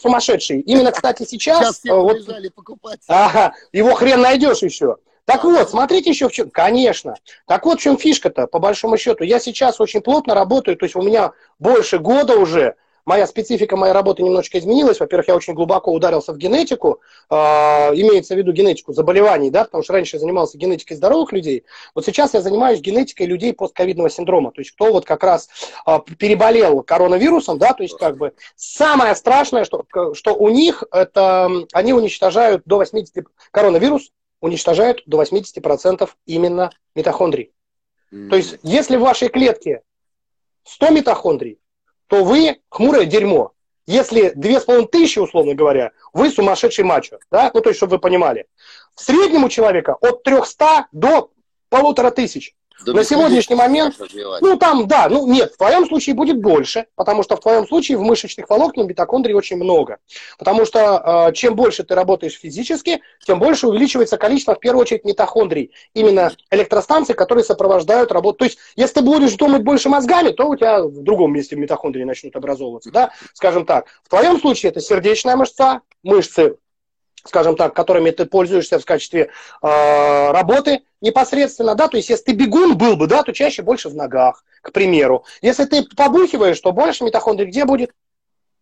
сумасшедший. 0.00 0.60
Именно, 0.60 0.92
кстати, 0.92 1.24
сейчас... 1.24 1.80
Сейчас 1.80 1.96
вот, 1.96 2.54
покупать. 2.54 3.00
Ага, 3.08 3.54
его 3.72 3.94
хрен 3.94 4.20
найдешь 4.20 4.62
еще. 4.62 4.96
Так 5.24 5.44
вот, 5.44 5.70
смотрите 5.70 6.10
еще 6.10 6.28
в 6.28 6.32
чем... 6.32 6.50
Конечно. 6.50 7.14
Так 7.46 7.64
вот, 7.64 7.78
в 7.78 7.82
чем 7.82 7.96
фишка-то, 7.96 8.46
по 8.46 8.58
большому 8.58 8.96
счету. 8.96 9.22
Я 9.22 9.38
сейчас 9.38 9.80
очень 9.80 10.00
плотно 10.00 10.34
работаю, 10.34 10.76
то 10.76 10.84
есть 10.84 10.96
у 10.96 11.02
меня 11.02 11.32
больше 11.58 11.98
года 11.98 12.36
уже 12.36 12.74
моя 13.04 13.26
специфика 13.26 13.76
моей 13.76 13.92
работы 13.92 14.22
немножечко 14.22 14.58
изменилась. 14.58 15.00
Во-первых, 15.00 15.28
я 15.28 15.36
очень 15.36 15.54
глубоко 15.54 15.92
ударился 15.92 16.32
в 16.32 16.38
генетику, 16.38 17.00
э, 17.28 17.34
имеется 17.34 18.34
в 18.34 18.38
виду 18.38 18.52
генетику 18.52 18.92
заболеваний, 18.92 19.50
да, 19.50 19.64
потому 19.64 19.82
что 19.82 19.92
раньше 19.92 20.16
я 20.16 20.20
занимался 20.20 20.58
генетикой 20.58 20.96
здоровых 20.96 21.32
людей. 21.32 21.64
Вот 21.94 22.04
сейчас 22.04 22.34
я 22.34 22.40
занимаюсь 22.40 22.80
генетикой 22.80 23.26
людей 23.26 23.52
постковидного 23.52 24.10
синдрома, 24.10 24.52
то 24.52 24.60
есть 24.60 24.72
кто 24.72 24.92
вот 24.92 25.04
как 25.04 25.22
раз 25.22 25.48
э, 25.86 25.98
переболел 26.18 26.82
коронавирусом, 26.82 27.58
да, 27.58 27.72
то 27.72 27.82
есть 27.82 27.96
как 27.96 28.16
бы 28.16 28.32
самое 28.56 29.14
страшное, 29.14 29.64
что, 29.64 29.84
что 30.14 30.34
у 30.34 30.48
них 30.48 30.84
это 30.92 31.50
они 31.72 31.92
уничтожают 31.92 32.62
до 32.64 32.78
80 32.78 33.26
коронавирус 33.50 34.10
уничтожают 34.40 35.02
до 35.06 35.22
80% 35.22 36.08
именно 36.26 36.70
митохондрий. 36.94 37.52
Mm. 38.12 38.28
То 38.28 38.36
есть, 38.36 38.58
если 38.62 38.96
в 38.96 39.00
вашей 39.00 39.28
клетке 39.28 39.82
100 40.64 40.90
митохондрий, 40.90 41.59
то 42.10 42.24
вы 42.24 42.60
хмурое 42.68 43.06
дерьмо. 43.06 43.52
Если 43.86 44.32
2500, 44.34 45.24
условно 45.28 45.54
говоря, 45.54 45.92
вы 46.12 46.30
сумасшедший 46.30 46.84
мачо. 46.84 47.18
Да? 47.30 47.50
Ну, 47.54 47.60
то 47.60 47.70
есть, 47.70 47.78
чтобы 47.78 47.92
вы 47.92 47.98
понимали. 48.00 48.46
В 48.96 49.00
среднем 49.00 49.44
у 49.44 49.48
человека 49.48 49.96
от 50.00 50.24
300 50.24 50.88
до 50.90 51.30
полутора 51.68 52.10
тысяч. 52.10 52.54
Да 52.84 52.92
на 52.92 53.04
сегодняшний 53.04 53.56
момент, 53.56 53.96
ну 54.40 54.56
там, 54.56 54.86
да, 54.86 55.08
ну 55.08 55.26
нет, 55.26 55.52
в 55.52 55.56
твоем 55.56 55.86
случае 55.86 56.14
будет 56.14 56.40
больше, 56.40 56.86
потому 56.94 57.22
что 57.22 57.36
в 57.36 57.40
твоем 57.40 57.66
случае 57.66 57.98
в 57.98 58.02
мышечных 58.02 58.48
волокнах 58.48 58.86
митохондрий 58.86 59.34
очень 59.34 59.56
много. 59.56 59.98
Потому 60.38 60.64
что 60.64 61.28
э, 61.28 61.32
чем 61.34 61.54
больше 61.54 61.84
ты 61.84 61.94
работаешь 61.94 62.38
физически, 62.38 63.02
тем 63.26 63.38
больше 63.38 63.66
увеличивается 63.66 64.16
количество, 64.16 64.54
в 64.54 64.60
первую 64.60 64.82
очередь, 64.82 65.04
митохондрий. 65.04 65.72
Именно 65.94 66.32
электростанций, 66.50 67.14
которые 67.14 67.44
сопровождают 67.44 68.12
работу. 68.12 68.38
То 68.38 68.44
есть, 68.46 68.58
если 68.76 68.94
ты 68.94 69.02
будешь 69.02 69.34
думать 69.34 69.62
больше 69.62 69.88
мозгами, 69.88 70.30
то 70.30 70.48
у 70.48 70.56
тебя 70.56 70.82
в 70.82 71.02
другом 71.02 71.32
месте 71.32 71.56
митохондрии 71.56 72.04
начнут 72.04 72.34
образовываться, 72.36 72.90
да, 72.90 73.12
скажем 73.34 73.66
так. 73.66 73.86
В 74.04 74.08
твоем 74.08 74.40
случае 74.40 74.70
это 74.70 74.80
сердечная 74.80 75.36
мышца, 75.36 75.82
мышцы 76.02 76.56
скажем 77.24 77.56
так, 77.56 77.74
которыми 77.74 78.10
ты 78.10 78.26
пользуешься 78.26 78.78
в 78.78 78.84
качестве 78.84 79.30
э, 79.62 80.30
работы 80.32 80.82
непосредственно, 81.00 81.74
да, 81.74 81.88
то 81.88 81.96
есть 81.96 82.08
если 82.08 82.24
ты 82.24 82.32
бегун 82.32 82.76
был 82.76 82.96
бы, 82.96 83.06
да, 83.06 83.22
то 83.22 83.32
чаще 83.32 83.62
больше 83.62 83.88
в 83.88 83.94
ногах, 83.94 84.44
к 84.62 84.72
примеру. 84.72 85.24
Если 85.42 85.64
ты 85.64 85.82
побухиваешь, 85.84 86.60
то 86.60 86.72
больше 86.72 87.04
митохондрий 87.04 87.48
где 87.48 87.64
будет? 87.64 87.92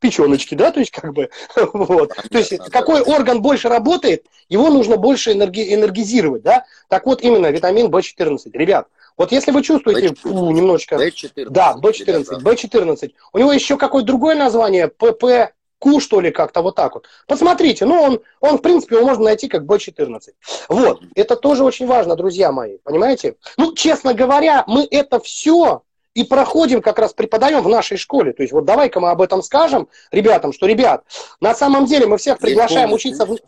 печеночки, 0.00 0.54
да, 0.54 0.70
то 0.70 0.80
есть 0.80 0.92
как 0.92 1.12
бы, 1.12 1.28
вот. 1.72 2.10
То 2.30 2.38
есть 2.38 2.56
какой 2.70 3.00
орган 3.00 3.42
больше 3.42 3.68
работает, 3.68 4.26
его 4.48 4.70
нужно 4.70 4.96
больше 4.96 5.32
энерги, 5.32 5.74
энергизировать, 5.74 6.42
да. 6.42 6.64
Так 6.88 7.06
вот 7.06 7.22
именно 7.22 7.50
витамин 7.50 7.88
В14. 7.88 8.50
Ребят, 8.52 8.86
вот 9.16 9.32
если 9.32 9.50
вы 9.50 9.62
чувствуете 9.62 10.14
фу, 10.14 10.50
немножечко... 10.50 10.94
B14. 10.94 11.48
Да, 11.50 11.76
B14, 11.82 12.42
B14. 12.42 13.12
У 13.32 13.38
него 13.38 13.52
еще 13.52 13.76
какое-то 13.76 14.06
другое 14.06 14.36
название, 14.36 14.88
ПП 14.88 15.52
Ку, 15.78 16.00
что 16.00 16.20
ли, 16.20 16.30
как-то 16.30 16.62
вот 16.62 16.74
так 16.74 16.94
вот. 16.94 17.06
Посмотрите, 17.26 17.84
ну, 17.84 18.02
он, 18.02 18.20
он, 18.40 18.58
в 18.58 18.62
принципе, 18.62 18.96
его 18.96 19.06
можно 19.06 19.24
найти 19.24 19.48
как 19.48 19.62
B14. 19.62 20.20
Вот, 20.68 21.02
это 21.14 21.36
тоже 21.36 21.64
очень 21.64 21.86
важно, 21.86 22.16
друзья 22.16 22.50
мои, 22.50 22.78
понимаете? 22.78 23.36
Ну, 23.56 23.74
честно 23.74 24.12
говоря, 24.14 24.64
мы 24.66 24.86
это 24.90 25.20
все 25.20 25.82
и 26.14 26.24
проходим, 26.24 26.82
как 26.82 26.98
раз 26.98 27.12
преподаем 27.12 27.62
в 27.62 27.68
нашей 27.68 27.96
школе. 27.96 28.32
То 28.32 28.42
есть 28.42 28.52
вот 28.52 28.64
давай-ка 28.64 28.98
мы 28.98 29.10
об 29.10 29.22
этом 29.22 29.40
скажем 29.40 29.88
ребятам, 30.10 30.52
что, 30.52 30.66
ребят, 30.66 31.04
на 31.40 31.54
самом 31.54 31.86
деле 31.86 32.06
мы 32.06 32.18
всех 32.18 32.38
приглашаем 32.38 32.92
учиться... 32.92 33.24
В... 33.24 33.38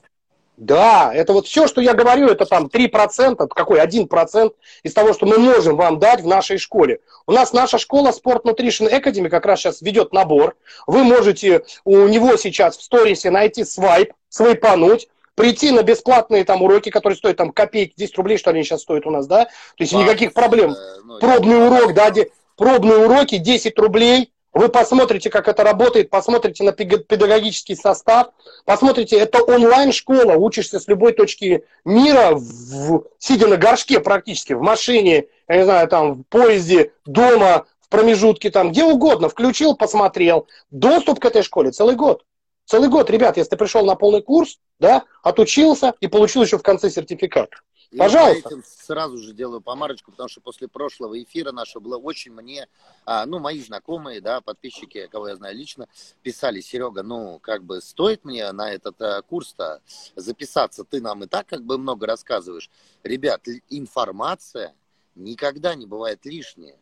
Да, 0.61 1.11
это 1.15 1.33
вот 1.33 1.47
все, 1.47 1.67
что 1.67 1.81
я 1.81 1.95
говорю, 1.95 2.29
это 2.29 2.45
там 2.45 2.67
3%, 2.67 3.49
какой 3.49 3.81
1% 3.81 4.53
из 4.83 4.93
того, 4.93 5.15
что 5.15 5.25
мы 5.25 5.39
можем 5.39 5.75
вам 5.75 5.99
дать 5.99 6.21
в 6.21 6.27
нашей 6.27 6.59
школе. 6.59 7.01
У 7.27 7.33
нас 7.33 7.55
наша 7.55 7.79
школа 7.79 8.11
Sport 8.11 8.43
Nutrition 8.43 8.93
Academy 8.93 9.31
как 9.31 9.47
раз 9.47 9.61
сейчас 9.61 9.81
ведет 9.81 10.13
набор. 10.13 10.57
Вы 10.87 11.03
можете 11.03 11.65
у 11.85 12.07
него 12.09 12.37
сейчас 12.37 12.77
в 12.77 12.83
сторисе 12.83 13.31
найти 13.31 13.65
свайп, 13.65 14.13
свайпануть, 14.29 15.09
прийти 15.35 15.71
на 15.71 15.83
бесплатные 15.83 16.45
там 16.45 16.61
уроки, 16.63 16.91
которые 16.91 17.17
стоят 17.17 17.39
там 17.39 17.53
копейки, 17.53 17.95
10 17.97 18.19
рублей, 18.19 18.37
что 18.37 18.51
они 18.51 18.63
сейчас 18.63 18.83
стоят 18.83 19.07
у 19.07 19.11
нас, 19.11 19.27
да? 19.27 19.47
То 19.47 19.51
есть 19.79 19.93
20, 19.93 20.07
никаких 20.07 20.35
проблем. 20.35 20.73
Э, 20.73 20.77
ну, 21.03 21.19
Пробный 21.21 21.67
урок, 21.69 21.95
да, 21.95 22.11
де, 22.11 22.29
пробные 22.59 22.99
уроки 22.99 23.39
10 23.39 23.79
рублей, 23.79 24.31
вы 24.53 24.69
посмотрите, 24.69 25.31
как 25.31 25.47
это 25.49 25.63
работает, 25.63 26.11
посмотрите 26.11 26.65
на 26.65 26.73
педагогический 26.73 27.77
состав, 27.77 28.29
посмотрите, 28.65 29.17
это 29.17 29.43
онлайн-школа, 29.43 30.35
учишься 30.35 30.81
с 30.81 30.89
любой 30.89 31.13
точки 31.13 31.65
мира, 31.85 32.33
в, 32.33 33.05
сидя 33.19 33.47
на 33.47 33.57
горшке 33.57 34.01
практически, 34.01 34.55
в 34.55 34.61
машине, 34.61 35.27
я 35.49 35.57
не 35.57 35.65
знаю, 35.65 35.89
там, 35.89 36.15
в 36.15 36.23
поезде, 36.25 36.93
дома, 37.07 37.67
в 37.81 37.89
промежутке, 37.89 38.51
там, 38.51 38.73
где 38.73 38.85
угодно, 38.85 39.29
включил, 39.29 39.77
посмотрел. 39.77 40.49
Доступ 40.71 41.21
к 41.21 41.25
этой 41.25 41.43
школе 41.43 41.71
целый 41.71 41.95
год. 41.95 42.25
Целый 42.65 42.89
год, 42.89 43.11
ребят, 43.11 43.37
если 43.37 43.51
ты 43.51 43.57
пришел 43.57 43.85
на 43.85 43.95
полный 43.95 44.23
курс, 44.23 44.59
да, 44.79 45.05
отучился 45.23 45.95
и 46.01 46.07
получил 46.07 46.43
еще 46.43 46.57
в 46.59 46.63
конце 46.63 46.91
сертификат. 46.91 47.51
Пожалуйста. 47.97 48.55
Я 48.55 48.63
сразу 48.63 49.19
же 49.19 49.33
делаю 49.33 49.61
помарочку, 49.61 50.13
потому 50.13 50.29
что 50.29 50.41
после 50.41 50.69
прошлого 50.69 51.21
эфира 51.21 51.51
нашего 51.51 51.83
было 51.83 51.97
очень 51.97 52.33
мне, 52.33 52.69
а, 53.05 53.27
ну, 53.27 53.41
мои 53.41 53.61
знакомые, 53.61 54.21
да, 54.21 54.41
подписчики, 54.41 55.09
кого 55.11 55.29
я 55.29 55.37
знаю 55.37 55.57
лично, 55.57 55.89
писали, 56.23 56.61
Серега, 56.61 57.03
ну, 57.03 57.41
как 57.41 57.65
бы 57.65 57.81
стоит 57.81 58.25
мне 58.25 58.51
на 58.53 58.73
этот 58.73 59.01
а, 59.03 59.23
курс-то 59.23 59.83
записаться, 60.15 60.85
ты 60.85 61.01
нам 61.01 61.25
и 61.25 61.27
так 61.27 61.49
как 61.49 61.65
бы 61.65 61.79
много 61.79 62.07
рассказываешь. 62.07 62.71
Ребят, 63.03 63.47
информация 63.69 64.75
никогда 65.17 65.75
не 65.75 65.87
бывает 65.87 66.25
лишняя. 66.25 66.77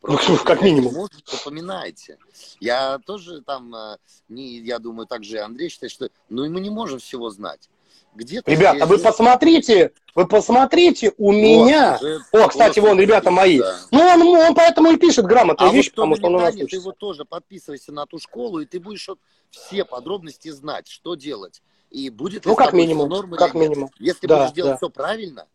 Просто, 0.00 0.32
ну, 0.32 0.38
как 0.38 0.62
минимум. 0.62 0.94
Может, 0.94 1.28
запоминайте. 1.28 2.18
Я 2.58 2.98
тоже 2.98 3.42
там, 3.42 3.74
а, 3.74 3.98
не, 4.28 4.58
я 4.58 4.78
думаю, 4.78 5.06
так 5.06 5.24
же 5.24 5.38
Андрей 5.40 5.68
считает, 5.68 5.92
что 5.92 6.10
ну, 6.28 6.48
мы 6.50 6.60
не 6.60 6.70
можем 6.70 6.98
всего 6.98 7.30
знать. 7.30 7.68
Где-то 8.14 8.50
Ребята, 8.50 8.76
здесь... 8.76 8.88
вы 8.88 8.98
посмотрите, 8.98 9.92
вы 10.14 10.26
посмотрите 10.26 11.12
у 11.16 11.32
меня. 11.32 11.98
Уже, 12.00 12.20
О, 12.32 12.48
кстати, 12.48 12.80
вон, 12.80 12.98
ребята 12.98 13.30
мои. 13.30 13.60
Да. 13.60 13.78
Ну, 13.90 14.00
он, 14.00 14.22
он 14.22 14.54
поэтому 14.54 14.90
и 14.90 14.96
пишет 14.96 15.26
грамотные 15.26 15.70
а 15.70 15.72
вещи, 15.72 15.88
вот 15.90 15.94
потому 15.94 16.16
что 16.16 16.26
он 16.26 16.34
у 16.36 16.40
нас 16.40 16.54
Ты 16.54 16.80
вот 16.80 16.98
тоже 16.98 17.24
подписывайся 17.24 17.92
на 17.92 18.06
ту 18.06 18.18
школу, 18.18 18.60
и 18.60 18.66
ты 18.66 18.80
будешь 18.80 19.06
вот 19.06 19.18
все 19.50 19.84
подробности 19.84 20.48
знать, 20.50 20.88
что 20.88 21.14
делать. 21.14 21.62
И 21.90 22.10
будет 22.10 22.44
ну, 22.44 22.54
как 22.54 22.72
минимум, 22.72 23.30
как 23.36 23.54
минимум. 23.54 23.90
Если 23.98 24.26
да, 24.26 24.38
будешь 24.38 24.54
делать 24.54 24.72
да. 24.72 24.76
все 24.76 24.90
правильно, 24.90 25.46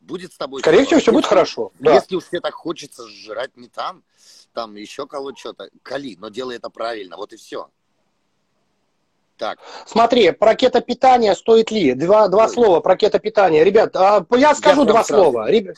будет 0.00 0.32
с 0.32 0.36
тобой... 0.36 0.60
Скорее 0.60 0.84
всего, 0.84 1.00
все 1.00 1.12
будет 1.12 1.26
хорошо. 1.26 1.72
Да. 1.78 1.94
Если 1.94 2.16
уж 2.16 2.24
тебе 2.28 2.40
так 2.40 2.54
хочется 2.54 3.06
жрать 3.06 3.56
не 3.56 3.68
там, 3.68 4.02
еще 4.74 5.06
кого-то 5.06 5.38
что-то, 5.38 5.70
кали, 5.82 6.16
но 6.18 6.30
делай 6.30 6.56
это 6.56 6.68
правильно, 6.70 7.16
вот 7.16 7.32
и 7.32 7.36
все. 7.36 7.68
Так. 9.38 9.60
Смотри, 9.86 10.32
про 10.32 10.56
кетопитание 10.56 11.34
стоит 11.36 11.70
ли? 11.70 11.94
Два, 11.94 12.26
два 12.28 12.48
слова 12.48 12.80
про 12.80 12.96
кетопитание. 12.96 13.62
Ребят, 13.62 13.94
а, 13.94 14.26
я 14.36 14.54
скажу 14.54 14.80
я 14.82 14.86
два 14.88 15.04
слова. 15.04 15.48
Ребят, 15.48 15.76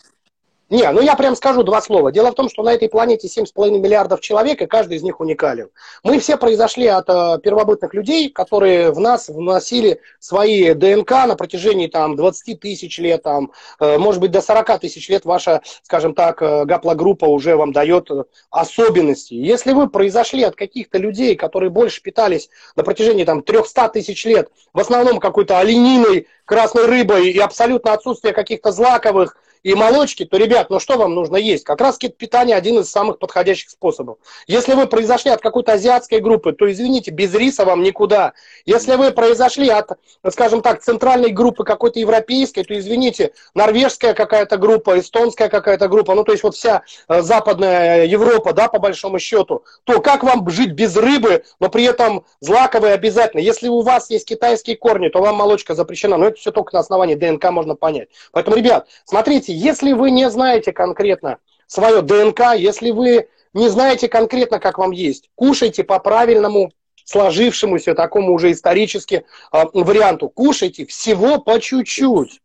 не, 0.71 0.89
ну 0.93 1.01
я 1.01 1.17
прям 1.17 1.35
скажу 1.35 1.65
два 1.65 1.83
слова. 1.83 2.13
Дело 2.13 2.31
в 2.31 2.35
том, 2.37 2.49
что 2.49 2.63
на 2.63 2.73
этой 2.73 2.89
планете 2.89 3.27
7,5 3.27 3.79
миллиардов 3.79 4.21
человек, 4.21 4.63
и 4.63 4.67
каждый 4.67 4.99
из 4.99 5.03
них 5.03 5.19
уникален. 5.19 5.69
Мы 6.05 6.21
все 6.21 6.37
произошли 6.37 6.87
от 6.87 7.09
э, 7.09 7.39
первобытных 7.43 7.93
людей, 7.93 8.31
которые 8.31 8.93
в 8.93 9.01
нас 9.01 9.29
вносили 9.29 10.01
свои 10.21 10.73
ДНК 10.75 11.11
на 11.27 11.35
протяжении 11.35 11.89
там, 11.89 12.15
20 12.15 12.61
тысяч 12.61 12.99
лет, 13.01 13.25
там, 13.25 13.51
э, 13.81 13.99
может 13.99 14.21
быть, 14.21 14.31
до 14.31 14.41
40 14.41 14.79
тысяч 14.79 15.09
лет 15.09 15.25
ваша, 15.25 15.61
скажем 15.83 16.15
так, 16.15 16.41
э, 16.41 16.65
гаплогруппа 16.65 17.25
уже 17.25 17.57
вам 17.57 17.73
дает 17.73 18.09
э, 18.13 18.23
особенности. 18.51 19.35
Если 19.35 19.73
вы 19.73 19.91
произошли 19.91 20.45
от 20.45 20.55
каких-то 20.55 20.99
людей, 20.99 21.35
которые 21.35 21.71
больше 21.71 22.01
питались 22.01 22.49
на 22.77 22.85
протяжении 22.85 23.25
там, 23.25 23.43
300 23.43 23.89
тысяч 23.89 24.25
лет, 24.25 24.51
в 24.73 24.79
основном 24.79 25.19
какой-то 25.19 25.59
олениной, 25.59 26.29
красной 26.45 26.87
рыбой 26.87 27.31
и 27.31 27.39
абсолютно 27.41 27.93
отсутствие 27.93 28.33
каких-то 28.33 28.71
злаковых 28.71 29.37
и 29.63 29.75
молочки, 29.75 30.25
то, 30.25 30.37
ребят, 30.37 30.71
ну 30.71 30.81
что 30.81 30.97
вам 30.97 31.15
нужно 31.15 31.37
есть? 31.37 31.65
Как 31.65 31.81
раз 31.81 31.99
питание 31.99 32.57
один 32.57 32.79
из 32.79 32.91
самых 32.91 33.19
подходящих 33.19 33.71
способов. 33.71 34.19
Если 34.47 34.75
вы 34.75 34.87
произошли 34.87 35.31
от 35.31 35.41
какой-то 35.41 35.73
азиатской 35.73 36.21
группы, 36.21 36.53
то, 36.53 36.71
извините, 36.71 37.11
без 37.11 37.35
риса 37.35 37.65
вам 37.65 37.83
никуда. 37.83 38.33
Если 38.65 38.95
вы 38.97 39.11
произошли 39.11 39.69
от, 39.69 39.91
скажем 40.31 40.63
так, 40.63 40.83
центральной 40.83 41.31
группы 41.31 41.65
какой-то 41.65 42.01
европейской, 42.01 42.63
то, 42.63 42.79
извините, 42.79 43.33
норвежская 43.55 44.15
какая-то 44.15 44.57
группа, 44.57 44.99
эстонская 44.99 45.49
какая-то 45.49 45.89
группа, 45.89 46.15
ну 46.15 46.25
то 46.25 46.33
есть 46.33 46.43
вот 46.43 46.55
вся 46.55 46.83
э, 47.09 47.23
западная 47.23 48.07
Европа, 48.07 48.53
да, 48.53 48.69
по 48.69 48.79
большому 48.79 49.19
счету, 49.19 49.65
то 49.85 50.01
как 50.01 50.23
вам 50.23 50.49
жить 50.49 50.73
без 50.73 50.97
рыбы, 50.97 51.45
но 51.59 51.69
при 51.69 51.85
этом 51.85 52.25
злаковые 52.41 52.95
обязательно? 52.95 53.41
Если 53.41 53.69
у 53.69 53.83
вас 53.83 54.11
есть 54.11 54.27
китайские 54.27 54.77
корни, 54.77 55.09
то 55.09 55.21
вам 55.21 55.37
молочка 55.37 55.75
запрещена, 55.75 56.17
но 56.17 56.27
это 56.27 56.39
все 56.39 56.51
только 56.51 56.75
на 56.75 56.81
основании 56.81 57.15
ДНК 57.15 57.51
можно 57.51 57.75
понять. 57.77 58.09
Поэтому, 58.33 58.57
ребят, 58.57 58.87
смотрите, 59.05 59.50
Смотрите, 59.51 59.55
если 59.55 59.93
вы 59.93 60.11
не 60.11 60.31
знаете 60.31 60.73
конкретно 60.73 61.39
свое 61.67 62.03
ДНК, 62.03 62.55
если 62.57 62.91
вы 62.91 63.29
не 63.53 63.69
знаете 63.69 64.09
конкретно, 64.09 64.61
как 64.61 64.79
вам 64.79 64.93
есть, 64.93 65.29
кушайте 65.35 65.83
по 65.83 65.99
правильному 65.99 66.71
сложившемуся 67.05 67.95
такому 67.95 68.33
уже 68.33 68.53
исторически 68.53 69.25
э, 69.53 69.65
варианту. 69.75 70.29
Кушайте 70.29 70.87
всего 70.87 71.39
по 71.39 71.59
чуть-чуть. 71.59 72.41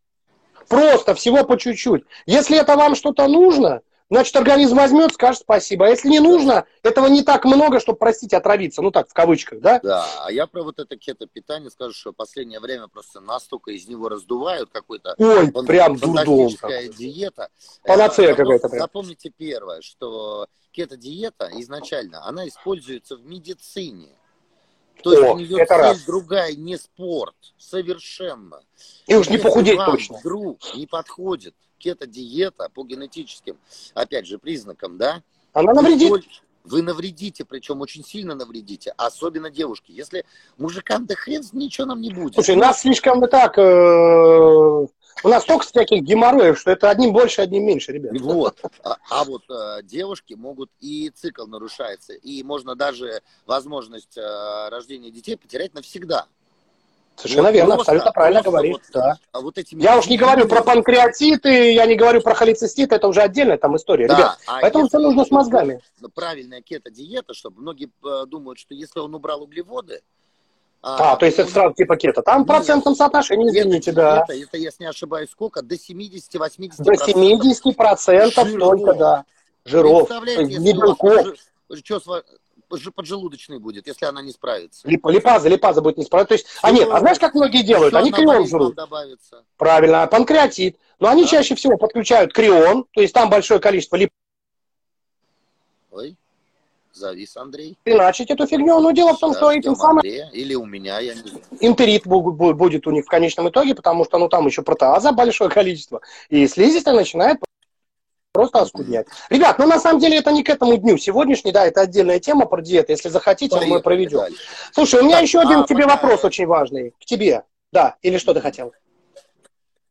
Просто 0.68 1.14
всего 1.14 1.44
по 1.44 1.56
чуть-чуть. 1.56 2.02
Если 2.26 2.58
это 2.58 2.76
вам 2.76 2.96
что-то 2.96 3.28
нужно, 3.28 3.82
Значит, 4.08 4.36
организм 4.36 4.76
возьмет, 4.76 5.12
скажет 5.14 5.40
спасибо. 5.42 5.86
А 5.86 5.88
если 5.88 6.08
не 6.08 6.20
нужно, 6.20 6.64
этого 6.84 7.08
не 7.08 7.22
так 7.22 7.44
много, 7.44 7.80
чтобы, 7.80 7.98
простите, 7.98 8.36
отравиться. 8.36 8.80
Ну 8.80 8.92
так, 8.92 9.08
в 9.08 9.12
кавычках, 9.12 9.60
да? 9.60 9.80
Да, 9.82 10.06
а 10.24 10.30
я 10.30 10.46
про 10.46 10.62
вот 10.62 10.78
это 10.78 10.96
кето-питание 10.96 11.70
скажу, 11.70 11.92
что 11.92 12.12
в 12.12 12.14
последнее 12.14 12.60
время 12.60 12.86
просто 12.86 13.18
настолько 13.20 13.72
из 13.72 13.88
него 13.88 14.08
раздувают 14.08 14.70
какой-то... 14.70 15.16
Ой, 15.18 15.50
прям 15.66 15.96
дурдом. 15.96 16.48
диета. 16.96 17.48
Панацея 17.82 18.32
э, 18.32 18.34
какая-то 18.36 18.68
прям. 18.68 18.80
Запомните 18.80 19.30
первое, 19.30 19.80
что 19.80 20.46
кето-диета 20.70 21.50
изначально, 21.54 22.24
она 22.24 22.46
используется 22.46 23.16
в 23.16 23.26
медицине. 23.26 24.10
То 25.02 25.12
есть 25.12 25.24
О, 25.24 25.34
у 25.34 25.38
нее 25.38 25.66
цель 25.66 25.76
раз. 25.76 26.04
другая, 26.04 26.54
не 26.54 26.76
спорт, 26.78 27.34
совершенно. 27.58 28.62
И 29.08 29.14
уж 29.16 29.28
не 29.28 29.38
похудеть 29.38 29.84
точно. 29.84 30.18
Вдруг 30.18 30.58
не 30.74 30.86
подходит 30.86 31.54
кето-диета 31.78 32.68
по 32.74 32.84
генетическим, 32.84 33.56
опять 33.94 34.26
же, 34.26 34.38
признакам, 34.38 34.98
да? 34.98 35.22
Она 35.52 35.72
навредит. 35.72 36.24
Вы 36.64 36.82
навредите, 36.82 37.44
причем 37.44 37.80
очень 37.80 38.04
сильно 38.04 38.34
навредите, 38.34 38.92
особенно 38.96 39.50
девушки. 39.50 39.92
Если 39.92 40.24
мужикам 40.58 41.06
да 41.06 41.14
хрен, 41.14 41.42
ничего 41.52 41.86
нам 41.86 42.00
не 42.00 42.10
будет. 42.12 42.34
Слушай, 42.34 42.56
нас 42.56 42.80
слишком 42.80 43.20
так... 43.28 43.56
Э, 43.56 44.86
у 45.24 45.28
нас 45.28 45.44
столько 45.44 45.64
всяких 45.64 46.02
геморроев, 46.02 46.58
что 46.58 46.72
это 46.72 46.90
одним 46.90 47.12
больше, 47.12 47.40
одним 47.40 47.66
меньше, 47.66 47.92
ребят. 47.92 48.12
Вот. 48.20 48.60
А, 48.82 48.96
а 49.10 49.24
вот 49.24 49.42
э, 49.48 49.82
девушки 49.84 50.34
могут 50.34 50.70
и 50.80 51.10
цикл 51.14 51.46
нарушается, 51.46 52.12
и 52.12 52.42
можно 52.42 52.74
даже 52.74 53.22
возможность 53.46 54.18
э, 54.18 54.68
рождения 54.68 55.10
детей 55.10 55.36
потерять 55.36 55.72
навсегда. 55.72 56.26
Совершенно 57.16 57.48
вот 57.48 57.54
верно, 57.54 57.74
просто, 57.74 57.92
абсолютно 57.92 58.12
правильно 58.12 58.42
говоришь. 58.42 58.72
Вот, 58.72 58.82
да. 58.92 59.18
А 59.32 59.40
вот 59.40 59.58
этими 59.58 59.82
я 59.82 59.98
уж 59.98 60.06
не 60.06 60.18
говорю 60.18 60.46
про 60.46 60.62
панкреатиты, 60.62 61.72
я 61.72 61.86
не 61.86 61.96
говорю 61.96 62.20
про 62.20 62.34
холецистит, 62.34 62.92
это 62.92 63.08
уже 63.08 63.22
отдельная 63.22 63.56
там 63.56 63.76
история. 63.76 64.08
Да, 64.08 64.16
Ребят, 64.16 64.38
а 64.46 64.60
поэтому 64.60 64.88
все 64.88 64.98
нужно 64.98 65.24
с 65.24 65.30
мозгами. 65.30 65.80
Правильная 66.14 66.60
кето-диета, 66.60 67.34
чтобы 67.34 67.60
многие 67.60 67.90
э, 68.04 68.26
думают, 68.26 68.58
что 68.58 68.74
если 68.74 69.00
он 69.00 69.14
убрал 69.14 69.42
углеводы, 69.42 70.02
а, 70.82 71.14
а, 71.14 71.16
то 71.16 71.26
есть 71.26 71.38
это 71.38 71.50
сразу 71.50 71.74
типа 71.74 71.96
кето. 71.96 72.22
Там 72.22 72.44
в 72.44 72.46
процентном 72.46 72.94
соотношении, 72.94 73.48
извините, 73.48 73.90
да. 73.90 74.22
Это, 74.22 74.34
это, 74.34 74.56
если 74.56 74.84
не 74.84 74.88
ошибаюсь, 74.88 75.30
сколько? 75.30 75.60
До 75.62 75.74
70-80%. 75.74 76.74
До 76.78 76.92
70% 76.92 77.74
процентов 77.74 78.48
только, 78.52 78.94
да. 78.94 79.24
Жиров. 79.64 80.08
Если 80.10 80.72
белков. 80.72 81.34
Что, 81.82 82.22
поджелудочной 82.68 83.58
будет, 83.58 83.86
если 83.86 84.06
она 84.06 84.22
не 84.22 84.32
справится. 84.32 84.88
Лип, 84.88 85.06
липаза, 85.06 85.48
липаза 85.48 85.80
будет 85.80 85.98
не 85.98 86.04
справиться. 86.04 86.28
То 86.28 86.34
есть, 86.34 86.46
а 86.62 86.70
нет, 86.70 86.88
а 86.90 87.00
знаешь, 87.00 87.18
как 87.18 87.34
многие 87.34 87.62
делают? 87.62 87.94
Они 87.94 88.12
крион 88.12 88.46
жрут. 88.46 88.74
Добавится. 88.74 89.44
Правильно, 89.56 90.06
панкреатит. 90.06 90.76
Но 90.98 91.08
они 91.08 91.22
да. 91.24 91.28
чаще 91.28 91.54
всего 91.54 91.76
подключают 91.76 92.32
крион, 92.32 92.86
то 92.92 93.00
есть 93.00 93.12
там 93.12 93.28
большое 93.28 93.60
количество 93.60 93.96
лип. 93.96 94.10
Ой, 95.90 96.16
завис 96.92 97.36
Андрей. 97.36 97.78
Иначе 97.84 98.24
эту 98.24 98.46
фигню. 98.46 98.80
Но 98.80 98.90
дело 98.90 99.14
в 99.14 99.18
том, 99.18 99.34
что 99.34 99.52
этим 99.52 99.76
самым... 99.76 100.02
Или 100.02 100.54
у 100.54 100.64
меня, 100.64 100.98
я 101.00 101.14
не 101.14 101.20
знаю. 101.20 101.44
Интерит 101.60 102.06
будет 102.06 102.86
у 102.86 102.90
них 102.90 103.04
в 103.04 103.08
конечном 103.08 103.48
итоге, 103.48 103.74
потому 103.74 104.04
что 104.04 104.18
ну 104.18 104.28
там 104.28 104.46
еще 104.46 104.62
протеаза 104.62 105.12
большое 105.12 105.50
количество. 105.58 106.00
И 106.28 106.46
слизистая 106.46 106.94
начинает 106.94 107.38
просто 108.36 108.60
оскуднять. 108.60 109.06
Ребят, 109.30 109.58
ну 109.58 109.66
на 109.66 109.80
самом 109.80 110.00
деле 110.00 110.18
это 110.18 110.30
не 110.30 110.42
к 110.42 110.50
этому 110.50 110.76
дню. 110.76 110.98
Сегодняшний, 110.98 111.52
да, 111.52 111.66
это 111.66 111.80
отдельная 111.80 112.20
тема 112.20 112.46
про 112.46 112.60
диету. 112.60 112.92
Если 112.92 113.08
захотите, 113.08 113.56
Поехали 113.56 113.72
мы 113.72 113.80
проведем. 113.80 114.18
Дальше. 114.18 114.42
Слушай, 114.72 115.00
у 115.00 115.04
меня 115.04 115.16
так, 115.16 115.22
еще 115.22 115.40
один 115.40 115.60
а, 115.60 115.64
к 115.64 115.68
тебе 115.68 115.84
пока... 115.84 115.96
вопрос 115.96 116.24
очень 116.24 116.46
важный. 116.46 116.90
К 117.00 117.04
тебе. 117.04 117.44
Да, 117.72 117.96
или 118.02 118.18
что 118.18 118.34
ты 118.34 118.40
хотел? 118.40 118.72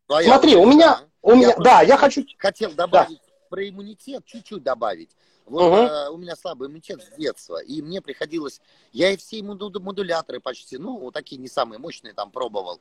Ну, 0.08 0.16
а 0.16 0.24
Смотри, 0.24 0.52
я, 0.52 0.60
у 0.60 0.66
меня, 0.66 1.00
у 1.22 1.34
меня, 1.34 1.50
я 1.50 1.56
да, 1.58 1.82
я 1.82 1.98
хочу... 1.98 2.24
Хотел 2.38 2.72
добавить 2.72 3.18
да. 3.26 3.34
про 3.50 3.68
иммунитет, 3.68 4.24
чуть-чуть 4.26 4.62
добавить. 4.62 5.10
Вот 5.46 5.62
угу. 5.62 5.76
э, 5.76 6.10
у 6.10 6.18
меня 6.18 6.36
слабый 6.36 6.68
иммунитет 6.68 7.02
с 7.04 7.16
детства, 7.18 7.62
и 7.62 7.82
мне 7.82 8.02
приходилось, 8.02 8.62
я 8.92 9.12
и 9.12 9.18
все 9.18 9.44
модуляторы 9.44 10.40
почти, 10.40 10.78
ну, 10.78 10.98
вот 10.98 11.14
такие 11.14 11.40
не 11.40 11.48
самые 11.48 11.80
мощные 11.80 12.14
там 12.14 12.32
пробовал. 12.32 12.80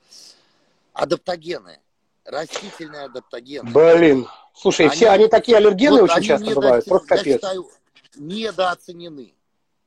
Адаптогены. 0.93 1.81
Растительные 2.25 3.05
адаптогены. 3.05 3.71
Блин. 3.71 4.29
Слушай, 4.55 4.87
они, 4.87 4.95
все 4.95 5.09
они 5.09 5.29
такие 5.29 5.57
аллергены 5.57 6.03
вот 6.03 6.11
очень 6.11 6.23
часто 6.23 6.55
бывают. 6.55 6.85
Просто 6.85 7.09
капец. 7.09 7.27
Я 7.27 7.33
считаю, 7.35 7.69
недооценены. 8.17 9.35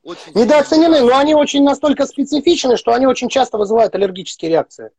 Очень 0.02 0.32
недооценены, 0.34 1.00
но 1.00 1.16
они 1.16 1.34
очень 1.34 1.64
настолько 1.64 2.06
специфичны, 2.06 2.76
что 2.76 2.92
они 2.92 3.06
очень 3.06 3.28
часто 3.28 3.58
вызывают 3.58 3.94
аллергические 3.94 4.50
реакции. 4.50 4.90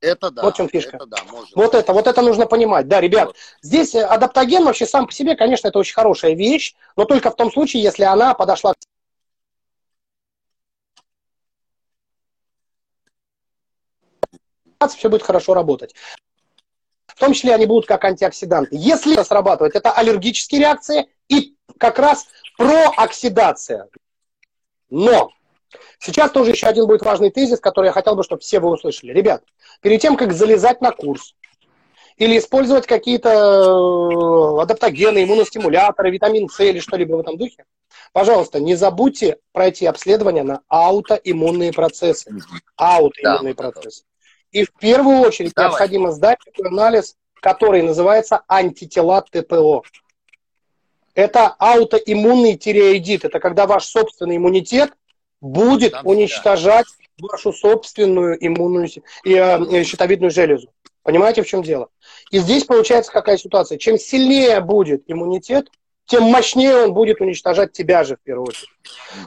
Это 0.00 0.30
да. 0.30 0.42
Вот 0.42 0.54
в 0.54 0.56
чем 0.56 0.68
фишка. 0.68 0.96
Это 0.96 1.06
да, 1.06 1.18
может 1.30 1.54
вот 1.54 1.74
это, 1.74 1.92
вот 1.92 2.06
это 2.06 2.22
нужно 2.22 2.46
понимать. 2.46 2.86
Да, 2.88 3.00
ребят, 3.00 3.28
вот. 3.28 3.36
здесь 3.62 3.94
э, 3.94 4.02
адаптоген 4.02 4.64
вообще 4.64 4.86
сам 4.86 5.06
по 5.06 5.12
себе, 5.12 5.36
конечно, 5.36 5.68
это 5.68 5.78
очень 5.78 5.94
хорошая 5.94 6.34
вещь, 6.34 6.74
но 6.96 7.04
только 7.06 7.30
в 7.30 7.36
том 7.36 7.50
случае, 7.50 7.82
если 7.82 8.04
она 8.04 8.34
подошла 8.34 8.74
к 8.74 8.76
все 14.96 15.08
будет 15.08 15.22
хорошо 15.22 15.54
работать. 15.54 15.94
В 17.06 17.18
том 17.18 17.32
числе 17.32 17.54
они 17.54 17.66
будут 17.66 17.86
как 17.86 18.04
антиоксиданты. 18.04 18.76
Если 18.76 19.14
это 19.14 19.24
срабатывает, 19.24 19.74
это 19.74 19.90
аллергические 19.92 20.60
реакции 20.60 21.06
и 21.28 21.54
как 21.78 21.98
раз 21.98 22.26
прооксидация. 22.58 23.88
Но 24.90 25.30
сейчас 25.98 26.30
тоже 26.30 26.50
еще 26.50 26.66
один 26.66 26.86
будет 26.86 27.02
важный 27.02 27.30
тезис, 27.30 27.58
который 27.58 27.86
я 27.86 27.92
хотел 27.92 28.16
бы, 28.16 28.22
чтобы 28.22 28.42
все 28.42 28.60
вы 28.60 28.70
услышали. 28.70 29.12
Ребят, 29.12 29.42
перед 29.80 30.00
тем, 30.00 30.16
как 30.16 30.32
залезать 30.32 30.80
на 30.80 30.92
курс, 30.92 31.34
или 32.16 32.38
использовать 32.38 32.86
какие-то 32.86 33.28
э, 33.28 34.62
адаптогены, 34.62 35.24
иммуностимуляторы, 35.24 36.10
витамин 36.10 36.48
С 36.48 36.60
или 36.60 36.80
что-либо 36.80 37.16
в 37.16 37.20
этом 37.20 37.36
духе, 37.36 37.64
пожалуйста, 38.12 38.58
не 38.58 38.74
забудьте 38.74 39.38
пройти 39.52 39.86
обследование 39.86 40.42
на 40.42 40.62
аутоиммунные 40.68 41.72
процессы. 41.72 42.30
Аутоиммунные 42.76 43.54
да, 43.54 43.70
процессы. 43.70 44.04
И 44.52 44.64
в 44.64 44.72
первую 44.74 45.20
очередь 45.20 45.52
Давай. 45.54 45.70
необходимо 45.70 46.12
сдать 46.12 46.38
такой 46.44 46.68
анализ, 46.70 47.16
который 47.34 47.82
называется 47.82 48.42
антитела 48.48 49.22
ТПО. 49.22 49.82
Это 51.14 51.48
аутоиммунный 51.58 52.56
тиреоидит. 52.56 53.24
Это 53.24 53.40
когда 53.40 53.66
ваш 53.66 53.86
собственный 53.86 54.36
иммунитет 54.36 54.92
будет 55.40 55.92
Там 55.92 56.06
уничтожать 56.06 56.86
да. 57.18 57.28
вашу 57.28 57.52
собственную 57.52 58.36
иммунную 58.44 58.88
и, 59.24 59.34
э, 59.34 59.84
щитовидную 59.84 60.30
железу. 60.30 60.68
Понимаете, 61.02 61.42
в 61.42 61.46
чем 61.46 61.62
дело? 61.62 61.88
И 62.30 62.38
здесь 62.38 62.64
получается 62.64 63.12
какая 63.12 63.38
ситуация. 63.38 63.78
Чем 63.78 63.98
сильнее 63.98 64.60
будет 64.60 65.04
иммунитет, 65.06 65.68
тем 66.06 66.24
мощнее 66.24 66.84
он 66.84 66.94
будет 66.94 67.20
уничтожать 67.20 67.72
тебя 67.72 68.04
же 68.04 68.16
в 68.16 68.20
первую 68.22 68.48
очередь. 68.48 68.68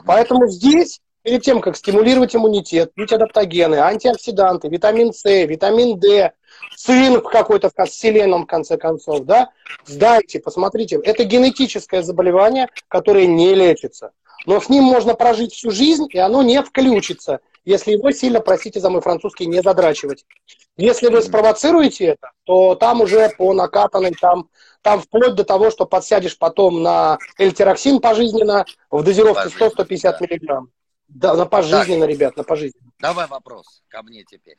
Поэтому 0.04 0.46
здесь 0.48 1.00
перед 1.22 1.42
тем, 1.42 1.60
как 1.60 1.76
стимулировать 1.76 2.34
иммунитет, 2.34 2.92
пить 2.94 3.12
адаптогены, 3.12 3.76
антиоксиданты, 3.76 4.68
витамин 4.68 5.12
С, 5.12 5.24
витамин 5.24 5.98
D, 5.98 6.32
цинк 6.76 7.30
какой-то 7.30 7.70
в 7.70 7.90
селеном, 7.90 8.44
в 8.44 8.46
конце 8.46 8.76
концов, 8.76 9.24
да, 9.24 9.50
сдайте, 9.86 10.40
посмотрите. 10.40 11.00
Это 11.02 11.24
генетическое 11.24 12.02
заболевание, 12.02 12.68
которое 12.88 13.26
не 13.26 13.54
лечится. 13.54 14.12
Но 14.46 14.60
с 14.60 14.68
ним 14.68 14.84
можно 14.84 15.14
прожить 15.14 15.52
всю 15.52 15.70
жизнь, 15.70 16.06
и 16.10 16.18
оно 16.18 16.42
не 16.42 16.62
включится, 16.62 17.40
если 17.64 17.92
его 17.92 18.10
сильно, 18.10 18.40
простите 18.40 18.80
за 18.80 18.88
мой 18.88 19.02
французский, 19.02 19.46
не 19.46 19.62
задрачивать. 19.62 20.24
Если 20.76 21.08
вы 21.08 21.20
спровоцируете 21.20 22.06
это, 22.06 22.30
то 22.44 22.74
там 22.74 23.02
уже 23.02 23.28
по 23.36 23.52
накатанной, 23.52 24.12
там, 24.18 24.48
там 24.80 25.00
вплоть 25.00 25.34
до 25.34 25.44
того, 25.44 25.70
что 25.70 25.84
подсядешь 25.84 26.38
потом 26.38 26.82
на 26.82 27.18
эльтероксин 27.38 28.00
пожизненно 28.00 28.64
в 28.90 29.02
дозировке 29.02 29.48
100-150 29.48 30.16
миллиграмм. 30.20 30.70
Да, 31.14 31.34
на 31.34 31.44
пожизненно, 31.46 32.06
так, 32.06 32.10
ребят, 32.10 32.36
на 32.36 32.44
пожизненно. 32.44 32.92
Давай 32.98 33.26
вопрос 33.26 33.82
ко 33.88 34.02
мне 34.02 34.24
теперь. 34.24 34.58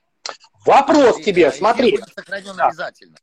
Вопрос 0.65 1.19
и, 1.19 1.23
тебе, 1.23 1.51
смотри. 1.51 1.99
Сохранен 2.15 2.55
да. 2.55 2.67
обязательно. 2.67 3.17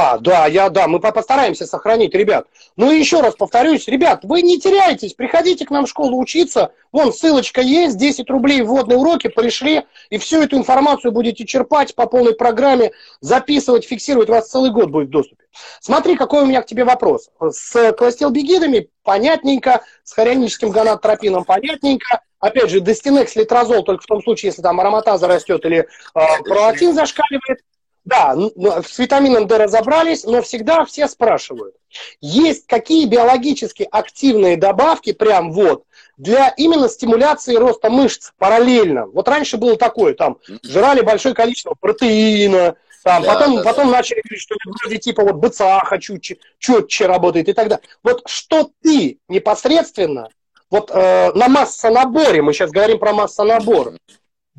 А, 0.00 0.16
да, 0.18 0.46
я, 0.46 0.70
да, 0.70 0.86
мы 0.86 1.00
постараемся 1.00 1.66
сохранить, 1.66 2.14
ребят. 2.14 2.46
Ну 2.76 2.92
и 2.92 3.00
еще 3.00 3.20
раз 3.20 3.34
повторюсь, 3.34 3.88
ребят, 3.88 4.20
вы 4.22 4.42
не 4.42 4.60
теряйтесь, 4.60 5.12
приходите 5.12 5.66
к 5.66 5.72
нам 5.72 5.86
в 5.86 5.88
школу 5.88 6.20
учиться, 6.20 6.70
вон 6.92 7.12
ссылочка 7.12 7.62
есть, 7.62 7.98
10 7.98 8.30
рублей 8.30 8.62
вводные 8.62 8.96
уроки, 8.96 9.26
пришли, 9.26 9.86
и 10.10 10.18
всю 10.18 10.40
эту 10.40 10.56
информацию 10.56 11.10
будете 11.10 11.44
черпать 11.44 11.96
по 11.96 12.06
полной 12.06 12.36
программе, 12.36 12.92
записывать, 13.20 13.86
фиксировать, 13.86 14.28
у 14.28 14.34
вас 14.34 14.48
целый 14.48 14.70
год 14.70 14.90
будет 14.90 15.08
в 15.08 15.10
доступе. 15.10 15.46
Смотри, 15.80 16.14
какой 16.14 16.44
у 16.44 16.46
меня 16.46 16.62
к 16.62 16.66
тебе 16.66 16.84
вопрос. 16.84 17.30
С 17.40 17.92
кластелбигидами 17.94 18.90
понятненько, 19.02 19.82
с 20.04 20.12
хорионическим 20.12 20.70
гонадотропином 20.70 21.44
понятненько, 21.44 22.22
опять 22.38 22.70
же, 22.70 22.80
достинекс 22.80 23.34
литрозол 23.34 23.82
только 23.82 24.04
в 24.04 24.06
том 24.06 24.22
случае, 24.22 24.50
если 24.50 24.62
там 24.62 24.78
ароматаза 24.78 25.26
растет 25.26 25.64
или 25.64 25.78
э, 25.78 26.20
пролактин 26.44 26.94
зашкаливает. 26.94 27.62
Да, 28.08 28.34
с 28.34 28.98
витамином 28.98 29.46
D 29.46 29.58
разобрались, 29.58 30.24
но 30.24 30.40
всегда 30.40 30.86
все 30.86 31.08
спрашивают, 31.08 31.74
есть 32.22 32.66
какие 32.66 33.04
биологически 33.04 33.86
активные 33.90 34.56
добавки, 34.56 35.12
прям 35.12 35.52
вот, 35.52 35.84
для 36.16 36.48
именно 36.56 36.88
стимуляции 36.88 37.54
роста 37.54 37.90
мышц 37.90 38.32
параллельно. 38.38 39.08
Вот 39.08 39.28
раньше 39.28 39.58
было 39.58 39.76
такое, 39.76 40.14
там, 40.14 40.38
жрали 40.62 41.02
большое 41.02 41.34
количество 41.34 41.74
протеина, 41.78 42.76
там, 43.04 43.22
да, 43.22 43.34
потом, 43.34 43.56
да, 43.56 43.62
потом 43.62 43.86
да. 43.90 43.98
начали 43.98 44.22
говорить, 44.22 44.42
что 44.42 44.54
вроде 44.64 44.96
типа 44.96 45.22
вот 45.24 45.34
БЦА 45.34 45.82
хочу, 45.84 46.16
четче 46.18 47.06
работает 47.06 47.50
и 47.50 47.52
так 47.52 47.68
далее. 47.68 47.84
Вот 48.02 48.22
что 48.24 48.70
ты 48.82 49.18
непосредственно, 49.28 50.30
вот 50.70 50.90
э, 50.90 51.32
на 51.34 51.48
массонаборе, 51.48 52.40
мы 52.40 52.54
сейчас 52.54 52.70
говорим 52.70 52.98
про 52.98 53.12
массонабор, 53.12 53.92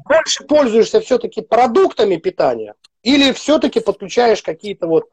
больше 0.08 0.44
пользуешься 0.44 1.02
все-таки 1.02 1.42
продуктами 1.42 2.18
питания, 2.18 2.76
или 3.04 3.32
все-таки 3.32 3.80
подключаешь 3.80 4.44
какие-то 4.44 4.88
вот, 4.88 5.10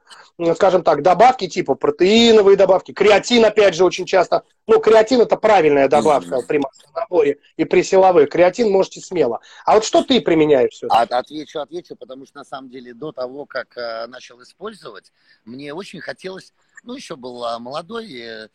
скажем 0.55 0.82
так, 0.82 1.03
добавки 1.03 1.47
типа 1.47 1.74
протеиновые 1.74 2.57
добавки, 2.57 2.93
креатин 2.93 3.45
опять 3.45 3.74
же 3.74 3.84
очень 3.84 4.07
часто. 4.07 4.43
Ну, 4.66 4.80
креатин 4.80 5.20
это 5.20 5.37
правильная 5.37 5.89
добавка 5.89 6.37
mm-hmm. 6.37 6.47
при 6.47 6.59
массовом 6.59 6.93
наборе 6.95 7.39
и 7.57 7.64
при 7.64 7.82
силовых. 7.82 8.28
Креатин 8.28 8.70
можете 8.70 9.01
смело. 9.01 9.41
А 9.64 9.74
вот 9.74 9.84
что 9.84 10.03
ты 10.03 10.20
применяешь 10.20 10.72
все 10.72 10.89
От, 10.89 11.12
Отвечу, 11.12 11.61
отвечу, 11.61 11.95
потому 11.95 12.26
что 12.26 12.39
на 12.39 12.45
самом 12.45 12.70
деле 12.70 12.93
до 12.93 13.12
того, 13.12 13.47
как 13.47 13.76
э, 13.76 14.07
начал 14.09 14.43
использовать, 14.43 15.12
мне 15.45 15.72
очень 15.72 16.01
хотелось, 16.01 16.53
ну, 16.82 16.95
еще 16.95 17.14
был 17.14 17.45
э, 17.45 17.59
молодой, 17.61 18.12
э, 18.12 18.49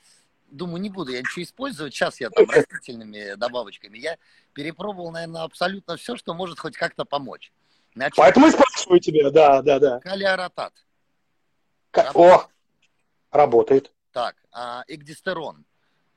думаю, 0.49 0.81
не 0.81 0.89
буду 0.89 1.11
я 1.11 1.19
ничего 1.19 1.43
использовать. 1.43 1.93
Сейчас 1.93 2.19
я 2.19 2.29
там 2.29 2.45
растительными 2.49 3.35
добавочками. 3.35 3.97
Я 3.97 4.17
перепробовал, 4.53 5.11
наверное, 5.11 5.43
абсолютно 5.43 5.95
все, 5.95 6.17
что 6.17 6.33
может 6.33 6.59
хоть 6.59 6.75
как-то 6.75 7.05
помочь. 7.05 7.53
Значит, 7.93 8.15
Поэтому 8.15 8.47
спрашиваю 8.81 8.99
тебя, 8.99 9.29
да, 9.29 9.61
да, 9.61 9.79
да. 9.79 9.99
Калиоротат. 9.99 10.73
К... 11.91 12.11
О, 12.15 12.47
работает. 13.31 13.91
Так, 14.11 14.35
а, 14.51 14.83
экдистерон. 14.87 15.65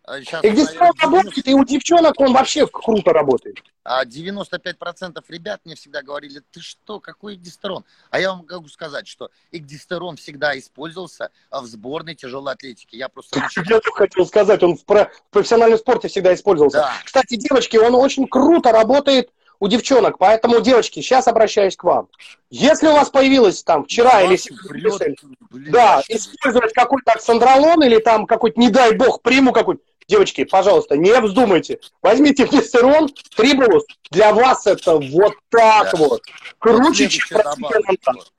Сейчас, 0.07 0.45
экдистерон 0.45 0.93
работает, 1.01 1.49
и 1.49 1.55
у 1.55 1.65
девчонок 1.65 2.21
он 2.21 2.35
вообще 2.35 2.67
круто 2.67 3.12
работает. 3.15 3.57
А 3.85 4.05
95% 4.05 5.25
ребят 5.29 5.61
мне 5.65 5.77
всегда 5.77 6.03
говорили, 6.03 6.43
ты 6.51 6.61
что, 6.61 7.01
какой 7.01 7.37
экдистерон? 7.37 7.85
А 8.11 8.21
я 8.21 8.31
вам 8.31 8.45
могу 8.49 8.69
сказать, 8.69 9.09
что 9.09 9.31
экдистерон 9.51 10.17
всегда 10.17 10.59
использовался 10.59 11.31
в 11.51 11.65
сборной 11.65 12.15
тяжелой 12.15 12.53
атлетики. 12.53 12.97
Я 12.97 13.09
просто... 13.09 13.39
Я 13.67 13.81
хотел 13.95 14.27
сказать, 14.27 14.62
он 14.62 14.77
в 14.77 14.85
профессиональном 15.31 15.79
спорте 15.79 16.09
всегда 16.09 16.35
использовался. 16.35 16.79
Да. 16.79 16.93
Кстати, 17.03 17.37
девочки, 17.37 17.79
он 17.79 17.95
очень 17.95 18.29
круто 18.29 18.73
работает 18.73 19.31
у 19.61 19.69
девчонок. 19.69 20.19
Поэтому, 20.19 20.61
девочки, 20.61 21.01
сейчас 21.01 21.29
обращаюсь 21.29 21.77
к 21.77 21.85
вам. 21.85 22.09
Если 22.51 22.87
у 22.87 22.93
вас 22.93 23.11
появилось 23.11 23.63
там 23.63 23.85
вчера 23.85 24.23
или 24.23 24.37
сегодня, 24.37 25.15
да, 25.51 26.03
использовать 26.09 26.73
какой-то 26.73 27.13
оксандролон 27.13 27.83
или 27.83 27.99
там 27.99 28.27
какой-то, 28.27 28.61
не 28.61 28.71
дай 28.71 28.95
бог, 28.95 29.23
приму 29.23 29.53
какой-то, 29.53 29.83
девочки, 30.09 30.45
пожалуйста, 30.45 30.97
не 30.97 31.19
вздумайте. 31.21 31.81
Возьмите 32.03 32.47
флестерон, 32.47 33.09
трибулус. 33.37 33.85
Для 34.11 34.33
вас 34.33 34.67
это 34.67 34.99
вот 34.99 35.35
так 35.49 35.93
да. 35.93 35.99
вот. 35.99 36.23
Круче, 36.59 37.09
чем 37.09 37.41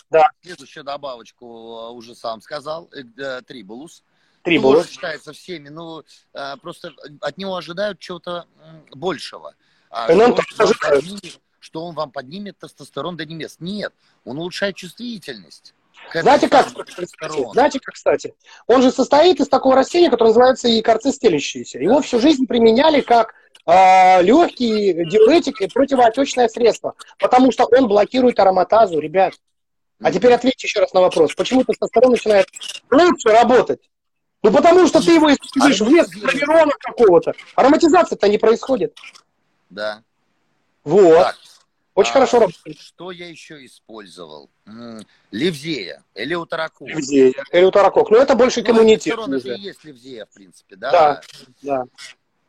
да. 0.09 0.29
Следующую 0.41 0.83
добавочку 0.83 1.45
э, 1.45 1.91
уже 1.91 2.15
сам 2.15 2.41
сказал. 2.41 2.89
Э, 2.93 3.41
трибулус. 3.41 4.03
Трибулус. 4.43 4.83
Тоже 4.83 4.93
считается 4.93 5.33
всеми, 5.33 5.69
э, 6.33 6.57
просто 6.61 6.93
от 7.21 7.37
него 7.37 7.55
ожидают 7.55 7.99
чего-то 7.99 8.45
большего. 8.91 9.55
А 9.89 10.11
что, 10.11 10.23
он 10.23 10.35
поднимет, 10.35 11.39
что 11.59 11.85
он 11.85 11.95
вам 11.95 12.11
поднимет 12.11 12.57
тестостерон 12.57 13.17
до 13.17 13.25
небес. 13.25 13.57
Нет, 13.59 13.93
он 14.23 14.37
улучшает 14.37 14.75
чувствительность. 14.75 15.73
Знаете 16.13 16.49
как, 16.49 16.67
знаете 17.53 17.79
как, 17.79 17.95
кстати? 17.95 18.35
Он 18.67 18.81
же 18.81 18.91
состоит 18.91 19.39
из 19.39 19.47
такого 19.47 19.75
растения, 19.75 20.09
которое 20.09 20.29
называется 20.29 20.67
якорцы 20.67 21.11
стелящиеся. 21.11 21.79
Его 21.79 22.01
всю 22.01 22.19
жизнь 22.19 22.45
применяли 22.45 23.01
как 23.01 23.33
э, 23.65 24.21
легкий 24.21 24.93
диуретик 24.93 25.61
и 25.61 25.67
противоотечное 25.67 26.47
средство, 26.47 26.95
потому 27.19 27.51
что 27.51 27.65
он 27.65 27.87
блокирует 27.87 28.39
ароматазу, 28.39 28.99
ребят. 28.99 29.33
А 30.01 30.11
теперь 30.11 30.33
ответьте 30.33 30.67
еще 30.67 30.81
раз 30.81 30.93
на 30.93 31.01
вопрос. 31.01 31.33
Почему 31.33 31.63
тестостерон 31.63 32.11
начинает 32.11 32.47
лучше 32.91 33.29
работать? 33.29 33.79
Ну, 34.43 34.51
потому 34.51 34.85
что 34.87 35.03
ты 35.03 35.13
его 35.13 35.33
используешь 35.33 35.81
а 35.81 35.85
вместо 35.85 36.19
проверона 36.19 36.73
какого-то. 36.79 37.33
Ароматизация-то 37.55 38.27
не 38.27 38.37
происходит. 38.37 38.95
Да. 39.69 40.03
Вот. 40.83 41.23
Так. 41.23 41.35
Очень 41.95 42.11
а, 42.11 42.13
хорошо 42.13 42.39
работает. 42.39 42.77
Что 42.77 43.11
я 43.11 43.29
еще 43.29 43.65
использовал? 43.65 44.49
Ливзея, 45.31 46.03
элеутерокок. 46.13 46.87
Ливзея, 46.89 47.33
элеутерокок. 47.51 48.09
Но 48.11 48.17
это 48.17 48.35
больше 48.35 48.59
ну, 48.59 48.67
коммунитет. 48.67 49.17
Это 49.17 49.53
есть 49.53 49.83
ливзея, 49.85 50.25
в 50.25 50.29
принципе, 50.31 50.75
да? 50.75 50.91
Да, 50.91 51.21
да. 51.61 51.83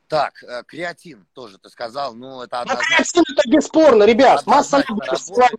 Так, 0.09 0.43
э, 0.45 0.63
креатин 0.67 1.27
тоже 1.33 1.59
ты 1.59 1.69
сказал, 1.69 2.15
ну 2.15 2.43
это 2.43 2.61
однозначно. 2.61 2.87
Ну, 2.91 2.97
креатин 2.97 3.25
это 3.37 3.49
бесспорно, 3.49 4.05
ребят, 4.05 4.47
масса 4.47 4.85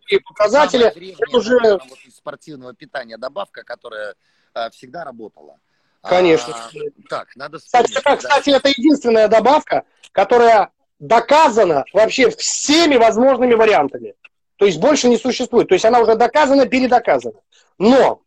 и 0.08 0.20
показатели. 0.20 0.86
Это 0.86 1.38
уже... 1.38 1.58
Вот 1.60 2.00
из 2.06 2.16
спортивного 2.16 2.74
питания 2.74 3.18
добавка, 3.18 3.64
которая 3.64 4.16
э, 4.54 4.70
всегда 4.72 5.04
работала. 5.04 5.60
Конечно. 6.02 6.54
А, 6.56 6.70
так, 7.10 7.36
надо 7.36 7.60
вспомнить. 7.60 7.96
Кстати, 7.96 8.18
кстати, 8.18 8.50
это 8.52 8.70
единственная 8.70 9.28
добавка, 9.28 9.86
которая 10.14 10.72
доказана 11.00 11.86
вообще 11.94 12.30
всеми 12.30 12.96
возможными 12.96 13.54
вариантами. 13.54 14.16
То 14.58 14.66
есть 14.66 14.80
больше 14.80 15.08
не 15.08 15.18
существует. 15.18 15.68
То 15.68 15.76
есть 15.76 15.86
она 15.86 16.00
уже 16.00 16.16
доказана, 16.16 16.66
передоказана. 16.66 17.40
Но, 17.78 18.22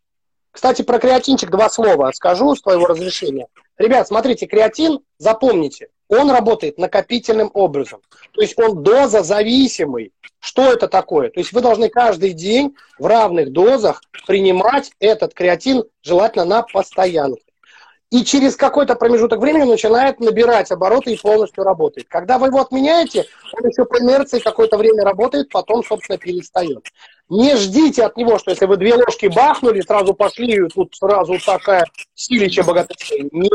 кстати, 0.51 0.81
про 0.81 0.99
креатинчик 0.99 1.49
два 1.49 1.69
слова 1.69 2.11
скажу 2.13 2.55
с 2.55 2.61
твоего 2.61 2.85
разрешения. 2.85 3.47
Ребят, 3.77 4.07
смотрите, 4.07 4.47
креатин, 4.47 4.99
запомните, 5.17 5.89
он 6.07 6.29
работает 6.29 6.77
накопительным 6.77 7.51
образом. 7.53 8.01
То 8.33 8.41
есть 8.41 8.57
он 8.57 8.83
дозозависимый. 8.83 10.13
Что 10.39 10.71
это 10.71 10.87
такое? 10.87 11.29
То 11.29 11.39
есть 11.39 11.53
вы 11.53 11.61
должны 11.61 11.89
каждый 11.89 12.33
день 12.33 12.75
в 12.97 13.05
равных 13.05 13.51
дозах 13.51 14.01
принимать 14.25 14.91
этот 14.99 15.33
креатин, 15.33 15.83
желательно 16.01 16.45
на 16.45 16.61
постоянке 16.63 17.43
и 18.11 18.25
через 18.25 18.57
какой-то 18.57 18.95
промежуток 18.95 19.39
времени 19.39 19.63
начинает 19.63 20.19
набирать 20.19 20.69
обороты 20.69 21.13
и 21.13 21.17
полностью 21.17 21.63
работает. 21.63 22.07
Когда 22.09 22.37
вы 22.37 22.47
его 22.47 22.59
отменяете, 22.59 23.25
он 23.53 23.69
еще 23.69 23.85
по 23.85 23.99
инерции 23.99 24.39
какое-то 24.39 24.77
время 24.77 25.03
работает, 25.05 25.49
потом, 25.49 25.81
собственно, 25.83 26.17
перестает. 26.17 26.85
Не 27.29 27.55
ждите 27.55 28.03
от 28.03 28.17
него, 28.17 28.37
что 28.37 28.51
если 28.51 28.65
вы 28.65 28.75
две 28.75 28.95
ложки 28.95 29.27
бахнули, 29.27 29.79
сразу 29.79 30.13
пошли, 30.13 30.65
и 30.65 30.67
тут 30.67 30.93
сразу 30.93 31.39
такая 31.43 31.85
силища 32.13 32.63
богатыря. 32.63 33.29
Нет. 33.31 33.53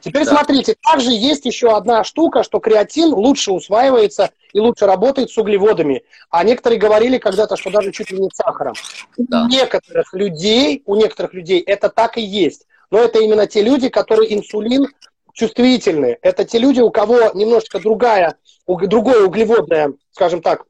Теперь 0.00 0.24
да. 0.24 0.32
смотрите, 0.32 0.74
также 0.82 1.12
есть 1.12 1.46
еще 1.46 1.74
одна 1.76 2.02
штука, 2.02 2.42
что 2.42 2.58
креатин 2.58 3.14
лучше 3.14 3.52
усваивается 3.52 4.30
и 4.52 4.58
лучше 4.58 4.86
работает 4.86 5.30
с 5.30 5.38
углеводами. 5.38 6.02
А 6.30 6.42
некоторые 6.42 6.80
говорили 6.80 7.18
когда-то, 7.18 7.56
что 7.56 7.70
даже 7.70 7.92
чуть 7.92 8.10
ли 8.10 8.18
не 8.18 8.28
сахаром. 8.34 8.74
Да. 9.16 9.44
У 9.44 9.48
некоторых 9.48 10.12
людей, 10.12 10.82
у 10.84 10.96
некоторых 10.96 11.32
людей 11.32 11.60
это 11.60 11.88
так 11.88 12.18
и 12.18 12.20
есть 12.20 12.66
но 12.90 12.98
это 12.98 13.18
именно 13.18 13.46
те 13.46 13.62
люди, 13.62 13.88
которые 13.88 14.34
инсулин 14.34 14.88
чувствительны. 15.32 16.18
Это 16.22 16.44
те 16.44 16.58
люди, 16.58 16.80
у 16.80 16.90
кого 16.90 17.30
немножечко 17.34 17.80
другая, 17.80 18.36
другое 18.66 19.26
углеводное, 19.26 19.92
скажем 20.12 20.40
так, 20.40 20.64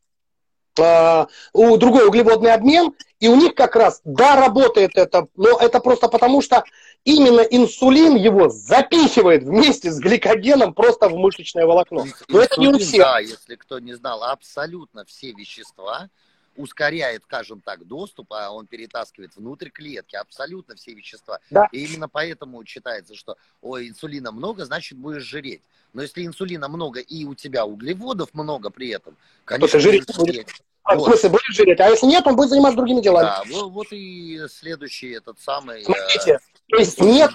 э, 0.78 1.26
у 1.52 1.76
другой 1.76 2.08
углеводный 2.08 2.52
обмен, 2.52 2.92
и 3.20 3.28
у 3.28 3.36
них 3.36 3.54
как 3.54 3.76
раз, 3.76 4.00
да, 4.04 4.36
работает 4.36 4.92
это, 4.96 5.28
но 5.36 5.58
это 5.58 5.80
просто 5.80 6.08
потому, 6.08 6.42
что 6.42 6.64
именно 7.04 7.40
инсулин 7.40 8.16
его 8.16 8.48
запихивает 8.48 9.44
вместе 9.44 9.90
с 9.90 9.98
гликогеном 9.98 10.74
просто 10.74 11.08
в 11.08 11.16
мышечное 11.16 11.66
волокно. 11.66 12.04
Но 12.28 12.42
инсулин, 12.42 12.42
это 12.42 12.60
не 12.60 12.68
у 12.68 12.78
всех. 12.78 13.02
Да, 13.02 13.18
если 13.20 13.56
кто 13.56 13.78
не 13.78 13.94
знал, 13.94 14.24
абсолютно 14.24 15.04
все 15.04 15.32
вещества, 15.32 16.08
ускоряет, 16.56 17.22
скажем 17.24 17.60
так, 17.60 17.86
доступ, 17.86 18.32
а 18.32 18.50
он 18.50 18.66
перетаскивает 18.66 19.36
внутрь 19.36 19.70
клетки 19.70 20.16
абсолютно 20.16 20.74
все 20.74 20.94
вещества. 20.94 21.38
Да. 21.50 21.68
И 21.72 21.84
именно 21.84 22.08
поэтому 22.08 22.64
считается, 22.64 23.14
что 23.14 23.36
ой, 23.62 23.88
инсулина 23.88 24.32
много, 24.32 24.64
значит 24.64 24.98
будешь 24.98 25.22
жиреть. 25.22 25.62
Но 25.92 26.02
если 26.02 26.26
инсулина 26.26 26.68
много 26.68 27.00
и 27.00 27.24
у 27.24 27.34
тебя 27.34 27.66
углеводов 27.66 28.34
много 28.34 28.70
при 28.70 28.88
этом, 28.88 29.16
конечно, 29.44 29.78
жиреть 29.78 30.14
будет. 30.16 30.48
А, 30.84 30.96
вот. 30.96 31.06
В 31.06 31.08
смысле, 31.08 31.30
будет 31.30 31.42
жиреть. 31.48 31.80
А 31.80 31.88
если 31.88 32.06
нет, 32.06 32.26
он 32.26 32.36
будет 32.36 32.50
заниматься 32.50 32.76
другими 32.76 33.00
делами. 33.00 33.24
Да, 33.24 33.42
вот, 33.46 33.72
вот 33.72 33.86
и 33.90 34.42
следующий 34.50 35.12
этот 35.12 35.40
самый... 35.40 35.82
Смотрите, 35.82 36.32
э, 36.32 36.38
то 36.70 36.78
есть 36.78 37.00
нет 37.00 37.30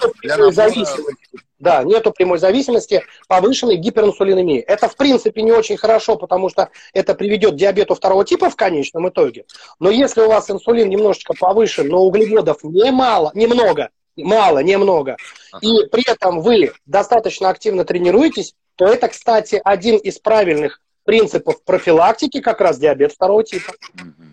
зависимости. 0.52 1.18
Да, 1.60 1.84
нету 1.84 2.12
прямой 2.12 2.40
зависимости 2.40 3.04
повышенной 3.28 3.76
гиперинсулинемии. 3.76 4.62
Это, 4.62 4.88
в 4.88 4.96
принципе, 4.96 5.42
не 5.42 5.52
очень 5.52 5.76
хорошо, 5.76 6.16
потому 6.16 6.50
что 6.50 6.70
это 6.94 7.16
приведет 7.16 7.54
к 7.54 7.58
диабету 7.58 7.96
второго 7.96 8.24
типа 8.24 8.50
в 8.50 8.56
конечном 8.56 9.10
итоге. 9.10 9.46
Но 9.80 9.90
если 9.90 10.22
у 10.22 10.30
вас 10.30 10.50
инсулин 10.50 10.88
немножечко 10.88 11.34
повышен, 11.38 11.88
но 11.88 12.02
углеводов 12.02 12.64
немало, 12.64 13.32
немного, 13.34 13.90
мало, 14.16 14.60
немного, 14.60 15.18
и 15.62 15.86
при 15.88 16.10
этом 16.10 16.42
вы 16.42 16.72
достаточно 16.86 17.50
активно 17.50 17.84
тренируетесь, 17.84 18.54
то 18.76 18.86
это, 18.86 19.10
кстати, 19.10 19.60
один 19.62 19.98
из 19.98 20.18
правильных 20.18 20.82
принципов 21.04 21.64
профилактики 21.66 22.40
как 22.40 22.62
раз 22.62 22.78
диабет 22.78 23.12
второго 23.12 23.44
типа. 23.44 23.74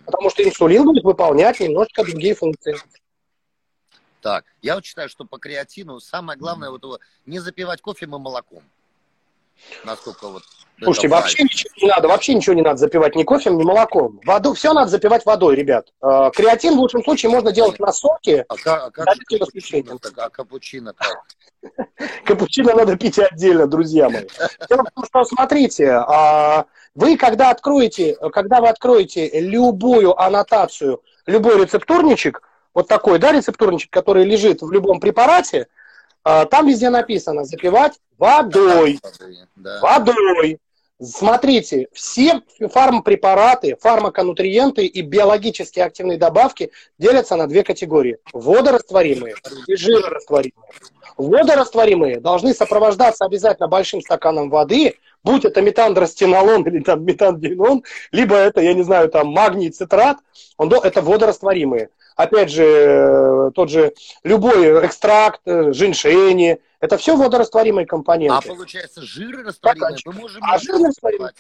Потому 0.05 0.31
что 0.31 0.45
инсулин 0.45 0.85
будет 0.85 1.03
выполнять 1.03 1.59
немножко 1.59 2.05
другие 2.05 2.37
функции. 2.37 2.77
Так, 4.21 4.45
я 4.63 4.75
вот 4.75 4.85
считаю, 4.85 5.09
что 5.09 5.25
по 5.25 5.39
креатину 5.39 6.01
самое 6.01 6.39
главное 6.39 6.71
вот 6.71 6.83
его 6.83 6.99
не 7.27 7.39
запивать 7.39 7.81
кофе 7.81 8.07
и 8.07 8.09
молоком. 8.09 8.63
Насколько 9.85 10.29
вот. 10.29 10.43
Слушайте, 10.83 11.09
вообще 11.09 11.43
ничего 11.45 11.71
не 11.81 11.89
надо, 11.89 12.09
вообще 12.09 12.35
ничего 12.35 12.55
не 12.55 12.61
надо 12.61 12.77
запивать 12.77 13.15
ни 13.15 13.23
кофе, 13.23 13.51
ни 13.51 13.63
молоком. 13.63 14.21
Воду, 14.27 14.53
все 14.53 14.75
надо 14.75 14.91
запивать 14.91 15.25
водой, 15.25 15.57
ребят. 15.57 15.91
Э, 16.03 16.31
креатин 16.35 16.75
в 16.75 16.81
лучшем 16.81 17.03
случае 17.03 17.31
можно 17.31 17.51
делать 17.51 17.79
на 17.81 17.93
соке. 17.93 18.45
А 18.49 18.55
а 18.55 18.91
как 18.91 19.07
капучино, 19.27 19.99
а 20.17 20.29
капучино 20.29 20.93
как? 20.93 21.25
Капучино 22.25 22.75
надо 22.75 22.97
пить 22.97 23.19
отдельно, 23.19 23.67
друзья 23.67 24.11
мои. 24.11 24.27
Дело 24.69 24.85
в 24.85 24.91
том, 24.95 25.05
что 25.07 25.25
смотрите, 25.25 25.93
а, 25.93 26.67
вы 26.95 27.17
когда 27.17 27.51
откроете, 27.51 28.17
когда 28.33 28.61
вы 28.61 28.69
откроете 28.69 29.41
любую 29.41 30.15
аннотацию, 30.21 31.03
любой 31.25 31.63
рецептурничек, 31.63 32.43
вот 32.77 32.89
такой, 32.89 33.19
да, 33.19 33.33
рецептурничек, 33.33 33.91
который 33.91 34.27
лежит 34.27 34.61
в 34.61 34.71
любом 34.71 35.01
препарате, 35.01 35.69
а, 36.23 36.45
там 36.45 36.69
везде 36.69 36.91
написано 36.91 37.45
запивать 37.45 37.95
водой. 38.19 39.01
Да. 39.57 39.81
Водой. 39.81 40.59
Смотрите, 41.01 41.89
все 41.95 42.43
фармпрепараты, 42.61 43.77
фармаконутриенты 43.81 44.85
и 44.85 45.01
биологически 45.01 45.81
активные 45.81 46.19
добавки 46.19 46.71
делятся 46.99 47.37
на 47.37 47.47
две 47.47 47.63
категории. 47.65 48.19
Водорастворимые 48.35 49.37
и 49.67 49.75
жирорастворимые. 49.75 50.53
Водорастворимые 51.17 52.21
должны 52.21 52.53
сопровождаться 52.53 53.25
обязательно 53.25 53.69
большим 53.69 54.03
стаканом 54.03 54.51
воды, 54.51 54.97
будь 55.25 55.47
это 55.47 55.63
метандростенолон 55.63 56.65
или 56.65 56.83
там 56.83 57.07
метандинон, 57.07 57.85
либо 58.13 58.37
это, 58.37 58.61
я 58.61 58.75
не 58.75 58.83
знаю, 58.83 59.09
там 59.09 59.29
магний 59.29 59.71
цитрат, 59.71 60.19
он, 60.59 60.71
это 60.75 61.01
водорастворимые 61.01 61.89
опять 62.17 62.51
же, 62.51 62.65
э, 62.65 63.51
тот 63.55 63.71
же 63.71 63.93
любой 64.25 64.87
экстракт, 64.87 65.41
э, 65.45 65.73
женьшени, 65.73 66.59
это 66.81 66.97
все 66.99 67.17
водорастворимые 67.17 67.87
компоненты. 67.87 68.49
А 68.49 68.55
получается, 68.55 69.03
жиры 69.03 69.45
растворимые 69.45 69.97
мы 70.05 70.13
можем 70.13 70.43
а 70.43 70.59
жиры 70.59 70.89
растворимые 70.89 71.33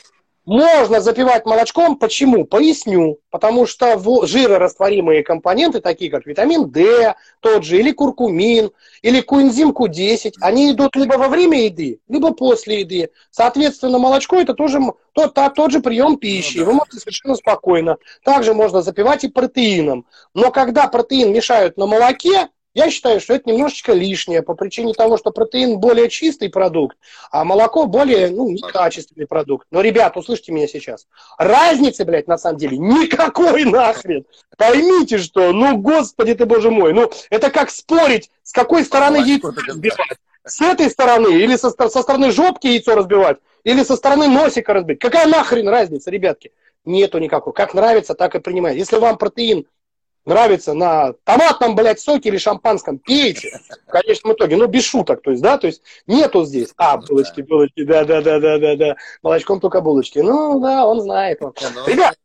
можно 0.47 1.01
запивать 1.01 1.45
молочком. 1.45 1.97
Почему? 1.97 2.45
Поясню. 2.45 3.19
Потому 3.31 3.67
что 3.67 3.99
жирорастворимые 4.25 5.25
компоненты, 5.25 5.81
такие 5.81 6.11
как 6.11 6.25
витамин 6.25 6.71
D, 6.71 7.15
тот 7.41 7.65
же, 7.65 7.79
или 7.79 7.91
куркумин, 7.91 8.71
или 9.03 9.21
коэнзим 9.21 9.71
Q10, 9.71 10.35
они 10.41 10.71
идут 10.71 10.95
либо 10.97 11.15
во 11.15 11.29
время 11.29 11.65
еды, 11.65 12.01
либо 12.09 12.33
после 12.33 12.81
еды. 12.81 13.11
Соответственно, 13.31 13.99
молочко 13.99 14.37
это 14.37 14.55
тоже 14.55 14.79
тот, 15.13 15.35
тот 15.35 15.73
же 15.73 15.81
прием 15.81 16.17
пищи. 16.17 16.59
Ну, 16.59 16.65
да. 16.65 16.71
Вы 16.71 16.77
можете 16.77 16.99
совершенно 16.99 17.35
спокойно. 17.35 17.97
Также 18.25 18.55
можно 18.55 18.83
запивать 18.83 19.25
и 19.25 19.29
протеином. 19.29 20.07
Но 20.33 20.53
когда 20.53 20.87
протеин 20.87 21.33
мешают 21.33 21.77
на 21.77 21.87
молоке, 21.87 22.49
я 22.77 22.91
считаю, 22.91 23.21
что 23.21 23.33
это 23.33 23.49
немножечко 23.49 23.95
лишнее 23.95 24.43
по 24.43 24.53
причине 24.53 24.93
того, 24.93 25.17
что 25.17 25.31
протеин 25.31 25.79
более 25.79 26.11
чистый 26.11 26.51
продукт, 26.51 26.99
а 27.31 27.43
молоко 27.43 27.87
более, 27.87 28.29
ну, 28.29 28.51
некачественный 28.51 29.27
продукт. 29.27 29.67
Но, 29.71 29.81
ребят, 29.81 30.15
услышьте 30.19 30.53
меня 30.53 30.69
сейчас. 30.69 31.07
Разницы, 31.39 32.05
блядь, 32.05 32.29
на 32.29 32.37
самом 32.37 32.59
деле 32.59 32.77
никакой 32.77 33.65
нахрен. 33.71 34.27
Поймите, 34.59 35.17
что, 35.17 35.55
ну, 35.55 35.79
господи 35.79 36.35
ты, 36.35 36.45
боже 36.45 36.71
мой, 36.71 36.93
ну, 36.93 37.11
это 37.31 37.51
как 37.51 37.71
спорить, 37.71 38.31
с 38.43 38.53
какой 38.53 38.85
стороны 38.85 39.17
яйцо 39.17 39.55
разбивать. 39.67 40.19
С 40.45 40.61
этой 40.61 40.91
стороны 40.91 41.29
или 41.29 41.57
со, 41.57 41.71
со 41.71 42.03
стороны 42.03 42.31
жопки 42.31 42.67
яйцо 42.67 42.95
разбивать, 42.95 43.39
или 43.65 43.85
со 43.85 43.97
стороны 43.97 44.29
носика 44.29 44.75
разбить. 44.75 44.99
Какая 44.99 45.27
нахрен 45.27 45.67
разница, 45.67 46.11
ребятки? 46.11 46.53
Нету 46.85 47.21
никакой. 47.21 47.55
Как 47.55 47.73
нравится, 47.73 48.13
так 48.13 48.35
и 48.35 48.39
принимайте. 48.39 48.81
Если 48.81 48.97
вам 48.97 49.17
протеин 49.17 49.67
нравится 50.27 50.75
на 50.75 51.15
томатном, 51.25 51.75
блядь, 51.75 52.01
соке 52.01 52.29
или 52.29 52.37
шампанском, 52.37 52.99
пейте. 52.99 53.61
В 53.87 53.91
конечном 53.91 54.35
итоге, 54.35 54.57
ну, 54.57 54.67
без 54.67 54.85
шуток, 54.85 55.23
то 55.23 55.31
есть, 55.31 55.43
да, 55.43 55.57
то 55.57 55.69
есть 55.69 55.83
нету 56.07 56.45
здесь, 56.45 56.73
а, 56.77 56.99
булочки, 56.99 57.41
булочки, 57.41 57.85
да-да-да-да-да-да, 57.85 58.97
молочком 59.23 59.61
только 59.61 59.81
булочки. 59.81 60.19
Ну, 60.19 60.61
да, 60.61 60.87
он 60.87 61.01
знает. 61.01 61.41
Он. 61.41 61.55
Ну, 61.75 61.87
Ребят, 61.87 62.17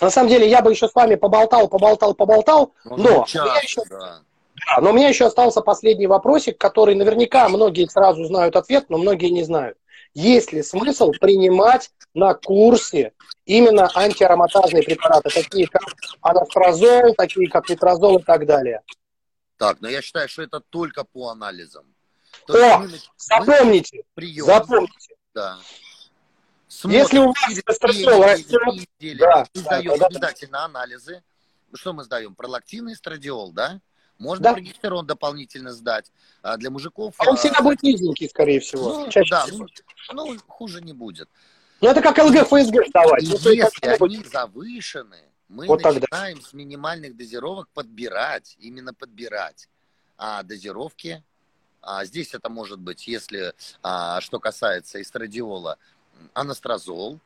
на 0.00 0.10
самом 0.10 0.28
деле, 0.28 0.48
я 0.48 0.62
бы 0.62 0.70
еще 0.70 0.88
с 0.88 0.94
вами 0.94 1.16
поболтал, 1.16 1.68
поболтал, 1.68 2.14
поболтал, 2.14 2.74
ну, 2.84 2.96
но... 2.96 3.24
Час, 3.26 3.62
еще... 3.62 3.82
да. 3.90 4.20
Да, 4.66 4.80
но 4.80 4.90
у 4.90 4.92
меня 4.92 5.08
еще 5.08 5.26
остался 5.26 5.60
последний 5.60 6.08
вопросик, 6.08 6.58
который 6.58 6.96
наверняка 6.96 7.48
многие 7.48 7.88
сразу 7.88 8.24
знают 8.24 8.56
ответ, 8.56 8.86
но 8.88 8.98
многие 8.98 9.30
не 9.30 9.44
знают. 9.44 9.78
Есть 10.14 10.52
ли 10.52 10.62
смысл 10.62 11.12
принимать 11.12 11.90
на 12.14 12.34
курсе 12.34 13.12
именно 13.44 13.90
антиароматазные 13.94 14.82
препараты, 14.82 15.30
такие 15.30 15.66
как 15.68 15.82
анастрозол, 16.20 17.14
такие 17.14 17.48
как 17.48 17.68
нитрозол 17.68 18.18
и 18.18 18.22
так 18.22 18.46
далее? 18.46 18.82
Так, 19.56 19.80
но 19.80 19.88
я 19.88 20.02
считаю, 20.02 20.28
что 20.28 20.42
это 20.42 20.60
только 20.60 21.04
по 21.04 21.28
анализам. 21.28 21.84
То 22.46 22.54
О, 22.54 22.78
мы, 22.78 22.90
запомните, 23.16 24.04
прием, 24.14 24.46
запомните. 24.46 25.14
Да. 25.34 25.58
Смотрим 26.68 27.00
Если 27.00 27.18
у 27.18 27.26
вас 27.26 27.36
эстрadiol 27.66 28.24
растет, 28.24 28.60
да, 29.18 29.46
мы 29.54 29.60
сдаем 29.60 29.98
да, 29.98 30.06
обязательно 30.06 30.58
да. 30.58 30.64
анализы. 30.66 31.22
Что 31.74 31.92
мы 31.92 32.04
сдаем? 32.04 32.34
Пролактин 32.34 32.88
и 32.88 32.92
эстрадиол, 32.92 33.52
да? 33.52 33.80
Можно 34.18 34.44
да. 34.44 34.52
прогестерон 34.54 35.06
дополнительно 35.06 35.72
сдать. 35.72 36.10
А 36.42 36.56
для 36.56 36.70
мужиков... 36.70 37.14
А 37.18 37.30
он 37.30 37.36
всегда 37.36 37.62
будет 37.62 37.82
низенький, 37.82 38.28
скорее 38.28 38.60
всего. 38.60 39.06
Ну, 39.06 39.10
да. 39.30 39.46
Ну, 39.50 39.66
ну, 40.12 40.36
хуже 40.46 40.80
не 40.80 40.92
будет. 40.92 41.28
Ну, 41.80 41.88
это 41.88 42.00
как 42.00 42.18
ЛГ, 42.18 42.46
ФСГ 42.46 42.88
сдавать. 42.88 43.22
И 43.22 43.56
если 43.56 43.86
они 43.86 44.24
завышены, 44.24 45.22
мы 45.48 45.66
вот 45.66 45.82
начинаем 45.82 46.36
тогда. 46.36 46.48
с 46.48 46.52
минимальных 46.52 47.16
дозировок 47.16 47.68
подбирать, 47.72 48.56
именно 48.58 48.92
подбирать 48.92 49.68
а, 50.16 50.42
дозировки. 50.42 51.22
А, 51.80 52.04
здесь 52.04 52.34
это 52.34 52.50
может 52.50 52.80
быть, 52.80 53.06
если, 53.06 53.54
а, 53.82 54.20
что 54.20 54.40
касается 54.40 55.00
эстрадиола, 55.00 55.78
анастрозол, 56.34 57.20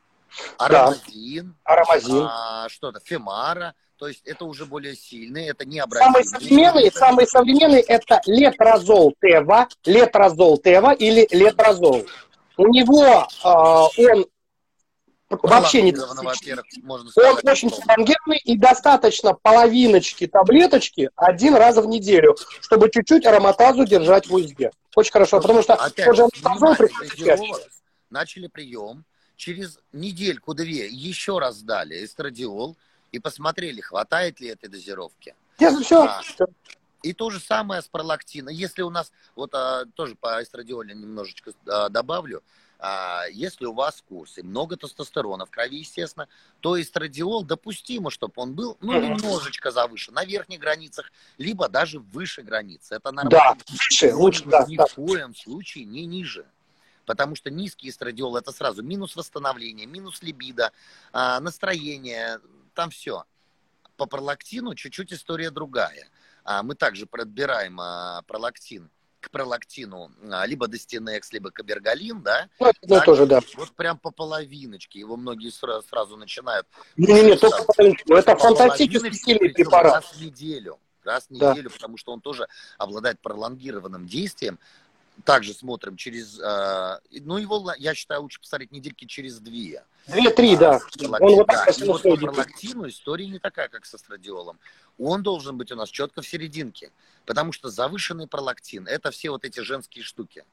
аромазин, 0.59 1.55
да. 1.64 1.73
аромазин. 1.73 2.27
А, 2.29 2.68
что-то, 2.68 3.01
фемара, 3.01 3.75
то 3.97 4.09
есть 4.09 4.23
это 4.25 4.45
уже 4.45 4.66
более 4.66 4.95
сильные, 4.95 5.49
это 5.49 5.64
не 5.64 5.79
образцы. 5.79 6.05
Самые 6.05 6.25
современные, 6.25 6.87
это... 6.89 6.99
самые 6.99 7.27
современные 7.27 7.83
это 7.83 8.20
летрозол 8.27 9.14
Тева, 9.20 9.68
летрозол 9.85 10.59
Тева 10.59 10.93
или 10.93 11.27
летрозол. 11.31 12.07
У 12.57 12.69
него 12.69 13.27
э, 13.45 14.25
он 15.41 15.51
вообще 15.51 15.83
не 15.83 15.95
Он 15.99 16.27
очень 17.45 17.71
пролонгированный 17.71 18.39
и 18.45 18.57
достаточно 18.57 19.35
половиночки 19.35 20.27
таблеточки 20.27 21.11
один 21.17 21.55
раз 21.55 21.77
в 21.77 21.87
неделю, 21.87 22.37
чтобы 22.61 22.91
чуть-чуть 22.91 23.25
ароматазу 23.27 23.85
держать 23.85 24.29
в 24.29 24.35
узде. 24.35 24.71
Очень 24.95 25.13
хорошо, 25.13 25.41
потому 25.41 25.63
что 25.63 25.75
Опять, 25.75 26.05
тоже 26.05 26.27
начали 28.11 28.47
прием, 28.47 29.05
через 29.37 29.79
недельку-две 29.93 30.87
еще 30.87 31.39
раз 31.39 31.63
дали 31.63 32.05
эстрадиол, 32.05 32.77
и 33.11 33.19
посмотрели, 33.19 33.81
хватает 33.81 34.41
ли 34.41 34.49
этой 34.49 34.69
дозировки. 34.69 35.35
Нет, 35.59 35.75
все. 35.85 36.09
И 37.03 37.13
то 37.13 37.31
же 37.31 37.41
самое 37.41 37.83
с 37.83 37.89
пролактином. 37.89 38.55
Если 38.55 38.83
у 38.83 38.91
нас, 38.91 39.13
вот 39.35 39.55
а, 39.55 39.85
тоже 39.95 40.15
по 40.15 40.43
эстрадиоле 40.43 40.95
немножечко 40.95 41.53
а, 41.67 41.89
добавлю, 41.89 42.43
а, 42.79 43.27
если 43.31 43.65
у 43.65 43.73
вас 43.73 44.03
курс 44.09 44.39
и 44.39 44.43
много 44.43 44.77
тестостерона 44.77 45.47
в 45.47 45.51
крови, 45.51 45.79
естественно, 45.79 46.29
то 46.61 46.81
эстрадиол 46.81 47.45
допустимо, 47.45 48.11
чтобы 48.11 48.35
он 48.37 48.55
был 48.55 48.77
ну, 48.81 49.01
немножечко 49.01 49.71
завышен, 49.71 50.15
на 50.15 50.25
верхних 50.25 50.59
границах, 50.59 51.13
либо 51.39 51.69
даже 51.69 52.01
выше 52.01 52.43
границы. 52.43 52.97
Это 52.97 53.13
нормально. 53.13 53.31
Да, 53.31 53.57
выше, 53.71 54.15
лучше, 54.15 54.45
да. 54.47 54.65
Ни 54.67 54.77
в 54.77 54.95
коем 54.95 55.35
случае 55.35 55.85
не 55.85 56.07
ниже 56.07 56.45
потому 57.05 57.35
что 57.35 57.51
низкий 57.51 57.89
эстрадиол 57.89 58.37
это 58.37 58.53
сразу 58.53 58.83
минус 58.83 59.17
восстановление, 59.17 59.87
минус 59.87 60.23
либидо, 60.23 60.73
а, 61.13 61.41
настроение, 61.41 62.41
там 62.75 62.91
все. 62.91 63.25
По 63.97 64.07
пролактину 64.07 64.75
чуть-чуть 64.75 65.13
история 65.13 65.51
другая. 65.51 66.09
А, 66.45 66.62
мы 66.62 66.74
также 66.74 67.07
подбираем 67.07 67.80
а, 67.80 68.22
пролактин 68.26 68.90
к 69.20 69.30
пролактину 69.30 70.11
а, 70.30 70.45
либо 70.47 70.66
Достинекс, 70.66 71.32
либо 71.32 71.51
Кабергалин, 71.51 72.22
да? 72.22 72.49
Ну, 72.59 72.72
так, 72.88 73.05
тоже, 73.05 73.26
да. 73.26 73.40
Вот 73.57 73.70
прям 73.72 73.99
по 73.99 74.11
половиночке. 74.11 74.99
Его 74.99 75.16
многие 75.16 75.51
сразу, 75.51 75.86
сразу 75.86 76.16
начинают... 76.16 76.66
Не-не-не, 76.97 77.36
только 77.36 77.62
по 77.62 77.72
половиночке. 77.72 78.14
Это 78.14 78.36
фантастически 78.36 79.12
сильный 79.12 79.51
препарат. 79.51 79.95
Раз 79.95 80.12
в 80.12 80.20
неделю. 80.20 80.78
Раз 81.05 81.26
в 81.26 81.30
неделю, 81.30 81.68
да. 81.68 81.70
потому 81.70 81.97
что 81.97 82.12
он 82.12 82.20
тоже 82.20 82.49
обладает 82.78 83.20
пролонгированным 83.20 84.07
действием 84.07 84.59
также 85.25 85.55
смотрим 85.55 85.97
через, 85.97 86.39
э, 86.39 87.01
ну 87.21 87.37
его, 87.37 87.73
я 87.79 87.95
считаю, 87.95 88.23
лучше 88.23 88.41
посмотреть 88.41 88.73
недельки 88.73 89.05
через 89.05 89.39
две. 89.39 89.85
Две-три, 90.07 90.55
а, 90.55 90.59
да. 90.59 90.81
Он 91.21 91.35
вот 91.35 91.47
да. 91.47 91.67
И 91.67 91.85
вот 91.85 92.03
по 92.03 92.17
пролактину 92.17 92.89
история 92.89 93.29
не 93.29 93.39
такая, 93.39 93.69
как 93.69 93.87
со 93.87 93.99
страдиолом. 93.99 94.59
Он 94.99 95.23
должен 95.23 95.57
быть 95.57 95.71
у 95.73 95.77
нас 95.77 95.91
четко 95.91 96.23
в 96.23 96.27
серединке, 96.27 96.91
потому 97.25 97.53
что 97.53 97.69
завышенный 97.71 98.27
пролактин– 98.27 98.87
это 98.89 99.11
все 99.11 99.31
вот 99.31 99.45
эти 99.45 99.61
женские 99.61 100.05
штуки. 100.05 100.45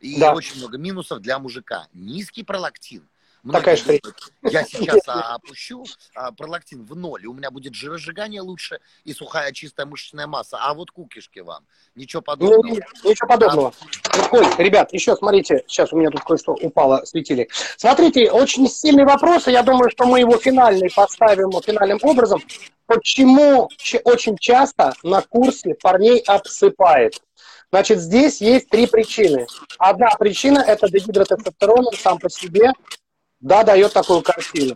И 0.00 0.20
да. 0.20 0.34
очень 0.34 0.58
много 0.58 0.78
минусов 0.78 1.20
для 1.20 1.38
мужика. 1.38 1.88
Низкий 1.92 2.44
пролактин 2.44 3.08
Такая 3.52 3.76
же 3.76 4.00
Я 4.42 4.64
сейчас 4.68 5.00
а, 5.06 5.34
опущу 5.34 5.84
а, 6.14 6.32
пролактин 6.32 6.84
в 6.84 6.96
ноль, 6.96 7.24
и 7.24 7.26
у 7.26 7.34
меня 7.34 7.50
будет 7.50 7.74
жиросжигание 7.74 8.40
лучше 8.40 8.80
и 9.04 9.12
сухая 9.12 9.52
чистая 9.52 9.86
мышечная 9.86 10.26
масса. 10.26 10.58
А 10.60 10.72
вот 10.72 10.90
кукишки 10.90 11.40
вам. 11.40 11.64
Ничего 11.94 12.22
подобного. 12.22 12.62
Ну, 12.66 13.10
ничего 13.10 13.28
подобного. 13.28 13.74
А... 14.08 14.36
Ой, 14.36 14.46
ребят, 14.58 14.92
еще 14.92 15.14
смотрите, 15.16 15.62
сейчас 15.66 15.92
у 15.92 15.96
меня 15.96 16.10
тут 16.10 16.22
кое-что 16.22 16.52
упало, 16.52 17.04
светили. 17.04 17.48
Смотрите, 17.76 18.30
очень 18.30 18.66
сильный 18.68 19.04
вопрос, 19.04 19.46
и 19.48 19.52
я 19.52 19.62
думаю, 19.62 19.90
что 19.90 20.06
мы 20.06 20.20
его 20.20 20.38
финальный 20.38 20.90
поставим 20.90 21.50
финальным 21.60 21.98
образом. 22.02 22.42
Почему 22.86 23.68
очень 24.04 24.36
часто 24.38 24.94
на 25.02 25.22
курсе 25.22 25.74
парней 25.74 26.20
обсыпает? 26.20 27.20
Значит, 27.70 27.98
здесь 27.98 28.40
есть 28.40 28.68
три 28.68 28.86
причины. 28.86 29.46
Одна 29.78 30.10
причина– 30.18 30.58
это 30.66 30.88
дегидротестостерон 30.88 31.86
сам 31.96 32.18
по 32.18 32.30
себе 32.30 32.72
да, 33.44 33.62
дает 33.62 33.92
такую 33.92 34.22
картину. 34.22 34.74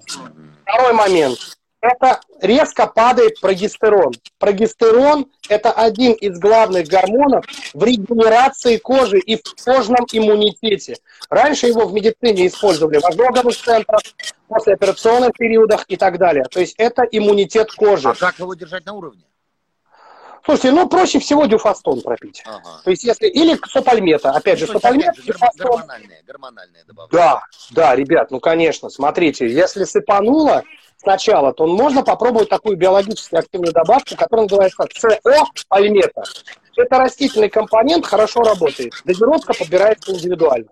Второй 0.63 0.93
момент. 0.93 1.39
Это 1.81 2.21
резко 2.43 2.87
падает 2.87 3.41
прогестерон. 3.41 4.13
Прогестерон– 4.39 5.27
это 5.49 5.71
один 5.71 6.13
из 6.13 6.39
главных 6.39 6.89
гормонов 6.89 7.47
в 7.73 7.83
регенерации 7.85 8.77
кожи 8.77 9.21
и 9.21 9.37
в 9.37 9.65
кожном 9.65 10.05
иммунитете. 10.13 10.97
Раньше 11.31 11.69
его 11.69 11.87
в 11.87 11.95
медицине 11.95 12.49
использовали 12.49 12.99
в 12.99 13.07
ожоговых 13.07 13.57
центрах, 13.57 14.01
послеоперационных 14.49 15.33
периодах 15.33 15.85
и 15.89 15.97
так 15.97 16.19
далее. 16.19 16.45
То 16.51 16.61
есть 16.61 16.75
это 16.79 17.03
иммунитет 17.03 17.71
кожи. 17.73 18.09
А 18.09 18.15
как 18.15 18.39
его 18.39 18.55
держать 18.55 18.85
на 18.85 18.95
уровне? 18.95 19.23
Слушайте, 20.49 20.73
ну 20.73 20.89
проще 20.89 21.19
всего 21.19 21.45
дюфастон 21.45 22.01
пропить. 22.01 22.43
Ага. 22.47 22.81
То 22.83 22.91
есть 22.91 23.05
если 23.05 23.27
или 23.27 23.55
сопальмета, 23.71 24.31
опять 24.31 24.59
ну, 24.59 24.67
же, 24.67 24.73
сопальмет, 24.73 25.15
дюфастон. 25.23 25.67
Гормональные, 25.67 26.23
гормональные 26.27 26.85
добавки. 26.87 27.15
Да, 27.15 27.43
да, 27.73 27.95
ребят, 27.95 28.31
ну 28.31 28.41
конечно, 28.41 28.89
смотрите, 28.89 29.47
если 29.47 29.85
сыпануло 29.85 30.65
сначала, 30.97 31.53
то 31.53 31.67
можно 31.67 32.03
попробовать 32.03 32.49
такую 32.49 32.79
биологически 32.79 33.35
активную 33.35 33.75
добавку, 33.75 34.17
которая 34.17 34.47
называется 34.47 34.87
СО-пальмета. 34.97 36.23
Это 36.79 36.97
растительный 36.97 37.49
компонент, 37.49 38.07
хорошо 38.07 38.41
работает. 38.43 38.93
Дозировка 39.05 39.53
подбирается 39.53 40.13
индивидуально. 40.13 40.69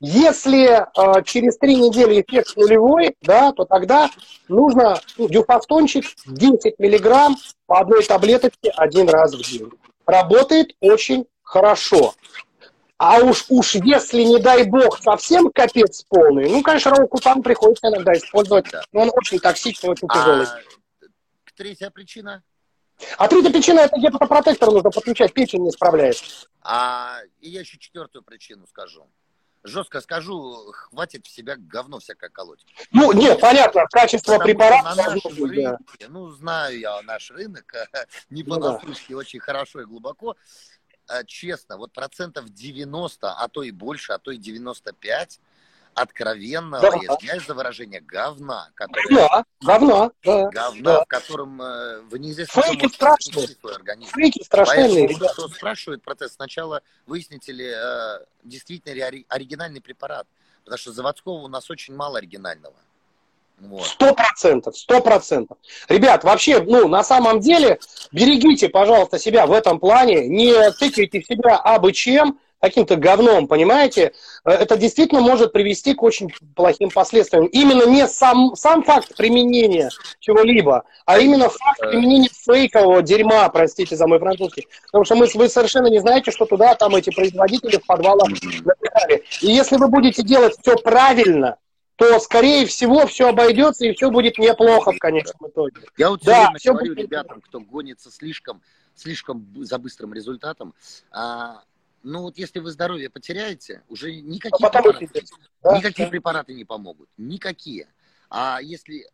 Если 0.00 0.66
э, 0.68 1.22
через 1.24 1.56
три 1.56 1.76
недели 1.76 2.20
эффект 2.20 2.54
нулевой, 2.56 3.16
да, 3.22 3.50
то 3.52 3.64
тогда 3.64 4.10
нужно 4.48 5.00
ну, 5.16 5.28
дюфастончик 5.30 6.04
10 6.26 6.78
миллиграмм 6.78 7.36
по 7.64 7.80
одной 7.80 8.04
таблеточке 8.04 8.68
один 8.76 9.08
раз 9.08 9.34
в 9.34 9.40
день. 9.40 9.70
Работает 10.04 10.76
очень 10.78 11.24
хорошо. 11.42 12.12
А 12.98 13.20
уж, 13.20 13.46
уж 13.48 13.76
если, 13.76 14.22
не 14.24 14.40
дай 14.40 14.64
бог, 14.64 15.00
совсем 15.02 15.50
капец 15.50 16.04
полный, 16.06 16.50
ну, 16.50 16.60
конечно, 16.62 16.90
роукутан 16.90 17.42
приходится 17.42 17.88
иногда 17.88 18.12
использовать, 18.12 18.66
но 18.92 19.00
он 19.00 19.10
очень 19.14 19.38
токсичный, 19.38 19.88
очень 19.88 20.06
тяжелый. 20.06 20.44
А 20.44 21.06
третья 21.56 21.88
причина? 21.88 22.42
А 23.18 23.28
третья 23.28 23.50
причина– 23.50 23.80
это 23.80 23.98
гепатопротектор 23.98 24.70
нужно 24.70 24.90
подключать, 24.90 25.32
печень 25.32 25.62
не 25.62 25.70
справляется. 25.70 26.48
А 26.62 27.20
и 27.40 27.50
я 27.50 27.60
еще 27.60 27.78
четвертую 27.78 28.22
причину 28.22 28.66
скажу 28.66 29.06
жестко 29.62 30.00
скажу, 30.00 30.72
хватит 30.72 31.26
в 31.26 31.30
себя 31.30 31.56
говно 31.56 31.98
всякое 31.98 32.30
колоть. 32.30 32.64
Ну, 32.92 33.12
нет, 33.12 33.40
понятно, 33.40 33.86
качество 33.90 34.32
Потому 34.32 34.44
препарата... 34.46 34.94
На 34.94 34.94
нашем 34.94 35.44
рынке, 35.44 35.78
да. 36.00 36.08
ну, 36.08 36.30
знаю 36.30 36.78
я 36.78 37.02
наш 37.02 37.30
рынок, 37.30 37.72
не 38.30 38.42
понаслышке, 38.42 39.06
ну, 39.10 39.16
да. 39.16 39.20
очень 39.20 39.40
хорошо 39.40 39.82
и 39.82 39.84
глубоко. 39.84 40.36
А, 41.08 41.24
честно, 41.24 41.76
вот 41.76 41.92
процентов 41.92 42.48
90, 42.50 43.32
а 43.32 43.48
то 43.48 43.62
и 43.62 43.70
больше, 43.70 44.12
а 44.12 44.18
то 44.18 44.30
и 44.30 44.38
95 44.38 45.40
откровенного, 45.94 46.82
да. 46.82 46.96
извиняюсь 46.96 47.46
за 47.46 47.54
выражение, 47.54 48.00
говна. 48.00 48.70
Которое, 48.74 49.08
да, 49.10 49.44
говна, 49.60 50.10
да. 50.24 50.48
Говна, 50.50 50.82
да. 50.82 51.04
в 51.04 51.06
котором 51.06 51.60
э, 51.60 52.00
вы 52.02 52.18
неизвестно, 52.18 52.62
Фейки 52.62 52.88
страшные. 52.92 53.48
свой 53.48 53.74
организм. 53.74 54.10
Фейки 54.12 54.42
страшные, 54.42 55.08
Поэтому, 55.08 55.28
кто 55.28 55.48
спрашивает 55.48 56.02
процесс, 56.02 56.34
сначала 56.34 56.82
выясните 57.06 57.52
ли 57.52 57.72
э, 57.74 58.18
действительно 58.44 58.94
ли 58.94 59.26
оригинальный 59.28 59.80
препарат. 59.80 60.26
Потому 60.64 60.78
что 60.78 60.92
заводского 60.92 61.32
у 61.34 61.48
нас 61.48 61.70
очень 61.70 61.94
мало 61.94 62.18
оригинального. 62.18 62.74
Сто 63.84 64.14
процентов, 64.14 64.76
сто 64.76 65.02
процентов. 65.02 65.58
Ребят, 65.88 66.24
вообще, 66.24 66.62
ну, 66.62 66.88
на 66.88 67.04
самом 67.04 67.40
деле, 67.40 67.78
берегите, 68.10 68.68
пожалуйста, 68.68 69.18
себя 69.18 69.46
в 69.46 69.52
этом 69.52 69.78
плане, 69.78 70.28
не 70.28 70.70
тыкайте 70.72 71.20
в 71.20 71.26
себя 71.26 71.56
абы 71.56 71.92
чем, 71.92 72.40
каким-то 72.60 72.96
говном, 72.96 73.48
понимаете? 73.48 74.12
Э, 74.44 74.50
это 74.50 74.76
действительно 74.76 75.20
может 75.20 75.52
привести 75.52 75.94
к 75.94 76.02
очень 76.02 76.32
плохим 76.54 76.90
последствиям. 76.90 77.46
Именно 77.46 77.86
не 77.86 78.06
сам, 78.06 78.54
сам 78.54 78.82
факт 78.82 79.16
применения 79.16 79.90
чего-либо, 80.20 80.84
а 81.06 81.18
именно 81.18 81.48
факт 81.48 81.80
применения 81.80 82.28
фейкового 82.32 83.02
дерьма, 83.02 83.48
простите 83.48 83.96
за 83.96 84.06
мой 84.06 84.18
французский. 84.18 84.68
Потому 84.86 85.04
что 85.04 85.14
мы, 85.16 85.26
вы 85.34 85.48
совершенно 85.48 85.88
не 85.88 85.98
знаете, 85.98 86.30
что 86.30 86.44
туда 86.44 86.74
там 86.74 86.94
эти 86.94 87.10
производители 87.10 87.78
в 87.78 87.86
подвалах 87.86 88.28
напихали. 88.28 89.24
И 89.40 89.48
если 89.48 89.76
вы 89.76 89.88
будете 89.88 90.22
делать 90.22 90.54
все 90.60 90.76
правильно, 90.76 91.56
то, 91.96 92.18
скорее 92.18 92.64
всего, 92.64 93.06
все 93.06 93.28
обойдется 93.28 93.84
и 93.84 93.92
все 93.92 94.10
будет 94.10 94.38
неплохо 94.38 94.92
в 94.92 94.98
конечном 94.98 95.50
итоге. 95.50 95.82
Я 95.98 96.08
вот 96.08 96.22
все 96.22 96.30
да, 96.30 96.40
время 96.44 96.58
все 96.58 96.72
говорю 96.72 96.94
будет... 96.94 97.04
ребятам, 97.04 97.40
кто 97.42 97.60
гонится 97.60 98.10
слишком, 98.10 98.62
слишком 98.94 99.46
за 99.56 99.78
быстрым 99.78 100.14
результатом, 100.14 100.74
а, 101.10 101.60
ну 102.02 102.22
вот 102.22 102.38
если 102.38 102.58
вы 102.60 102.70
здоровье 102.70 103.10
потеряете, 103.10 103.82
уже 103.88 104.14
никакие, 104.20 104.66
а 104.66 104.70
препараты, 104.70 105.10
да, 105.62 105.76
никакие 105.76 106.06
да. 106.06 106.10
препараты 106.10 106.54
не 106.54 106.64
помогут. 106.64 107.08
Никакие. 107.16 107.88
А 108.28 108.60
если 108.62 109.06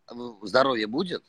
здоровье 0.42 0.86
будет, 0.86 1.24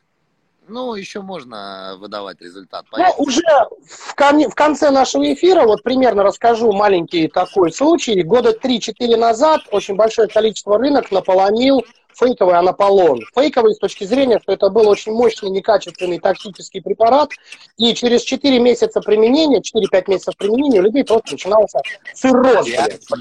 ну, 0.68 0.96
еще 0.96 1.22
можно 1.22 1.96
выдавать 2.00 2.42
результат. 2.42 2.86
Ну, 2.92 3.06
уже 3.18 3.42
в, 3.88 4.16
кон- 4.16 4.50
в 4.50 4.56
конце 4.56 4.90
нашего 4.92 5.34
эфира, 5.34 5.66
вот 5.66 5.84
примерно 5.84 6.24
расскажу 6.24 6.72
маленький 6.72 7.28
такой 7.28 7.72
случай. 7.72 8.22
Года 8.24 8.52
3-4 8.52 9.16
назад 9.18 9.62
очень 9.72 9.96
большое 9.96 10.28
количество 10.28 10.78
рынок 10.78 11.12
наполонил 11.12 11.84
фейковый 12.18 12.56
анаполон. 12.56 13.22
Фейковый 13.36 13.76
с 13.76 13.78
точки 13.78 14.04
зрения, 14.04 14.40
что 14.42 14.52
это 14.52 14.70
был 14.70 14.88
очень 14.88 15.12
мощный, 15.12 15.50
некачественный 15.50 16.20
токсический 16.20 16.82
препарат, 16.82 17.30
и 17.78 17.94
через 17.94 18.24
4 18.24 18.60
месяца 18.60 19.02
применения, 19.02 19.60
4-5 19.62 20.10
месяцев 20.10 20.36
применения 20.38 20.80
у 20.80 20.84
людей 20.84 21.04
просто 21.04 21.34
начинался 21.34 21.80
цирроз. 22.14 22.68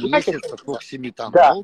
месяцев 0.08 0.60
да. 1.30 1.54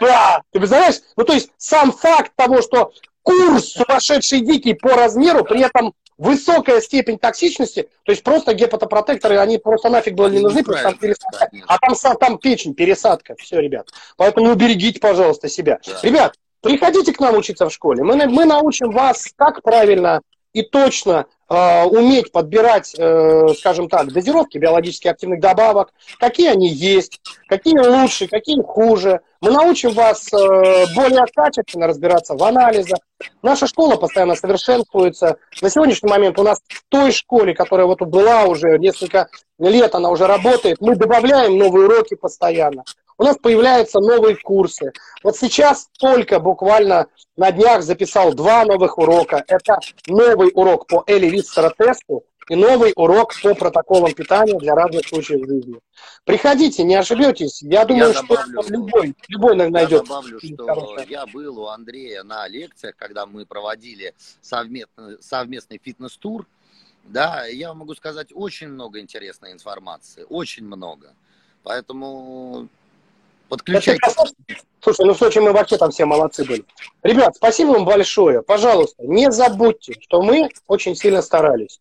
Да, 0.00 0.42
ты 0.50 0.58
представляешь? 0.58 1.00
Ну, 1.16 1.24
то 1.24 1.34
есть 1.34 1.50
сам 1.58 1.92
факт 1.92 2.32
того, 2.36 2.62
что 2.62 2.92
курс 3.22 3.72
сумасшедший 3.72 4.40
дикий 4.40 4.74
по 4.74 4.90
размеру, 4.90 5.44
при 5.44 5.62
этом 5.62 5.94
высокая 6.18 6.80
степень 6.80 7.18
токсичности, 7.18 7.88
то 8.04 8.12
есть 8.12 8.22
просто 8.22 8.54
гепатопротекторы, 8.54 9.38
они 9.38 9.58
просто 9.58 9.88
нафиг 9.88 10.14
были 10.14 10.36
не 10.36 10.42
нужны, 10.42 10.62
потому 10.62 10.82
там 10.82 10.98
пересадка, 10.98 11.50
а 11.66 11.78
там, 11.78 12.16
там 12.16 12.38
печень, 12.38 12.74
пересадка, 12.74 13.34
все, 13.38 13.60
ребят. 13.60 13.88
Поэтому 14.16 14.52
уберегите, 14.52 15.00
пожалуйста, 15.00 15.48
себя. 15.48 15.80
Да. 15.84 15.98
Ребят, 16.02 16.34
приходите 16.60 17.12
к 17.12 17.20
нам 17.20 17.36
учиться 17.36 17.68
в 17.68 17.72
школе, 17.72 18.04
мы, 18.04 18.26
мы 18.26 18.44
научим 18.44 18.90
вас, 18.90 19.28
как 19.36 19.62
правильно 19.62 20.20
и 20.52 20.62
точно 20.62 21.26
э, 21.48 21.84
уметь 21.84 22.30
подбирать, 22.30 22.94
э, 22.96 23.48
скажем 23.58 23.88
так, 23.88 24.12
дозировки 24.12 24.58
биологически 24.58 25.08
активных 25.08 25.40
добавок, 25.40 25.92
какие 26.18 26.50
они 26.50 26.68
есть, 26.68 27.20
какие 27.48 27.78
лучше, 27.78 28.28
какие 28.28 28.62
хуже. 28.62 29.20
Мы 29.40 29.50
научим 29.50 29.92
вас 29.92 30.32
э, 30.32 30.86
более 30.94 31.24
качественно 31.34 31.86
разбираться 31.86 32.34
в 32.34 32.42
анализах. 32.42 32.98
Наша 33.42 33.66
школа 33.66 33.96
постоянно 33.96 34.34
совершенствуется. 34.34 35.36
На 35.60 35.70
сегодняшний 35.70 36.10
момент 36.10 36.38
у 36.38 36.42
нас 36.42 36.60
в 36.68 36.84
той 36.88 37.12
школе, 37.12 37.54
которая 37.54 37.86
вот 37.86 38.00
была 38.02 38.44
уже 38.44 38.78
несколько 38.78 39.28
лет, 39.58 39.94
она 39.94 40.10
уже 40.10 40.26
работает, 40.26 40.80
мы 40.80 40.96
добавляем 40.96 41.56
новые 41.56 41.86
уроки 41.86 42.14
постоянно 42.14 42.84
у 43.22 43.24
нас 43.24 43.38
появляются 43.38 44.00
новые 44.00 44.36
курсы. 44.36 44.92
Вот 45.22 45.36
сейчас 45.36 45.88
только 45.96 46.40
буквально 46.40 47.06
на 47.36 47.52
днях 47.52 47.84
записал 47.84 48.34
два 48.34 48.64
новых 48.64 48.98
урока. 48.98 49.44
Это 49.46 49.78
новый 50.08 50.50
урок 50.52 50.88
по 50.88 51.04
Эли 51.06 51.30
тесту 51.30 52.24
и 52.48 52.56
новый 52.56 52.92
урок 52.96 53.32
по 53.40 53.54
протоколам 53.54 54.12
питания 54.12 54.58
для 54.58 54.74
разных 54.74 55.06
случаев 55.06 55.46
жизни. 55.46 55.78
Приходите, 56.24 56.82
не 56.82 56.96
ошибетесь. 56.96 57.62
Я 57.62 57.84
думаю, 57.84 58.12
я 58.12 58.22
добавлю, 58.22 58.60
что 58.60 58.72
любой, 58.72 59.14
любой 59.28 59.70
найдет. 59.70 59.92
Я 59.92 59.98
добавлю, 60.00 60.40
что 60.40 60.66
хорошее. 60.66 61.06
я 61.08 61.26
был 61.26 61.60
у 61.60 61.66
Андрея 61.68 62.24
на 62.24 62.48
лекциях, 62.48 62.96
когда 62.96 63.24
мы 63.26 63.46
проводили 63.46 64.14
совместный, 64.40 65.22
совместный 65.22 65.80
фитнес-тур. 65.80 66.44
Да, 67.04 67.46
я 67.46 67.72
могу 67.72 67.94
сказать, 67.94 68.30
очень 68.34 68.68
много 68.68 68.98
интересной 68.98 69.52
информации, 69.52 70.26
очень 70.28 70.64
много. 70.64 71.14
Поэтому 71.62 72.68
Подключайтесь. 73.52 74.14
Слушай, 74.80 75.04
ну 75.04 75.12
в 75.12 75.18
Сочи 75.18 75.38
мы 75.38 75.52
вообще 75.52 75.76
там 75.76 75.90
все 75.90 76.06
молодцы 76.06 76.42
были. 76.42 76.64
Ребят, 77.02 77.36
спасибо 77.36 77.72
вам 77.72 77.84
большое. 77.84 78.40
Пожалуйста, 78.40 79.02
не 79.04 79.30
забудьте, 79.30 79.92
что 80.00 80.22
мы 80.22 80.48
очень 80.68 80.96
сильно 80.96 81.20
старались. 81.20 81.78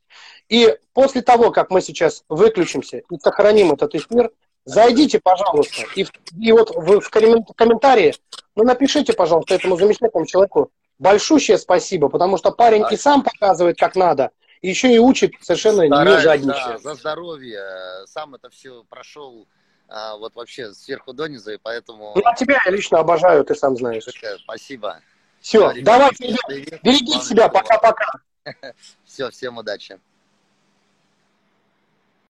И 0.50 0.76
после 0.92 1.22
того, 1.22 1.52
как 1.52 1.70
мы 1.70 1.82
сейчас 1.82 2.26
выключимся 2.28 2.98
и 2.98 3.18
сохраним 3.24 3.72
этот 3.72 3.96
эфир, 3.96 4.32
зайдите, 4.66 5.22
пожалуйста, 5.24 5.84
и, 5.96 6.06
и 6.38 6.52
вот 6.52 6.76
в, 6.76 7.00
в 7.00 7.10
комментарии, 7.10 8.16
ну 8.58 8.66
напишите, 8.66 9.14
пожалуйста, 9.14 9.54
этому 9.56 9.78
замечательному 9.78 10.26
человеку 10.26 10.72
большущее 11.00 11.58
спасибо, 11.58 12.10
потому 12.10 12.38
что 12.38 12.52
парень 12.52 12.84
и 12.92 12.98
сам 12.98 13.24
показывает, 13.24 13.78
как 13.78 13.96
надо, 13.96 14.32
еще 14.62 14.94
и 14.94 15.00
учит 15.00 15.32
совершенно 15.40 15.86
Стараюсь, 15.86 16.18
не 16.18 16.22
жадничая. 16.22 16.74
Да, 16.74 16.78
за 16.80 16.96
здоровье. 16.96 17.62
Сам 18.08 18.36
это 18.36 18.50
все 18.50 18.84
прошел 18.90 19.48
а, 19.94 20.16
вот 20.16 20.36
вообще 20.36 20.74
сверху 20.74 21.14
донизу, 21.14 21.52
и 21.52 21.58
поэтому... 21.58 22.14
Ну, 22.16 22.22
а 22.24 22.34
тебя 22.34 22.62
я 22.66 22.72
лично 22.72 23.00
обожаю, 23.00 23.44
ты 23.44 23.56
сам 23.56 23.76
знаешь. 23.76 24.06
Спасибо. 24.44 25.02
Все, 25.42 25.74
давайте, 25.82 26.38
берегите 26.82 27.20
себя, 27.20 27.50
пока-пока. 27.50 28.12
Все, 29.06 29.30
всем 29.30 29.58
удачи. 29.58 30.00